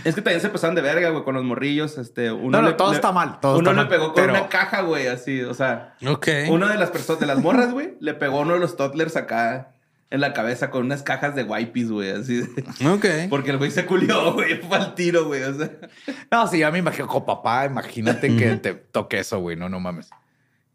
Es 0.04 0.16
que 0.16 0.22
también 0.22 0.42
se 0.42 0.50
pasaron 0.50 0.76
de 0.76 0.82
verga, 0.82 1.10
güey, 1.10 1.24
con 1.24 1.36
los 1.36 1.44
morrillos. 1.44 1.98
Este, 1.98 2.32
uno 2.32 2.58
No, 2.58 2.62
no, 2.62 2.70
le- 2.70 2.74
todo 2.76 2.90
le- 2.92 2.96
está 2.96 3.12
mal, 3.12 3.40
todo 3.40 3.58
uno 3.60 3.70
está 3.70 3.72
le 3.72 3.76
mal, 3.78 3.88
pegó 3.88 4.06
con 4.14 4.16
pero- 4.16 4.34
una 4.34 4.50
caja, 4.50 4.82
güey, 4.82 5.08
así. 5.08 5.42
O 5.42 5.54
sea, 5.54 5.96
Ok. 6.08 6.28
una 6.50 6.70
de 6.72 6.78
las 6.78 6.90
personas, 6.92 7.20
de 7.20 7.26
las 7.28 7.40
morras, 7.40 7.72
güey, 7.72 7.96
le 8.00 8.14
pegó 8.14 8.40
a 8.40 8.42
uno 8.42 8.54
de 8.54 8.60
los 8.60 8.76
toddlers 8.78 9.16
acá 9.16 9.74
en 10.10 10.20
la 10.20 10.34
cabeza 10.34 10.70
con 10.72 10.86
unas 10.86 11.04
cajas 11.04 11.36
de 11.36 11.44
wipes, 11.44 11.90
güey, 11.90 12.10
así. 12.12 12.38
de- 12.42 12.88
Ok. 12.90 13.06
Porque 13.30 13.52
el 13.52 13.58
güey 13.58 13.72
se 13.72 13.86
culió, 13.86 14.34
güey, 14.34 14.58
fue 14.62 14.78
al 14.78 14.94
tiro, 14.96 15.26
güey. 15.26 15.44
O 15.44 15.54
sea. 15.54 15.70
No, 16.32 16.48
sí, 16.48 16.60
ya 16.60 16.70
me 16.72 16.80
imagino 16.80 17.08
con 17.08 17.26
papá. 17.26 17.66
Imagínate 17.66 18.36
que 18.36 18.56
te 18.58 18.74
toque 18.74 19.20
eso, 19.20 19.40
güey. 19.40 19.56
No, 19.56 19.70
no 19.70 19.80
mames. 19.80 20.10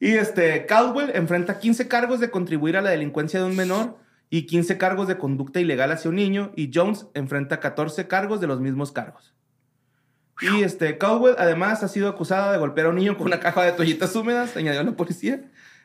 Y 0.00 0.12
este, 0.14 0.66
Caldwell 0.66 1.10
enfrenta 1.14 1.58
15 1.58 1.88
cargos 1.88 2.20
de 2.20 2.30
contribuir 2.30 2.76
a 2.76 2.82
la 2.82 2.90
delincuencia 2.90 3.40
de 3.40 3.46
un 3.46 3.56
menor 3.56 3.96
y 4.30 4.46
15 4.46 4.78
cargos 4.78 5.08
de 5.08 5.18
conducta 5.18 5.60
ilegal 5.60 5.92
hacia 5.92 6.10
un 6.10 6.16
niño. 6.16 6.52
Y 6.56 6.70
Jones 6.72 7.06
enfrenta 7.14 7.60
14 7.60 8.08
cargos 8.08 8.40
de 8.40 8.46
los 8.46 8.60
mismos 8.60 8.92
cargos. 8.92 9.34
Y 10.40 10.62
este, 10.62 10.98
Caldwell 10.98 11.36
además 11.38 11.82
ha 11.82 11.88
sido 11.88 12.08
acusada 12.08 12.52
de 12.52 12.58
golpear 12.58 12.88
a 12.88 12.90
un 12.90 12.96
niño 12.96 13.16
con 13.16 13.26
una 13.26 13.40
caja 13.40 13.62
de 13.62 13.72
toallitas 13.72 14.14
húmedas, 14.14 14.56
añadió 14.56 14.82
la 14.82 14.92
policía. 14.92 15.40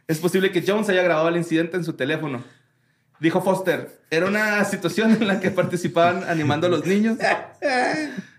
Es 0.08 0.20
posible 0.20 0.52
que 0.52 0.64
Jones 0.66 0.90
haya 0.90 1.04
grabado 1.04 1.30
el 1.30 1.38
incidente 1.38 1.78
en 1.78 1.86
su 1.86 1.94
teléfono. 1.94 2.44
Dijo 3.22 3.42
Foster, 3.42 4.02
era 4.10 4.26
una 4.26 4.64
situación 4.66 5.12
en 5.12 5.28
la 5.28 5.40
que 5.40 5.52
participaban 5.52 6.24
animando 6.28 6.68
a 6.68 6.70
los 6.70 6.86
niños. 6.86 7.18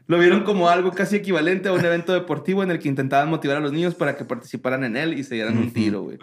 Lo 0.09 0.19
vieron 0.19 0.43
como 0.43 0.69
algo 0.69 0.91
casi 0.91 1.17
equivalente 1.17 1.69
a 1.69 1.73
un 1.73 1.85
evento 1.85 2.13
deportivo 2.13 2.63
en 2.63 2.71
el 2.71 2.79
que 2.79 2.89
intentaban 2.89 3.31
motivar 3.31 3.57
a 3.57 3.61
los 3.61 3.73
niños 3.73 3.95
para 3.95 4.17
que 4.17 4.25
participaran 4.25 4.85
en 4.85 4.97
él 4.97 5.15
y 5.15 5.25
se 5.25 5.37
dieran 5.37 5.57
un 5.57 5.73
tiro, 5.73 6.03
güey. 6.03 6.19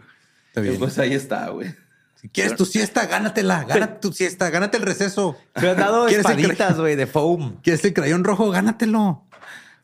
Pues 0.77 0.99
ahí 0.99 1.13
está, 1.13 1.49
güey. 1.49 1.73
Si 2.19 2.27
quieres 2.27 2.55
tu 2.55 2.65
siesta, 2.65 3.05
gánatela. 3.05 3.63
Gánate 3.63 3.99
tu 4.01 4.11
siesta. 4.11 4.49
Gánate 4.49 4.77
el 4.77 4.83
receso. 4.83 5.37
Me 5.61 5.69
han 5.69 5.77
dado 5.77 6.05
¿Quieres 6.07 6.25
el 6.25 6.39
espaditas, 6.39 6.77
güey, 6.77 6.95
de 6.95 7.07
foam. 7.07 7.61
¿Quieres 7.61 7.83
el 7.85 7.93
crayón 7.93 8.23
rojo? 8.25 8.49
Gánatelo. 8.49 9.25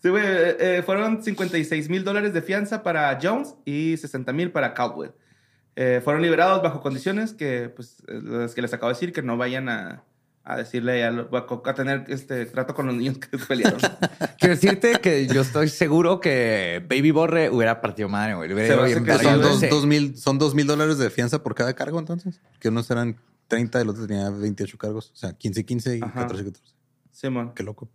Sí, 0.01 0.09
güey, 0.09 0.23
eh, 0.25 0.57
eh, 0.59 0.83
fueron 0.85 1.23
56 1.23 1.89
mil 1.89 2.03
dólares 2.03 2.33
de 2.33 2.41
fianza 2.41 2.83
para 2.83 3.17
Jones 3.21 3.55
y 3.63 3.95
60 3.97 4.33
mil 4.33 4.51
para 4.51 4.73
Caldwell. 4.73 5.13
Eh, 5.77 6.01
fueron 6.03 6.21
liberados 6.21 6.61
bajo 6.61 6.81
condiciones 6.81 7.33
que, 7.33 7.69
pues, 7.69 8.03
eh, 8.07 8.19
las 8.21 8.53
que 8.53 8.61
les 8.61 8.73
acabo 8.73 8.89
de 8.89 8.95
decir, 8.95 9.13
que 9.13 9.21
no 9.21 9.37
vayan 9.37 9.67
a, 9.67 10.03
a 10.47 10.57
decirle, 10.57 11.03
a, 11.03 11.09
lo- 11.11 11.27
a, 11.35 11.69
a 11.69 11.73
tener 11.73 12.05
este 12.07 12.45
trato 12.45 12.75
con 12.75 12.85
los 12.85 12.95
niños 12.95 13.17
que 13.17 13.35
pelearon. 13.37 13.79
Quiero 14.39 14.53
decirte 14.55 14.99
que 15.01 15.25
yo 15.27 15.41
estoy 15.41 15.69
seguro 15.69 16.19
que 16.19 16.85
Baby 16.87 17.09
Borre 17.11 17.49
hubiera 17.49 17.81
partido 17.81 18.09
madre, 18.09 18.35
güey. 18.35 18.53
Hubiera 18.53 18.75
ido 18.75 19.01
bien 19.01 19.05
Son 19.19 19.19
sí, 19.19 19.41
dos, 19.41 19.59
Sí. 19.59 19.67
dos 19.67 19.85
mil, 19.87 20.15
son 20.17 20.37
dos 20.37 20.53
mil 20.53 20.67
dólares 20.67 20.99
de 20.99 21.09
fianza 21.09 21.41
por 21.41 21.55
cada 21.55 21.73
cargo, 21.73 21.97
entonces. 21.97 22.39
Que 22.59 22.69
unos 22.69 22.89
eran 22.91 23.17
30, 23.47 23.81
el 23.81 23.89
otro 23.89 24.05
tenía 24.05 24.29
28 24.29 24.77
cargos. 24.77 25.11
O 25.11 25.15
sea, 25.15 25.33
15, 25.33 25.65
15 25.65 25.97
y 25.97 26.01
Ajá. 26.03 26.13
14, 26.21 26.43
14. 26.45 26.73
Simón, 27.11 27.53
Qué 27.55 27.63
loco. 27.63 27.89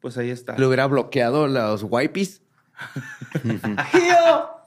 pues 0.00 0.16
ahí 0.16 0.30
está. 0.30 0.56
Le 0.56 0.64
hubiera 0.66 0.86
bloqueado 0.86 1.48
los 1.48 1.82
wipes. 1.82 2.40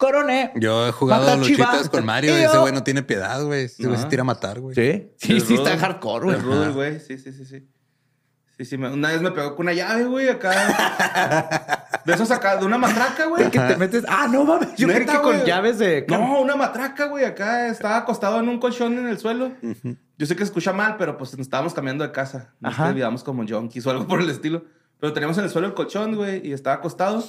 coroné. 0.00 0.50
Yo 0.56 0.88
he 0.88 0.92
jugado 0.92 1.36
luchitas 1.36 1.88
con 1.90 2.04
Mario 2.04 2.36
y 2.36 2.40
Y 2.40 2.44
ese 2.44 2.58
güey 2.58 2.72
no 2.72 2.82
tiene 2.82 3.02
piedad, 3.04 3.44
güey. 3.44 3.66
Ese 3.66 3.86
güey 3.86 3.98
se 4.00 4.06
tira 4.06 4.22
a 4.22 4.24
matar, 4.24 4.58
güey. 4.58 4.74
Sí, 4.74 5.12
sí, 5.18 5.32
El 5.34 5.40
sí, 5.42 5.54
está 5.54 5.76
hardcore, 5.78 6.24
güey. 6.40 6.72
Güey. 6.72 7.00
Sí, 7.00 7.18
sí, 7.18 7.30
sí, 7.32 7.44
sí. 7.44 7.68
Sí, 8.56 8.64
sí. 8.64 8.76
me- 8.78 8.90
una 8.92 9.08
vez 9.10 9.20
me 9.22 9.30
pegó 9.30 9.54
con 9.56 9.66
una 9.66 9.72
llave, 9.74 10.04
güey, 10.04 10.28
acá. 10.28 11.86
De 12.04 12.14
esos 12.14 12.30
acá, 12.30 12.56
de 12.56 12.64
una 12.64 12.78
matraca, 12.78 13.26
güey. 13.26 13.50
Que 13.50 13.58
te 13.58 13.76
metes. 13.76 14.04
Ah, 14.08 14.26
no 14.30 14.42
mames. 14.44 14.70
Yo 14.76 14.88
creí 14.88 15.00
Neta, 15.00 15.12
que 15.12 15.20
con 15.20 15.44
llaves 15.44 15.78
de. 15.78 16.06
No, 16.08 16.40
una 16.40 16.56
matraca, 16.56 17.06
güey. 17.06 17.24
Acá 17.26 17.68
estaba 17.68 17.98
acostado 17.98 18.40
en 18.40 18.48
un 18.48 18.58
colchón 18.58 18.98
en 18.98 19.06
el 19.06 19.18
suelo. 19.18 19.52
Yo 20.16 20.26
sé 20.26 20.34
que 20.34 20.38
se 20.40 20.44
escucha 20.44 20.72
mal, 20.72 20.96
pero 20.98 21.18
pues 21.18 21.32
nos 21.32 21.40
estábamos 21.42 21.74
cambiando 21.74 22.04
de 22.04 22.10
casa. 22.12 22.54
Nos 22.60 22.72
Ajá. 22.72 22.88
olvidamos 22.88 23.22
como 23.22 23.46
junkies 23.46 23.86
o 23.86 23.90
algo 23.90 24.06
por 24.06 24.20
el 24.22 24.30
estilo. 24.30 24.64
Pero 24.98 25.12
teníamos 25.12 25.36
en 25.38 25.44
el 25.44 25.50
suelo 25.50 25.66
el 25.66 25.74
colchón, 25.74 26.14
güey, 26.16 26.46
y 26.46 26.52
estaba 26.54 26.76
acostado. 26.76 27.22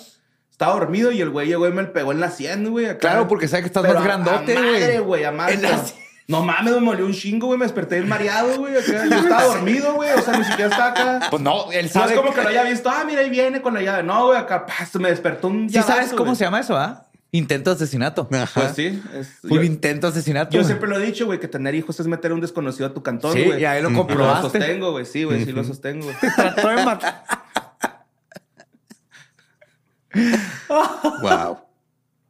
Estaba 0.62 0.74
dormido 0.80 1.12
y 1.12 1.20
el 1.22 1.32
güey 1.32 1.48
llegó 1.48 1.68
y 1.68 1.72
me 1.72 1.84
pegó 1.86 2.12
en 2.12 2.20
la 2.20 2.30
sien, 2.30 2.70
güey. 2.70 2.86
acá. 2.86 3.00
Claro, 3.00 3.28
porque 3.28 3.48
sabe 3.48 3.64
que 3.64 3.68
estás 3.68 3.82
Pero 3.82 3.96
más 3.96 4.04
a- 4.04 4.06
grandote, 4.06 4.56
a 4.56 4.60
madre, 4.62 4.80
güey. 4.80 4.98
güey, 5.00 5.24
a 5.24 5.32
madre. 5.32 5.56
En 5.56 5.62
la 5.64 5.84
sien. 5.84 6.00
No 6.28 6.44
mames, 6.46 6.76
me 6.76 6.80
molió 6.82 7.04
un 7.08 7.14
chingo, 7.14 7.48
güey. 7.48 7.58
Me 7.58 7.66
desperté 7.66 7.96
bien 7.96 8.08
mareado, 8.08 8.60
güey. 8.60 8.78
acá. 8.78 9.06
Yo 9.10 9.16
estaba 9.18 9.44
dormido, 9.46 9.96
güey. 9.96 10.12
O 10.12 10.22
sea, 10.22 10.38
ni 10.38 10.44
siquiera 10.46 10.70
estaba 10.70 10.92
acá. 10.92 11.28
Pues 11.32 11.42
no, 11.42 11.72
él 11.72 11.88
No 11.88 11.92
sabe. 11.92 12.14
es 12.14 12.20
como 12.20 12.32
que 12.32 12.44
lo 12.44 12.50
haya 12.50 12.62
visto. 12.64 12.92
Ah, 12.92 13.04
mira, 13.08 13.22
ahí 13.22 13.32
viene 13.32 13.60
con 13.64 13.74
la 13.74 13.82
llave. 13.82 14.04
No, 14.04 14.28
güey, 14.28 14.38
acá 14.38 14.68
me 15.00 15.10
despertó 15.10 15.48
un 15.48 15.68
¿Sí 15.68 15.74
sabes 15.80 15.88
llavazo, 15.96 16.16
cómo 16.16 16.26
güey. 16.30 16.36
se 16.38 16.44
llama 16.46 16.60
eso, 16.60 16.78
ah? 16.78 17.08
Intento 17.32 17.72
de 17.72 17.76
asesinato. 17.78 18.30
Ajá. 18.32 18.62
Pues 18.62 18.74
sí. 18.76 19.02
es- 19.16 19.30
Fue 19.42 19.50
un 19.54 19.58
yo- 19.58 19.64
intento 19.64 20.06
de 20.12 20.12
asesinato. 20.20 20.52
yo 20.52 20.60
güey. 20.60 20.68
siempre 20.68 20.88
lo 20.88 21.00
he 21.00 21.04
dicho, 21.04 21.26
güey, 21.26 21.40
que 21.40 21.48
tener 21.48 21.74
hijos 21.74 22.00
es 22.00 22.06
meter 22.06 22.30
a 22.30 22.34
un 22.36 22.42
desconocido 22.42 22.86
a 22.88 22.94
tu 22.94 23.02
cantón, 23.02 23.34
Sí, 23.34 23.44
güey. 23.46 23.62
y 23.62 23.66
ahí 23.66 23.82
lo 23.82 23.90
Y 23.90 23.94
lo 23.94 23.98
comprobaste. 23.98 24.60
sostengo, 24.60 24.92
güey. 24.92 25.06
Sí, 25.08 25.24
güey, 25.24 25.44
sí 25.44 25.52
lo 25.52 25.64
sostengo, 25.64 26.04
güey. 26.06 26.16
Trató 26.36 26.68
de 26.70 26.86
matar. 26.86 27.24
Wow. 31.22 31.60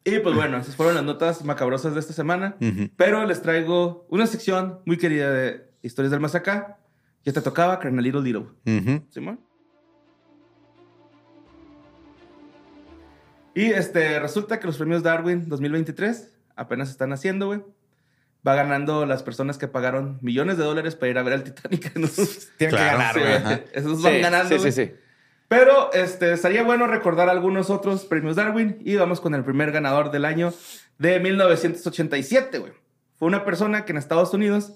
Y 0.03 0.19
pues 0.19 0.35
bueno, 0.35 0.57
esas 0.57 0.75
fueron 0.75 0.95
las 0.95 1.03
notas 1.03 1.43
macabrosas 1.45 1.93
de 1.93 1.99
esta 1.99 2.13
semana. 2.13 2.55
Pero 2.97 3.25
les 3.25 3.41
traigo 3.41 4.05
una 4.09 4.25
sección 4.27 4.79
muy 4.85 4.97
querida 4.97 5.31
de 5.31 5.69
historias 5.83 6.11
del 6.11 6.19
más 6.19 6.33
acá. 6.35 6.77
Ya 7.23 7.31
te 7.33 7.41
tocaba, 7.41 7.77
Carnalito 7.79 8.19
Little. 8.19 8.45
Simón. 9.09 9.39
Y 13.53 13.65
este, 13.65 14.19
resulta 14.19 14.59
que 14.59 14.67
los 14.67 14.77
premios 14.77 15.03
Darwin 15.03 15.47
2023 15.49 16.31
apenas 16.55 16.89
están 16.89 17.11
haciendo, 17.13 17.47
güey. 17.47 17.61
Va 18.47 18.55
ganando 18.55 19.05
las 19.05 19.21
personas 19.21 19.57
que 19.59 19.67
pagaron 19.67 20.17
millones 20.21 20.57
de 20.57 20.63
dólares 20.63 20.95
para 20.95 21.11
ir 21.11 21.17
a 21.17 21.23
ver 21.23 21.33
al 21.33 21.43
Titanic. 21.43 21.93
Tienen 22.57 22.75
Claro, 22.75 23.19
que 23.19 23.25
ganar, 23.27 23.43
güey. 23.45 23.63
Esos 23.73 24.01
van 24.01 24.13
Sí, 24.13 24.19
ganando. 24.19 24.57
Sí, 24.59 24.71
sí, 24.71 24.85
sí. 24.87 24.91
Pero 25.51 25.91
este, 25.91 26.31
estaría 26.31 26.63
bueno 26.63 26.87
recordar 26.87 27.27
algunos 27.27 27.69
otros 27.69 28.05
premios 28.05 28.37
Darwin 28.37 28.77
y 28.85 28.95
vamos 28.95 29.19
con 29.19 29.35
el 29.35 29.43
primer 29.43 29.73
ganador 29.73 30.09
del 30.09 30.23
año 30.23 30.53
de 30.97 31.19
1987, 31.19 32.57
güey. 32.59 32.71
Fue 33.19 33.27
una 33.27 33.43
persona 33.43 33.83
que 33.83 33.91
en 33.91 33.97
Estados 33.97 34.33
Unidos 34.33 34.71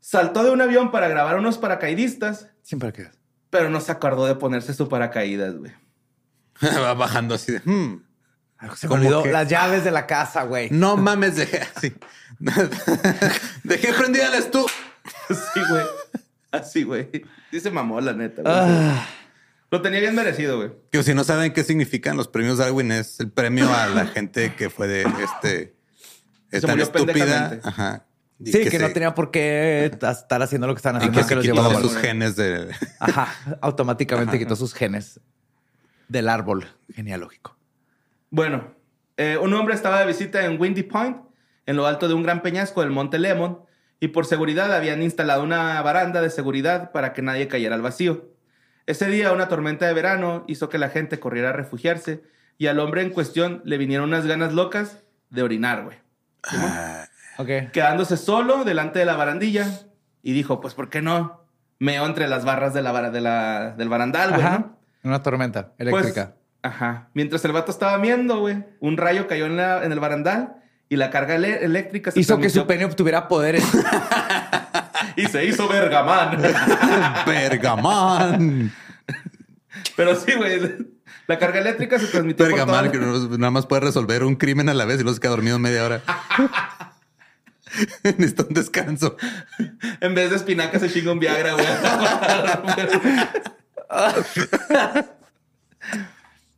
saltó 0.00 0.42
de 0.42 0.50
un 0.50 0.60
avión 0.60 0.90
para 0.90 1.06
grabar 1.06 1.38
unos 1.38 1.58
paracaidistas, 1.58 2.50
Siempre 2.62 2.92
que. 2.92 3.10
pero 3.48 3.70
no 3.70 3.80
se 3.80 3.92
acordó 3.92 4.26
de 4.26 4.34
ponerse 4.34 4.74
su 4.74 4.88
paracaídas, 4.88 5.54
güey. 5.54 5.70
Va 6.82 6.94
bajando 6.94 7.36
así 7.36 7.52
de. 7.52 7.60
hmm, 7.60 8.02
Se 8.74 8.88
me 8.88 8.94
olvidó 8.96 9.22
que- 9.22 9.30
las 9.30 9.48
llaves 9.48 9.84
de 9.84 9.92
la 9.92 10.08
casa, 10.08 10.42
güey. 10.42 10.68
No 10.70 10.96
mames, 10.96 11.36
dejé 11.36 11.60
así. 11.60 11.94
dejé 13.62 13.92
prendida 13.92 14.30
la 14.30 14.38
estufa. 14.38 14.74
Así, 15.30 15.60
güey. 15.70 15.84
Así, 16.50 16.82
güey. 16.82 17.08
Sí 17.52 17.60
se 17.60 17.70
mamó, 17.70 18.00
la 18.00 18.14
neta, 18.14 18.42
güey. 18.42 18.52
Ah, 18.52 19.06
Lo 19.70 19.82
tenía 19.82 20.00
bien 20.00 20.14
merecido, 20.14 20.56
güey. 20.58 20.70
Que 20.92 21.02
si 21.02 21.12
no 21.14 21.24
saben 21.24 21.52
qué 21.52 21.64
significan 21.64 22.16
los 22.16 22.28
premios 22.28 22.58
Darwin, 22.58 22.92
es 22.92 23.18
el 23.20 23.30
premio 23.30 23.68
a 23.74 23.88
la 23.88 24.06
gente 24.06 24.54
que 24.54 24.70
fue 24.70 24.86
de 24.86 25.02
este. 25.02 25.74
Es 26.50 26.60
Se 26.60 26.66
tan 26.68 26.70
murió 26.78 26.84
estúpida. 26.84 27.58
Ajá. 27.64 28.06
Y 28.38 28.52
sí, 28.52 28.68
que, 28.68 28.78
no 28.78 28.86
se- 28.88 28.92
tenía 28.94 29.14
por 29.14 29.30
qué 29.30 29.86
estar 30.00 30.42
haciendo 30.42 30.66
lo 30.66 30.74
que 30.74 30.78
están 30.78 30.94
Y 30.96 30.98
haciendo. 30.98 31.18
que 31.18 31.24
se 31.24 31.34
los 31.34 31.44
quitó 31.44 31.64
a 31.64 31.72
la 31.72 31.80
sus 31.80 31.96
genes 31.96 32.36
de. 32.36 32.68
Ajá. 33.00 33.34
Automáticamente 33.60 34.38
quitó 34.38 34.54
sus 34.56 34.72
genes 34.74 35.20
del 36.08 36.28
árbol 36.28 36.66
genealógico. 36.94 37.56
Bueno, 38.30 38.74
eh, 39.16 39.38
un 39.40 39.52
hombre 39.54 39.74
estaba 39.74 39.98
de 40.00 40.06
visita 40.06 40.44
en 40.44 40.60
Windy 40.60 40.82
Point, 40.84 41.16
en 41.64 41.76
lo 41.76 41.86
alto 41.86 42.06
de 42.08 42.14
un 42.14 42.22
gran 42.22 42.42
peñasco 42.42 42.82
del 42.82 42.90
Monte 42.90 43.18
Lemon, 43.18 43.60
y 43.98 44.08
por 44.08 44.26
seguridad 44.26 44.72
habían 44.72 45.02
instalado 45.02 45.42
una 45.42 45.80
baranda 45.82 46.20
de 46.20 46.30
seguridad 46.30 46.92
para 46.92 47.12
que 47.14 47.22
nadie 47.22 47.48
cayera 47.48 47.74
al 47.74 47.82
vacío. 47.82 48.30
Ese 48.86 49.06
día 49.08 49.32
una 49.32 49.48
tormenta 49.48 49.86
de 49.86 49.92
verano 49.94 50.44
hizo 50.46 50.68
que 50.68 50.78
la 50.78 50.88
gente 50.90 51.18
corriera 51.18 51.50
a 51.50 51.52
refugiarse 51.52 52.22
y 52.58 52.68
al 52.68 52.78
hombre 52.78 53.02
en 53.02 53.10
cuestión 53.10 53.60
le 53.64 53.78
vinieron 53.78 54.08
unas 54.08 54.26
ganas 54.26 54.52
locas 54.52 55.02
de 55.30 55.42
orinar, 55.42 55.84
güey. 55.84 55.98
Ah, 56.44 57.06
Ok. 57.38 57.48
Quedándose 57.72 58.16
solo 58.16 58.64
delante 58.64 58.98
de 58.98 59.04
la 59.04 59.14
barandilla 59.16 59.66
y 60.22 60.32
dijo, 60.32 60.60
pues, 60.60 60.72
¿por 60.74 60.88
qué 60.88 61.02
no? 61.02 61.44
Meo 61.78 62.06
entre 62.06 62.28
las 62.28 62.44
barras 62.46 62.72
de 62.72 62.80
la, 62.82 63.10
de 63.10 63.20
la- 63.20 63.72
del 63.76 63.88
barandal, 63.90 64.30
güey. 64.34 64.46
Una 65.04 65.22
tormenta 65.22 65.72
Pues, 65.76 65.88
eléctrica. 65.88 66.34
ajá. 66.62 67.08
Mientras 67.12 67.44
el 67.44 67.52
vato 67.52 67.70
estaba 67.72 67.98
viendo, 67.98 68.38
güey, 68.40 68.64
un 68.80 68.96
rayo 68.96 69.26
cayó 69.28 69.44
en, 69.46 69.56
la, 69.58 69.84
en 69.84 69.92
el 69.92 70.00
barandal 70.00 70.56
y 70.88 70.96
la 70.96 71.10
carga 71.10 71.34
eléctrica 71.34 72.10
se 72.10 72.20
Hizo 72.20 72.38
que 72.38 72.48
su 72.48 72.66
pene 72.66 72.84
obtuviera 72.86 73.28
poderes. 73.28 73.64
y 75.16 75.26
se 75.26 75.44
hizo 75.44 75.68
vergamán. 75.68 76.40
Bergamán. 77.26 78.72
Pero 79.96 80.14
sí, 80.16 80.32
güey. 80.34 80.60
La 81.26 81.38
carga 81.38 81.58
eléctrica 81.60 81.98
se 81.98 82.06
transmitió 82.06 82.44
por 82.46 82.54
Bergamán, 82.54 82.90
toda- 82.92 83.28
que 83.30 83.38
nada 83.38 83.50
más 83.50 83.66
puede 83.66 83.80
resolver 83.82 84.22
un 84.22 84.36
crimen 84.36 84.68
a 84.68 84.74
la 84.74 84.84
vez 84.84 85.00
y 85.00 85.02
luego 85.02 85.14
se 85.14 85.20
queda 85.20 85.30
dormido 85.32 85.58
media 85.58 85.84
hora. 85.84 86.00
Necesita 88.04 88.44
un 88.48 88.54
descanso. 88.54 89.16
En 90.00 90.14
vez 90.14 90.30
de 90.30 90.36
espinaca 90.36 90.78
se 90.78 90.88
chinga 90.90 91.10
un 91.12 91.18
Viagra, 91.18 91.52
güey. 91.54 91.66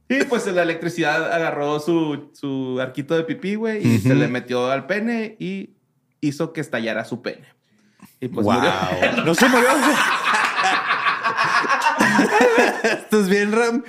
y 0.09 0.25
pues 0.25 0.47
la 0.47 0.63
electricidad 0.63 1.33
agarró 1.33 1.81
su, 1.81 2.31
su 2.35 2.79
arquito 2.81 3.17
de 3.17 3.25
pipí, 3.25 3.55
güey, 3.57 3.87
y 3.87 3.99
se 3.99 4.15
le 4.15 4.29
metió 4.29 4.71
al 4.71 4.87
pene 4.87 5.37
y 5.39 5.75
hizo 6.21 6.53
que 6.53 6.61
estallara 6.61 7.05
su 7.05 7.23
pene. 7.23 7.47
Y 8.21 8.29
pues 8.29 8.45
Wow. 8.45 8.55
murió. 8.55 8.73
no 9.25 9.35
se 9.35 9.49
murió. 9.49 9.69
¿Estás 12.85 13.29
bien, 13.29 13.53
Ram? 13.53 13.83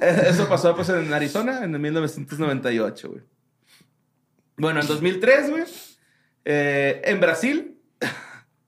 Eso 0.00 0.48
pasó 0.48 0.74
pues 0.76 0.88
en 0.90 1.12
Arizona 1.12 1.64
en 1.64 1.74
el 1.74 1.80
1998, 1.80 3.08
güey. 3.08 3.22
Bueno, 4.56 4.80
en 4.80 4.86
2003, 4.86 5.50
güey, 5.50 5.64
eh, 6.44 7.02
en 7.04 7.20
Brasil, 7.20 7.78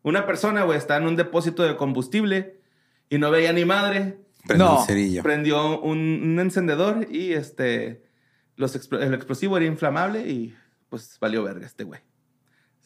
una 0.02 0.26
persona, 0.26 0.62
güey, 0.64 0.78
está 0.78 0.96
en 0.96 1.06
un 1.06 1.16
depósito 1.16 1.62
de 1.62 1.76
combustible 1.76 2.61
y 3.08 3.18
no 3.18 3.30
veía 3.30 3.52
ni 3.52 3.64
madre. 3.64 4.18
Prende 4.46 4.64
No. 4.64 4.80
un 4.80 4.86
cerillo. 4.86 5.22
Prendió 5.22 5.80
un, 5.80 5.98
un 5.98 6.38
encendedor 6.40 7.06
y 7.11 7.32
este, 7.32 8.02
los 8.56 8.74
expl- 8.76 9.02
el 9.02 9.14
explosivo 9.14 9.56
era 9.56 9.66
inflamable 9.66 10.20
y 10.28 10.56
pues 10.91 11.16
valió 11.20 11.43
verga 11.43 11.64
este 11.66 11.84
güey. 11.84 12.01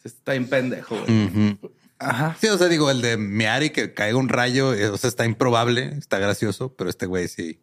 Está 0.03 0.31
bien 0.33 0.47
pendejo, 0.47 0.95
güey. 0.97 1.57
Ajá. 1.97 2.35
Sí, 2.39 2.47
o 2.47 2.57
sea, 2.57 2.67
digo, 2.67 2.89
el 2.91 3.01
de 3.01 3.17
mear 3.17 3.63
y 3.63 3.71
que 3.71 3.93
caiga 3.93 4.17
un 4.17 4.29
rayo, 4.29 4.73
eh, 4.73 4.89
o 4.89 4.97
sea, 4.97 5.07
está 5.07 5.25
improbable, 5.25 5.93
está 5.97 6.19
gracioso, 6.19 6.73
pero 6.75 6.89
este 6.89 7.05
güey 7.07 7.27
sí. 7.27 7.59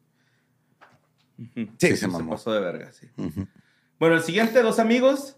Sí, 1.55 1.71
Sí, 1.79 1.89
se 1.89 1.97
Se 1.97 2.09
mamó. 2.09 2.33
pasó 2.33 2.53
de 2.53 2.61
verga, 2.61 2.93
sí. 2.93 3.09
Ujú. 3.17 3.47
Bueno, 3.99 4.17
el 4.17 4.23
siguiente, 4.23 4.63
dos 4.63 4.79
amigos, 4.79 5.37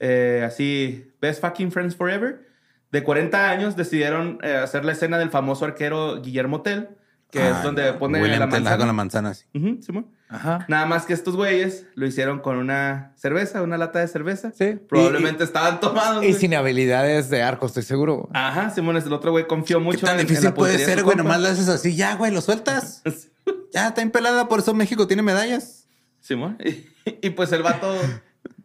eh, 0.00 0.42
así, 0.44 1.12
Best 1.20 1.40
Fucking 1.40 1.70
Friends 1.70 1.94
Forever, 1.96 2.48
de 2.90 3.02
40 3.04 3.50
años, 3.50 3.76
decidieron 3.76 4.38
eh, 4.42 4.54
hacer 4.54 4.84
la 4.84 4.92
escena 4.92 5.18
del 5.18 5.30
famoso 5.30 5.64
arquero 5.64 6.20
Guillermo 6.20 6.62
Tell, 6.62 6.88
que 7.30 7.40
Ah, 7.40 7.58
es 7.58 7.62
donde 7.62 7.92
pone 7.94 8.20
William 8.20 8.40
la 8.40 8.46
manzana. 8.46 8.76
con 8.78 8.86
la 8.86 8.92
manzana, 8.92 9.34
sí. 9.34 9.44
Ujú, 9.54 9.82
Simón. 9.82 10.06
Ajá. 10.28 10.64
Nada 10.68 10.86
más 10.86 11.06
que 11.06 11.12
estos 11.12 11.34
güeyes 11.36 11.86
lo 11.94 12.06
hicieron 12.06 12.38
con 12.40 12.56
una 12.56 13.12
cerveza, 13.16 13.62
una 13.62 13.76
lata 13.78 13.98
de 13.98 14.08
cerveza. 14.08 14.52
Sí. 14.56 14.78
Probablemente 14.88 15.42
estaban 15.44 15.80
tomados. 15.80 16.22
Y 16.22 16.28
güey. 16.28 16.40
sin 16.40 16.54
habilidades 16.54 17.30
de 17.30 17.42
arco, 17.42 17.66
estoy 17.66 17.82
seguro. 17.82 18.28
Ajá, 18.32 18.70
Simón, 18.70 18.96
el 18.96 19.12
otro 19.12 19.32
güey 19.32 19.46
confió 19.46 19.78
¿Qué 19.78 19.84
mucho 19.84 20.06
tan 20.06 20.14
en- 20.16 20.20
en 20.20 20.26
difícil 20.26 20.44
la 20.46 20.54
puede 20.54 20.78
ser, 20.78 21.02
güey? 21.02 21.16
Nomás 21.16 21.40
lo 21.40 21.48
haces 21.48 21.68
así, 21.68 21.96
ya, 21.96 22.14
güey, 22.16 22.32
lo 22.32 22.40
sueltas. 22.40 23.02
Ya, 23.72 23.88
está 23.88 24.02
impelada, 24.02 24.48
por 24.48 24.58
eso 24.60 24.74
México 24.74 25.06
tiene 25.06 25.22
medallas. 25.22 25.86
Simón. 26.20 26.58
Y, 26.64 26.86
y, 27.26 27.30
pues 27.30 27.50
el 27.52 27.62
vato 27.62 27.94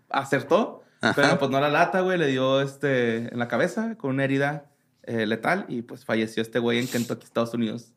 acertó, 0.09 0.84
Ajá. 1.01 1.13
pero 1.16 1.39
pues 1.39 1.51
no 1.51 1.59
la 1.59 1.70
lata, 1.70 2.01
güey. 2.01 2.18
Le 2.18 2.28
dio 2.28 2.61
este 2.61 3.32
en 3.34 3.39
la 3.39 3.47
cabeza 3.47 3.95
con 3.97 4.11
una 4.11 4.24
herida 4.24 4.66
eh, 5.03 5.26
letal 5.26 5.66
y 5.70 5.82
pues 5.84 6.05
falleció 6.05 6.41
este 6.41 6.59
güey 6.59 6.80
en 6.80 6.88
Kentucky, 6.88 7.24
Estados 7.24 7.53
Unidos, 7.53 7.93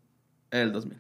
en 0.51 0.61
el 0.61 0.73
2000. 0.73 0.99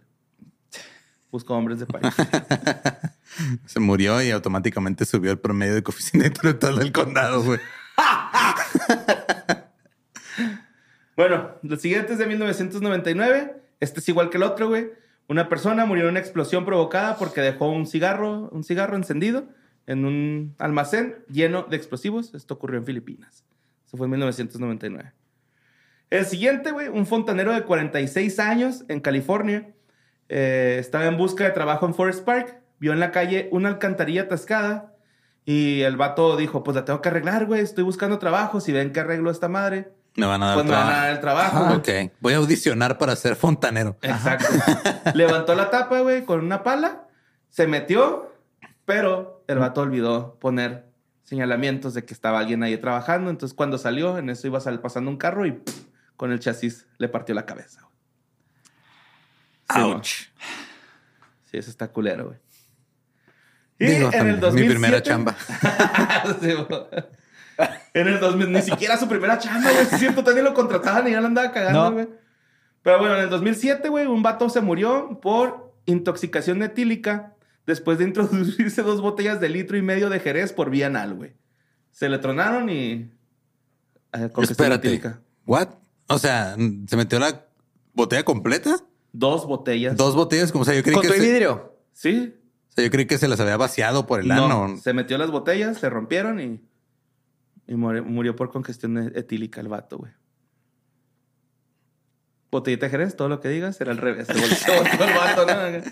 Busco 1.30 1.55
hombres 1.55 1.80
de 1.80 1.86
país. 1.86 2.14
Se 3.66 3.80
murió 3.80 4.22
y 4.22 4.30
automáticamente 4.30 5.05
subió 5.05 5.30
el 5.30 5.38
promedio 5.38 5.74
de 5.74 5.82
coeficiente 5.82 6.26
intelectual 6.28 6.78
del 6.78 6.92
condado, 6.92 7.42
güey. 7.42 7.61
bueno, 11.16 11.51
el 11.62 11.78
siguiente 11.78 12.14
es 12.14 12.18
de 12.18 12.26
1999. 12.26 13.62
Este 13.80 14.01
es 14.01 14.09
igual 14.09 14.30
que 14.30 14.38
el 14.38 14.42
otro, 14.42 14.68
güey. 14.68 14.90
Una 15.28 15.51
persona 15.51 15.84
murió 15.84 16.05
en 16.05 16.11
una 16.11 16.20
explosión 16.20 16.64
provocada 16.64 17.18
porque 17.18 17.42
dejó 17.42 17.70
un 17.70 17.86
cigarro, 17.86 18.49
un 18.51 18.64
cigarro 18.64 18.96
encendido 18.96 19.46
en 19.86 20.07
un 20.07 20.55
almacén 20.59 21.16
lleno 21.28 21.64
de 21.64 21.76
explosivos. 21.76 22.34
Esto 22.34 22.55
ocurrió 22.55 22.78
en 22.78 22.86
Filipinas. 22.86 23.44
Eso 23.86 23.99
fue 23.99 24.07
en 24.07 24.12
1999. 24.12 25.12
El 26.11 26.24
siguiente, 26.26 26.70
güey, 26.70 26.88
un 26.88 27.06
fontanero 27.06 27.52
de 27.52 27.62
46 27.62 28.38
años 28.38 28.84
en 28.88 29.00
California. 29.00 29.70
eh, 30.30 30.76
estaba 30.78 31.06
en 31.06 31.16
busca 31.16 31.44
de 31.44 31.50
trabajo 31.50 31.86
en 31.86 31.94
Forest 31.94 32.24
Park. 32.24 32.59
Vio 32.80 32.92
en 32.92 33.00
la 33.00 33.11
calle 33.11 33.48
una 33.52 33.68
alcantarilla 33.70 34.22
atascada. 34.22 34.94
Y 35.44 35.80
el 35.82 35.96
vato 35.96 36.36
dijo, 36.36 36.62
pues 36.62 36.74
la 36.76 36.84
tengo 36.84 37.00
que 37.00 37.09
arreglar, 37.09 37.46
güey. 37.46 37.61
Estoy 37.62 37.82
buscando 37.84 38.18
trabajo. 38.18 38.61
Si 38.61 38.70
ven 38.72 38.92
que 38.92 39.00
arreglo 39.00 39.30
esta 39.30 39.48
madre, 39.48 39.90
Me 40.16 40.26
van 40.26 40.42
a 40.42 40.46
dar 40.48 40.54
pues 40.56 40.66
me 40.66 40.72
van 40.72 40.86
a 40.88 40.96
dar 40.96 41.11
el 41.11 41.20
trabajo. 41.20 41.64
güey. 41.64 41.76
Ok. 42.06 42.12
Voy 42.20 42.34
a 42.34 42.36
audicionar 42.36 42.98
para 42.98 43.16
ser 43.16 43.34
fontanero. 43.36 43.96
Exacto. 44.02 44.46
Levantó 45.14 45.54
la 45.54 45.70
tapa, 45.70 46.00
güey, 46.00 46.24
con 46.24 46.40
una 46.44 46.62
pala, 46.62 47.06
se 47.48 47.66
metió, 47.66 48.34
pero 48.84 49.42
el 49.48 49.59
vato 49.59 49.80
olvidó 49.80 50.36
poner 50.38 50.86
señalamientos 51.22 51.94
de 51.94 52.04
que 52.04 52.12
estaba 52.14 52.38
alguien 52.40 52.62
ahí 52.62 52.76
trabajando. 52.76 53.30
Entonces, 53.30 53.54
cuando 53.56 53.78
salió, 53.78 54.18
en 54.18 54.28
eso 54.30 54.46
iba 54.46 54.61
pasando 54.82 55.11
un 55.11 55.16
carro 55.16 55.46
y 55.46 55.52
¡pum! 55.52 55.74
Con 56.18 56.30
el 56.32 56.40
chasis 56.40 56.86
le 56.98 57.08
partió 57.08 57.34
la 57.34 57.46
cabeza. 57.46 57.80
güey. 57.80 57.94
Sí. 59.74 59.80
Ouch. 59.80 60.08
Sí, 61.50 61.56
eso 61.56 61.70
está 61.70 61.88
culero, 61.88 62.26
güey. 62.26 62.38
Y 63.78 63.86
Digo, 63.86 64.10
en 64.12 64.26
el 64.26 64.34
mi 64.34 64.40
2007... 64.40 64.70
primera 64.70 65.02
chamba. 65.02 65.34
Sí, 66.42 66.52
en 67.94 68.06
el 68.08 68.20
2000, 68.20 68.52
ni 68.52 68.62
siquiera 68.62 68.96
su 68.96 69.08
primera 69.08 69.38
chamba, 69.38 69.70
güey. 69.72 69.82
Es 69.82 69.88
cierto, 69.98 70.22
también 70.22 70.44
lo 70.44 70.54
contrataban 70.54 71.08
y 71.08 71.12
ya 71.12 71.20
lo 71.20 71.26
andaba 71.28 71.50
cagando, 71.52 71.84
No. 71.84 71.92
güey. 71.92 72.08
Pero 72.82 72.98
bueno, 73.00 73.16
en 73.16 73.22
el 73.24 73.30
2007, 73.30 73.88
güey, 73.88 74.06
un 74.06 74.22
vato 74.22 74.48
se 74.48 74.60
murió 74.60 75.18
por 75.20 75.74
intoxicación 75.86 76.62
etílica 76.62 77.34
después 77.66 77.98
de 77.98 78.04
introducirse 78.04 78.82
dos 78.84 79.00
botellas 79.00 79.40
de 79.40 79.48
litro 79.48 79.76
y 79.76 79.82
medio 79.82 80.08
de 80.10 80.20
Jerez 80.20 80.52
por 80.52 80.70
vía 80.70 80.86
anal, 80.86 81.14
güey. 81.14 81.32
Se 81.90 82.08
le 82.08 82.18
tronaron 82.18 82.68
y... 82.70 83.10
eh, 84.12 84.30
Espérate. 84.42 85.00
What? 85.46 85.68
O 86.09 86.18
sea, 86.18 86.56
¿se 86.86 86.96
metió 86.96 87.18
la 87.18 87.46
botella 87.92 88.24
completa? 88.24 88.76
Dos 89.12 89.46
botellas. 89.46 89.96
Dos 89.96 90.14
botellas, 90.14 90.52
como 90.52 90.62
o 90.62 90.64
sea, 90.64 90.74
yo 90.74 90.82
creí 90.82 90.94
Con 90.94 91.02
que 91.02 91.09
tu 91.09 91.14
se, 91.14 91.20
vidrio. 91.20 91.76
Sí. 91.92 92.34
o 92.70 92.72
sea, 92.72 92.84
yo 92.84 92.90
creí 92.90 93.06
que 93.06 93.18
se 93.18 93.28
las 93.28 93.40
había 93.40 93.56
vaciado 93.56 94.06
por 94.06 94.20
el 94.20 94.28
No, 94.28 94.46
ano. 94.64 94.76
se 94.78 94.92
metió 94.92 95.18
las 95.18 95.30
botellas, 95.30 95.78
se 95.78 95.90
rompieron 95.90 96.40
y, 96.40 96.61
y 97.66 97.74
murió, 97.74 98.04
murió 98.04 98.36
por 98.36 98.50
congestión 98.50 98.96
e- 98.98 99.12
etílica 99.18 99.61
el 99.61 99.68
vato, 99.68 99.98
güey. 99.98 100.12
Botellita 102.50 102.86
de 102.86 102.90
Jerez, 102.90 103.16
todo 103.16 103.28
lo 103.28 103.40
que 103.40 103.48
digas, 103.48 103.78
era 103.80 103.92
al 103.92 103.98
revés. 103.98 104.26
Se 104.26 104.32
volteó, 104.34 104.56
se 104.56 104.76
volteó 104.76 105.06
el 105.06 105.14
vato, 105.14 105.46
¿no? 105.46 105.90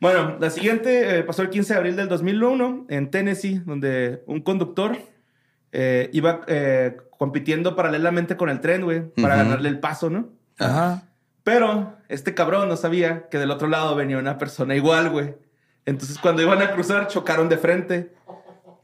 Bueno, 0.00 0.36
la 0.40 0.50
siguiente 0.50 1.18
eh, 1.18 1.22
pasó 1.22 1.42
el 1.42 1.50
15 1.50 1.72
de 1.72 1.78
abril 1.78 1.96
del 1.96 2.08
2001 2.08 2.86
en 2.88 3.10
Tennessee, 3.10 3.60
donde 3.64 4.22
un 4.26 4.40
conductor 4.40 4.98
eh, 5.72 6.10
iba 6.12 6.40
eh, 6.48 6.96
compitiendo 7.24 7.74
paralelamente 7.74 8.36
con 8.36 8.50
el 8.50 8.60
tren, 8.60 8.82
güey, 8.84 9.00
para 9.22 9.36
ganarle 9.36 9.70
el 9.70 9.80
paso, 9.80 10.10
¿no? 10.10 10.28
Ajá. 10.58 11.04
Pero 11.42 11.96
este 12.10 12.34
cabrón 12.34 12.68
no 12.68 12.76
sabía 12.76 13.28
que 13.30 13.38
del 13.38 13.50
otro 13.50 13.66
lado 13.66 13.94
venía 13.94 14.18
una 14.18 14.36
persona 14.36 14.74
igual, 14.76 15.08
güey. 15.08 15.34
Entonces, 15.86 16.18
cuando 16.18 16.42
iban 16.42 16.60
a 16.60 16.72
cruzar, 16.72 17.06
chocaron 17.08 17.48
de 17.48 17.56
frente. 17.56 18.14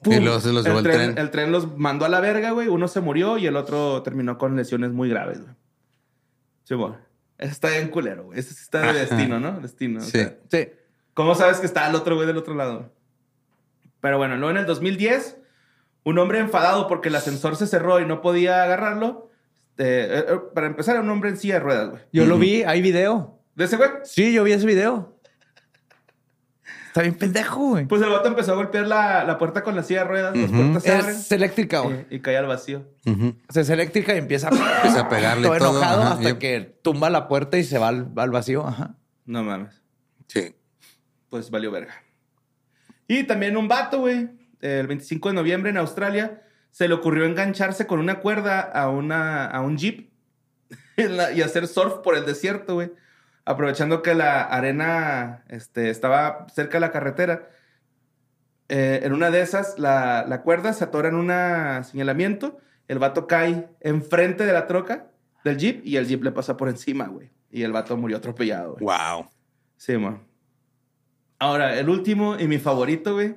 Y 0.07 0.20
luego 0.20 0.41
se 0.41 0.55
los 0.55 0.64
llevó 0.64 0.78
el 0.78 0.84
tren. 0.84 1.18
El 1.18 1.30
tren 1.30 1.53
los 1.53 1.76
mandó 1.76 2.07
a 2.07 2.09
la 2.09 2.20
verga, 2.20 2.53
güey. 2.53 2.68
Uno 2.68 2.88
se 2.88 3.01
murió 3.03 3.36
y 3.36 3.47
el 3.47 3.57
otro 3.57 4.03
terminó 4.03 4.38
con 4.38 4.57
lesiones 4.57 4.91
muy 4.93 5.11
graves, 5.11 5.43
güey. 5.43 5.53
Sí, 6.64 6.74
bueno. 6.74 6.97
Ese 7.36 7.53
está 7.53 7.68
bien 7.68 7.88
culero, 7.88 8.24
güey. 8.24 8.38
Ese 8.38 8.55
sí 8.55 8.62
está 8.62 8.80
de 8.80 8.88
Ajá. 8.88 8.99
destino, 9.01 9.38
¿no? 9.38 9.61
Destino. 9.61 9.99
o 10.01 10.03
Sí. 10.03 10.12
sea, 10.12 10.34
Sí. 10.51 10.68
¿Cómo 11.12 11.34
sabes 11.34 11.59
que 11.59 11.66
está 11.66 11.86
el 11.88 11.95
otro 11.95 12.14
güey 12.14 12.26
del 12.26 12.38
otro 12.38 12.55
lado? 12.55 12.91
Pero 14.01 14.16
bueno, 14.16 14.36
luego 14.36 14.51
en 14.53 14.57
el 14.57 14.64
2010, 14.66 15.36
un 16.05 16.19
hombre 16.19 16.39
enfadado 16.41 16.87
porque 16.89 17.09
el 17.09 17.17
ascensor 17.17 17.57
se 17.57 17.67
cerró 17.67 18.01
y 18.01 18.07
no 18.07 18.21
podía 18.23 18.63
agarrarlo. 18.63 19.31
eh, 19.79 20.09
eh, 20.11 20.25
eh, 20.35 20.39
para 20.55 20.67
empezar, 20.67 20.95
era 20.97 21.05
un 21.05 21.11
hombre 21.11 21.31
en 21.31 21.37
silla 21.37 21.55
de 21.55 21.61
ruedas, 21.61 21.91
güey. 21.91 22.03
Yo 22.13 22.27
lo 22.27 22.39
vi, 22.39 22.63
hay 22.63 22.83
video. 22.83 23.39
¿De 23.55 23.65
ese 23.65 23.77
güey? 23.77 23.91
Sí, 24.05 24.33
yo 24.33 24.45
vi 24.45 24.53
ese 24.53 24.67
video. 24.67 25.17
Está 26.89 27.03
bien 27.03 27.15
pendejo, 27.15 27.69
güey. 27.71 27.87
Pues 27.87 28.03
el 28.03 28.11
vato 28.11 28.27
empezó 28.29 28.53
a 28.53 28.57
golpear 28.57 28.87
la, 28.89 29.23
la 29.25 29.39
puerta 29.39 29.63
con 29.63 29.77
la 29.77 29.85
silla 29.85 30.01
de 30.03 30.09
ruedas. 30.09 30.37
Las 30.37 30.51
puertas 30.51 30.83
se 30.83 30.93
abren 30.93 31.11
Es 31.17 31.31
eléctrica, 31.33 31.81
güey. 31.81 32.05
y, 32.11 32.17
y 32.17 32.21
cae 32.21 32.37
al 32.37 32.47
vacío. 32.47 32.85
Ujú. 33.07 33.37
O 33.49 33.53
sea, 33.53 33.63
es 33.63 33.71
eléctrica 33.71 34.13
y 34.15 34.19
empieza 34.19 34.49
a, 34.49 34.51
Empieza 34.77 35.03
a 35.03 35.09
pegarle 35.09 35.47
todo 35.47 35.57
todo, 35.59 35.71
enojado 35.71 36.03
ajá, 36.03 36.13
hasta 36.15 36.39
que 36.41 36.79
tumba 36.83 37.09
la 37.09 37.29
puerta 37.29 37.59
y 37.59 37.65
se 37.65 37.79
va 37.79 37.89
al, 37.89 38.09
al 38.17 38.31
vacío. 38.31 38.67
Ajá. 38.67 38.97
No 39.25 39.45
mames. 39.45 39.81
Sí. 40.27 40.57
Pues 41.29 41.49
valió 41.51 41.71
verga. 41.71 41.95
Y 43.07 43.23
también 43.25 43.57
un 43.57 43.69
vato, 43.69 44.01
güey, 44.01 44.29
el 44.61 44.87
25 44.87 45.29
de 45.29 45.35
noviembre 45.35 45.71
en 45.71 45.77
Australia, 45.77 46.43
se 46.71 46.87
le 46.89 46.95
ocurrió 46.95 47.25
engancharse 47.25 47.87
con 47.87 47.99
una 47.99 48.21
cuerda 48.21 48.61
a, 48.61 48.89
una, 48.89 49.47
a 49.47 49.61
un 49.61 49.77
jeep 49.77 50.11
la- 50.97 51.33
y 51.33 51.43
hacer 51.43 51.67
surf 51.67 51.95
por 51.99 52.17
el 52.17 52.25
desierto, 52.27 52.75
güey. 52.75 52.93
Aprovechando 53.45 54.03
que 54.03 54.15
la 54.15 54.43
arena 54.43 55.45
este, 55.49 55.91
estaba 55.91 56.47
cerca 56.55 56.75
de 56.75 56.81
la 56.81 56.93
carretera. 56.93 57.49
Eh, 58.69 59.01
en 59.03 59.13
una 59.13 59.31
de 59.31 59.41
esas, 59.41 59.79
la, 59.79 60.25
la 60.29 60.43
cuerda 60.43 60.73
se 60.73 60.85
atora 60.85 61.09
en 61.09 61.17
un 61.17 61.85
señalamiento. 61.85 62.59
El 62.87 62.99
vato 62.99 63.27
cae 63.27 63.69
enfrente 63.81 64.47
de 64.47 64.53
la 64.53 64.67
troca 64.67 65.07
del 65.45 65.57
jeep 65.57 65.85
y 65.85 65.97
el 65.97 66.07
jeep 66.07 66.23
le 66.23 66.33
pasa 66.33 66.57
por 66.57 66.69
encima, 66.69 67.07
güey. 67.09 67.31
Y 67.51 67.63
el 67.63 67.73
vato 67.73 67.97
murió 67.97 68.19
atropellado, 68.19 68.75
güey. 68.75 68.85
Wow. 68.85 69.27
Sí, 69.77 69.97
man. 69.97 70.23
Ahora, 71.39 71.79
el 71.79 71.89
último 71.89 72.39
y 72.39 72.47
mi 72.47 72.59
favorito, 72.59 73.15
güey. 73.15 73.35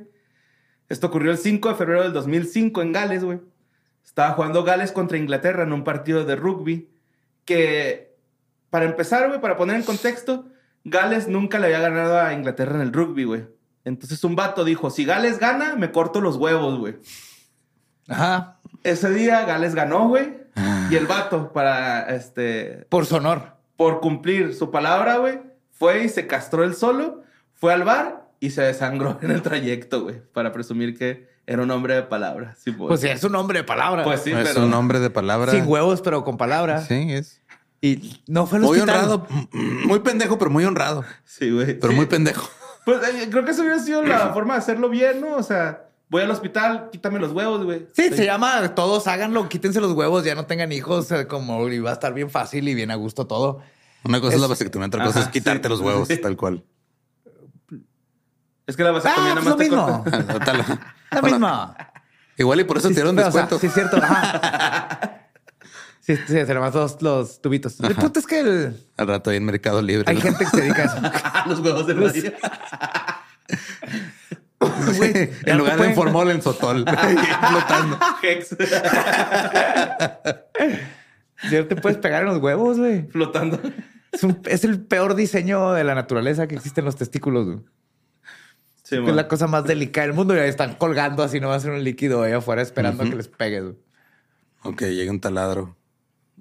Esto 0.89 1.07
ocurrió 1.07 1.31
el 1.31 1.37
5 1.37 1.69
de 1.69 1.75
febrero 1.75 2.03
del 2.03 2.13
2005 2.13 2.81
en 2.81 2.91
Gales, 2.91 3.23
güey. 3.23 3.39
Estaba 4.05 4.33
jugando 4.33 4.63
Gales 4.63 4.91
contra 4.91 5.17
Inglaterra 5.17 5.63
en 5.63 5.73
un 5.73 5.83
partido 5.83 6.25
de 6.25 6.35
rugby 6.35 6.89
que, 7.45 8.15
para 8.69 8.85
empezar, 8.85 9.27
güey, 9.27 9.41
para 9.41 9.57
poner 9.57 9.77
en 9.77 9.83
contexto, 9.83 10.45
Gales 10.83 11.27
nunca 11.27 11.59
le 11.59 11.67
había 11.67 11.79
ganado 11.79 12.19
a 12.19 12.33
Inglaterra 12.33 12.75
en 12.75 12.81
el 12.81 12.93
rugby, 12.93 13.23
güey. 13.23 13.45
Entonces 13.85 14.23
un 14.23 14.35
vato 14.35 14.63
dijo, 14.63 14.89
si 14.89 15.05
Gales 15.05 15.39
gana, 15.39 15.75
me 15.75 15.91
corto 15.91 16.21
los 16.21 16.35
huevos, 16.37 16.77
güey. 16.77 16.97
Ajá. 18.07 18.59
Ese 18.83 19.09
día 19.09 19.45
Gales 19.45 19.75
ganó, 19.75 20.07
güey. 20.09 20.41
Y 20.91 20.95
el 20.95 21.07
vato, 21.07 21.51
para, 21.53 22.13
este, 22.13 22.85
Por 22.89 23.05
su 23.05 23.15
honor. 23.15 23.53
por 23.75 24.01
cumplir 24.01 24.53
su 24.53 24.69
palabra, 24.69 25.17
güey, 25.17 25.41
fue 25.71 26.03
y 26.03 26.09
se 26.09 26.27
castró 26.27 26.63
él 26.63 26.75
solo, 26.75 27.23
fue 27.53 27.73
al 27.73 27.83
bar 27.83 28.22
y 28.45 28.49
se 28.51 28.61
desangró 28.61 29.19
en 29.21 29.31
el 29.31 29.41
trayecto, 29.41 30.03
güey, 30.03 30.21
para 30.33 30.51
presumir 30.51 30.97
que 30.97 31.27
era 31.45 31.61
un 31.63 31.71
hombre 31.71 31.95
de 31.95 32.03
palabra. 32.03 32.55
Sí, 32.61 32.71
pues. 32.71 32.87
Pues 32.87 33.01
sí, 33.01 33.07
es 33.07 33.23
un 33.23 33.35
hombre 33.35 33.59
de 33.59 33.63
palabra. 33.63 34.03
Pues 34.03 34.21
sí, 34.21 34.31
es 34.31 34.49
pero... 34.49 34.65
un 34.65 34.73
hombre 34.73 34.99
de 34.99 35.09
palabra. 35.09 35.51
Sin 35.51 35.65
huevos, 35.67 36.01
pero 36.01 36.23
con 36.23 36.37
palabras. 36.37 36.87
Sí, 36.87 37.07
es. 37.11 37.41
Y 37.81 38.21
no 38.27 38.45
fue 38.45 38.59
al 38.59 38.63
Muy 38.63 38.79
hospital. 38.79 38.95
honrado. 39.11 39.27
Muy 39.85 39.99
pendejo, 39.99 40.37
pero 40.37 40.49
muy 40.49 40.63
honrado. 40.65 41.03
Sí, 41.25 41.51
güey. 41.51 41.77
Pero 41.79 41.89
Sí. 41.89 41.95
muy 41.95 42.05
pendejo. 42.05 42.49
Pues 42.85 42.97
eh, 43.07 43.27
creo 43.29 43.43
que 43.45 43.51
eso 43.51 43.61
hubiera 43.61 43.79
sido 43.79 44.03
la 44.03 44.33
forma 44.33 44.53
de 44.53 44.59
hacerlo 44.59 44.89
bien, 44.89 45.19
¿no? 45.21 45.35
O 45.35 45.43
sea, 45.43 45.85
voy 46.09 46.21
al 46.21 46.31
hospital, 46.31 46.89
quítame 46.91 47.19
los 47.19 47.31
huevos, 47.33 47.63
güey. 47.63 47.87
Sí, 47.93 48.09
se 48.13 48.25
llama 48.25 48.73
todos 48.75 49.07
háganlo, 49.07 49.47
quítense 49.49 49.79
los 49.81 49.91
huevos, 49.93 50.23
ya 50.25 50.35
no 50.35 50.45
tengan 50.45 50.71
hijos, 50.71 51.11
eh, 51.11 51.27
como 51.27 51.67
y 51.69 51.79
va 51.79 51.89
a 51.91 51.93
estar 51.93 52.13
bien 52.13 52.29
fácil 52.29 52.67
y 52.69 52.73
bien 52.75 52.91
a 52.91 52.95
gusto 52.95 53.25
todo. 53.27 53.61
Una 54.05 54.19
cosa 54.19 54.29
es, 54.31 54.35
Es- 54.35 54.41
la 54.41 54.47
vasectomía, 54.47 54.87
otra 54.87 55.03
cosa 55.05 55.19
Ajá, 55.19 55.27
es 55.29 55.33
quitarte 55.33 55.67
sí. 55.67 55.69
los 55.69 55.79
huevos, 55.81 56.07
Sí. 56.09 56.17
tal 56.17 56.35
cual. 56.37 56.63
Es 58.67 58.75
que 58.77 58.83
la 58.83 58.91
vasectomía 58.91 59.31
Ah, 59.31 59.35
nada 59.35 59.41
más 59.45 59.55
pues 59.55 59.69
te 59.69 59.75
lo 59.75 59.85
corta. 59.85 60.53
mismo. 60.53 60.79
La 61.11 61.21
Bueno, 61.21 61.35
misma. 61.37 61.75
Igual 62.37 62.59
y 62.61 62.63
por 62.63 62.77
eso 62.77 62.87
Sí, 62.87 62.93
te 62.95 63.01
dieron 63.01 63.15
pero, 63.15 63.27
o 63.27 63.31
sea, 63.31 63.41
descuento. 63.41 63.59
sí, 63.61 63.67
es 63.67 63.73
cierto. 63.73 63.97
Ajá. 63.97 65.19
Sí, 66.05 66.17
sí, 66.17 66.33
se 66.45 66.53
nomás 66.53 66.73
los, 66.75 67.01
los 67.01 67.41
tubitos. 67.41 67.79
El 67.79 67.95
punto 67.95 68.19
es 68.19 68.27
que 68.27 68.41
el- 68.41 68.75
Al 68.97 69.07
rato 69.07 69.29
ahí 69.29 69.37
en 69.37 69.45
Mercado 69.45 69.81
Libre. 69.81 70.03
hay 70.11 70.19
gente 70.19 70.43
que 70.43 70.49
se 70.51 70.57
dedica 70.61 70.81
a 70.81 70.85
eso. 70.85 70.97
los 71.49 71.59
huevos 71.61 71.87
de. 71.87 71.93
Güey, 71.93 72.11
ya 75.45 75.51
en 75.53 75.57
lugar 75.57 75.79
de 75.79 75.93
formol, 75.93 76.29
en 76.31 76.41
sotol. 76.41 76.83
flotando. 76.85 77.97
Hex. 78.21 78.49
Ya 81.51 81.67
te 81.67 81.75
puedes 81.77 81.97
pegar 81.99 82.23
en 82.23 82.29
los 82.29 82.37
huevos, 82.39 82.77
güey. 82.79 83.07
Flotando. 83.07 83.59
Es, 84.11 84.23
un- 84.23 84.41
es 84.45 84.63
el 84.63 84.81
peor 84.85 85.15
diseño 85.15 85.71
de 85.73 85.83
la 85.85 85.93
naturaleza 85.95 86.47
que 86.47 86.55
existe 86.55 86.79
en 86.81 86.85
los 86.85 86.95
testículos, 86.95 87.45
güey. 87.45 87.59
Sí, 88.83 88.95
Es 88.97 89.15
la 89.15 89.27
cosa 89.27 89.47
más 89.47 89.63
delicada 89.65 90.07
del 90.07 90.15
mundo 90.15 90.35
y 90.35 90.39
ahí 90.39 90.49
están 90.49 90.75
colgando 90.75 91.23
así 91.23 91.39
nomás 91.39 91.63
en 91.65 91.71
un 91.71 91.83
líquido 91.83 92.21
ahí 92.23 92.33
afuera 92.33 92.61
esperando 92.61 93.03
a 93.03 93.09
que 93.09 93.15
les 93.15 93.27
pegues. 93.29 93.63
güey. 93.63 93.75
O 94.63 94.75
que 94.75 94.93
llegue 94.93 95.09
un 95.09 95.19
taladro. 95.21 95.75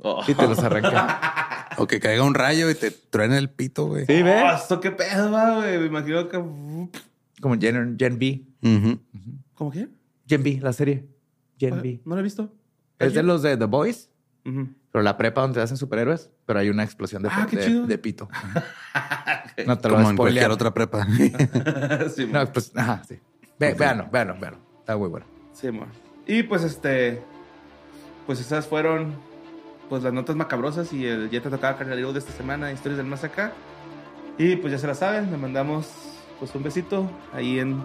Oh. 0.01 0.22
Y 0.26 0.34
te 0.34 0.47
los 0.49 0.59
arranca. 0.59 1.38
O 1.78 1.86
que 1.86 2.01
caiga 2.01 2.22
un 2.22 2.34
rayo 2.34 2.68
y 2.68 2.74
te 2.74 2.90
truene 2.90 3.38
el 3.38 3.49
pito, 3.49 3.86
güey. 3.86 4.05
Sí, 4.05 4.20
Oh, 4.20 4.24
ve. 4.26 4.43
esto 4.55 4.78
qué 4.78 4.90
pedo, 4.90 5.30
güey. 5.30 5.78
Me 5.78 5.86
imagino 5.86 6.28
que... 6.28 6.36
Como 6.36 7.59
Gen, 7.59 7.97
Gen 7.99 8.18
B. 8.18 8.45
Ujú. 8.62 8.99
¿Cómo 9.55 9.70
qué? 9.70 9.88
Gen 10.28 10.43
B, 10.43 10.59
la 10.61 10.74
serie. 10.74 11.07
Gen 11.59 11.80
B. 11.80 12.03
No 12.05 12.14
lo 12.14 12.20
he 12.20 12.24
visto. 12.24 12.53
Es 12.99 13.14
de 13.14 13.22
los 13.22 13.40
de 13.43 13.57
The 13.57 13.64
Boys. 13.64 14.11
Pero 14.93 15.03
la 15.03 15.16
prepa 15.16 15.40
donde 15.40 15.55
te 15.57 15.62
hacen 15.62 15.78
superhéroes, 15.78 16.30
pero 16.47 16.59
hay 16.61 16.68
una 16.68 16.84
explosión 16.84 17.22
de, 17.22 17.30
Ah, 17.32 17.47
qué 17.49 17.57
de- 17.57 17.66
chido. 17.66 17.86
de 17.86 17.99
pito. 17.99 18.28
No 19.66 19.76
te 19.78 19.88
lo 19.88 19.97
Como 19.97 20.11
en 20.11 20.16
cualquier 20.16 20.51
otra 20.51 20.72
prepa. 20.72 21.07
Sí. 22.14 22.26
No, 22.30 22.45
pues, 22.53 22.72
ajá, 22.76 23.03
sí. 23.09 23.18
Ve, 23.59 23.74
Véanlo, 23.74 24.09
véanlo, 24.11 24.36
véanlo. 24.38 24.59
Está 24.80 24.97
muy 24.97 25.09
bueno. 25.09 25.26
Sí, 25.53 25.70
mo. 25.70 25.86
Y 26.26 26.43
pues 26.43 26.62
este. 26.62 27.22
Pues 28.26 28.40
esas 28.40 28.66
fueron. 28.66 29.14
Pues 29.88 30.03
las 30.03 30.12
notas 30.12 30.36
macabrosas 30.36 30.93
y 30.93 31.07
el 31.07 31.28
ya 31.30 31.40
te 31.43 31.51
tocaba 31.51 31.76
carnalero 31.76 32.12
de 32.12 32.18
esta 32.20 32.32
semana, 32.32 32.72
historias 32.72 32.97
del 32.99 33.07
más 33.07 33.24
acá. 33.24 33.53
Y 34.38 34.57
pues 34.57 34.72
ya 34.72 34.78
se 34.78 34.86
la 34.86 34.95
saben, 34.95 35.30
le 35.30 35.36
mandamos 35.36 35.86
pues 36.38 36.55
un 36.55 36.62
besito 36.62 37.11
ahí 37.32 37.59
en. 37.59 37.84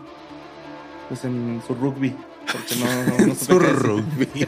Pues 1.10 1.24
en 1.26 1.62
su 1.68 1.74
rugby. 1.76 2.16
Porque 2.52 2.76
no, 2.78 2.86
no, 3.18 3.28
no 3.28 3.36
supe 3.36 3.54
Su 3.54 3.60
rugby. 3.60 4.48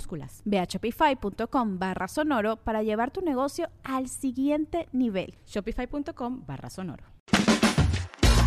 minúsculas. 0.00 0.42
Ve 0.44 0.58
a 0.58 0.64
shopify.com 0.64 1.78
barra 1.78 2.08
sonoro 2.08 2.56
para 2.56 2.82
llevar 2.82 3.10
tu 3.10 3.20
negocio 3.20 3.68
al 3.84 4.08
siguiente 4.08 4.88
nivel. 4.92 5.34
Shopify.com 5.46 6.44
barra 6.46 6.70
sonoro. 6.70 7.04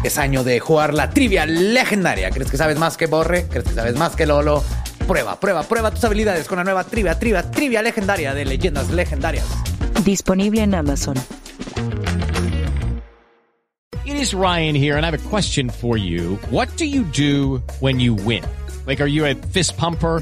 Es 0.03 0.17
año 0.17 0.43
de 0.43 0.59
jugar 0.59 0.93
la 0.93 1.09
trivia 1.11 1.45
legendaria. 1.45 2.29
¿Crees 2.31 2.51
que 2.51 2.57
sabes 2.57 2.77
más 2.77 2.97
que 2.97 3.05
Borre? 3.05 3.47
¿Crees 3.47 3.65
que 3.65 3.73
sabes 3.73 3.95
más 3.95 4.15
que 4.15 4.25
Lolo? 4.25 4.61
Prueba, 5.07 5.39
prueba, 5.39 5.63
prueba 5.63 5.91
tus 5.91 6.03
habilidades 6.03 6.47
con 6.47 6.57
la 6.57 6.63
nueva 6.63 6.83
trivia, 6.83 7.17
trivia, 7.17 7.49
trivia 7.49 7.81
legendaria 7.81 8.33
de 8.33 8.45
leyendas 8.45 8.89
legendarias. 8.89 9.45
Disponible 10.03 10.61
en 10.61 10.75
Amazon. 10.75 11.15
It 14.05 14.17
is 14.17 14.33
Ryan 14.33 14.75
here, 14.75 14.97
and 14.97 15.05
I 15.05 15.11
have 15.11 15.25
a 15.25 15.29
question 15.29 15.69
for 15.69 15.97
you. 15.97 16.37
What 16.49 16.67
do 16.75 16.85
you 16.85 17.03
do 17.03 17.61
when 17.79 18.01
you 18.01 18.13
win? 18.13 18.43
Like, 18.85 18.99
are 19.01 19.07
you 19.07 19.25
a 19.25 19.35
fist 19.35 19.77
pumper? 19.77 20.21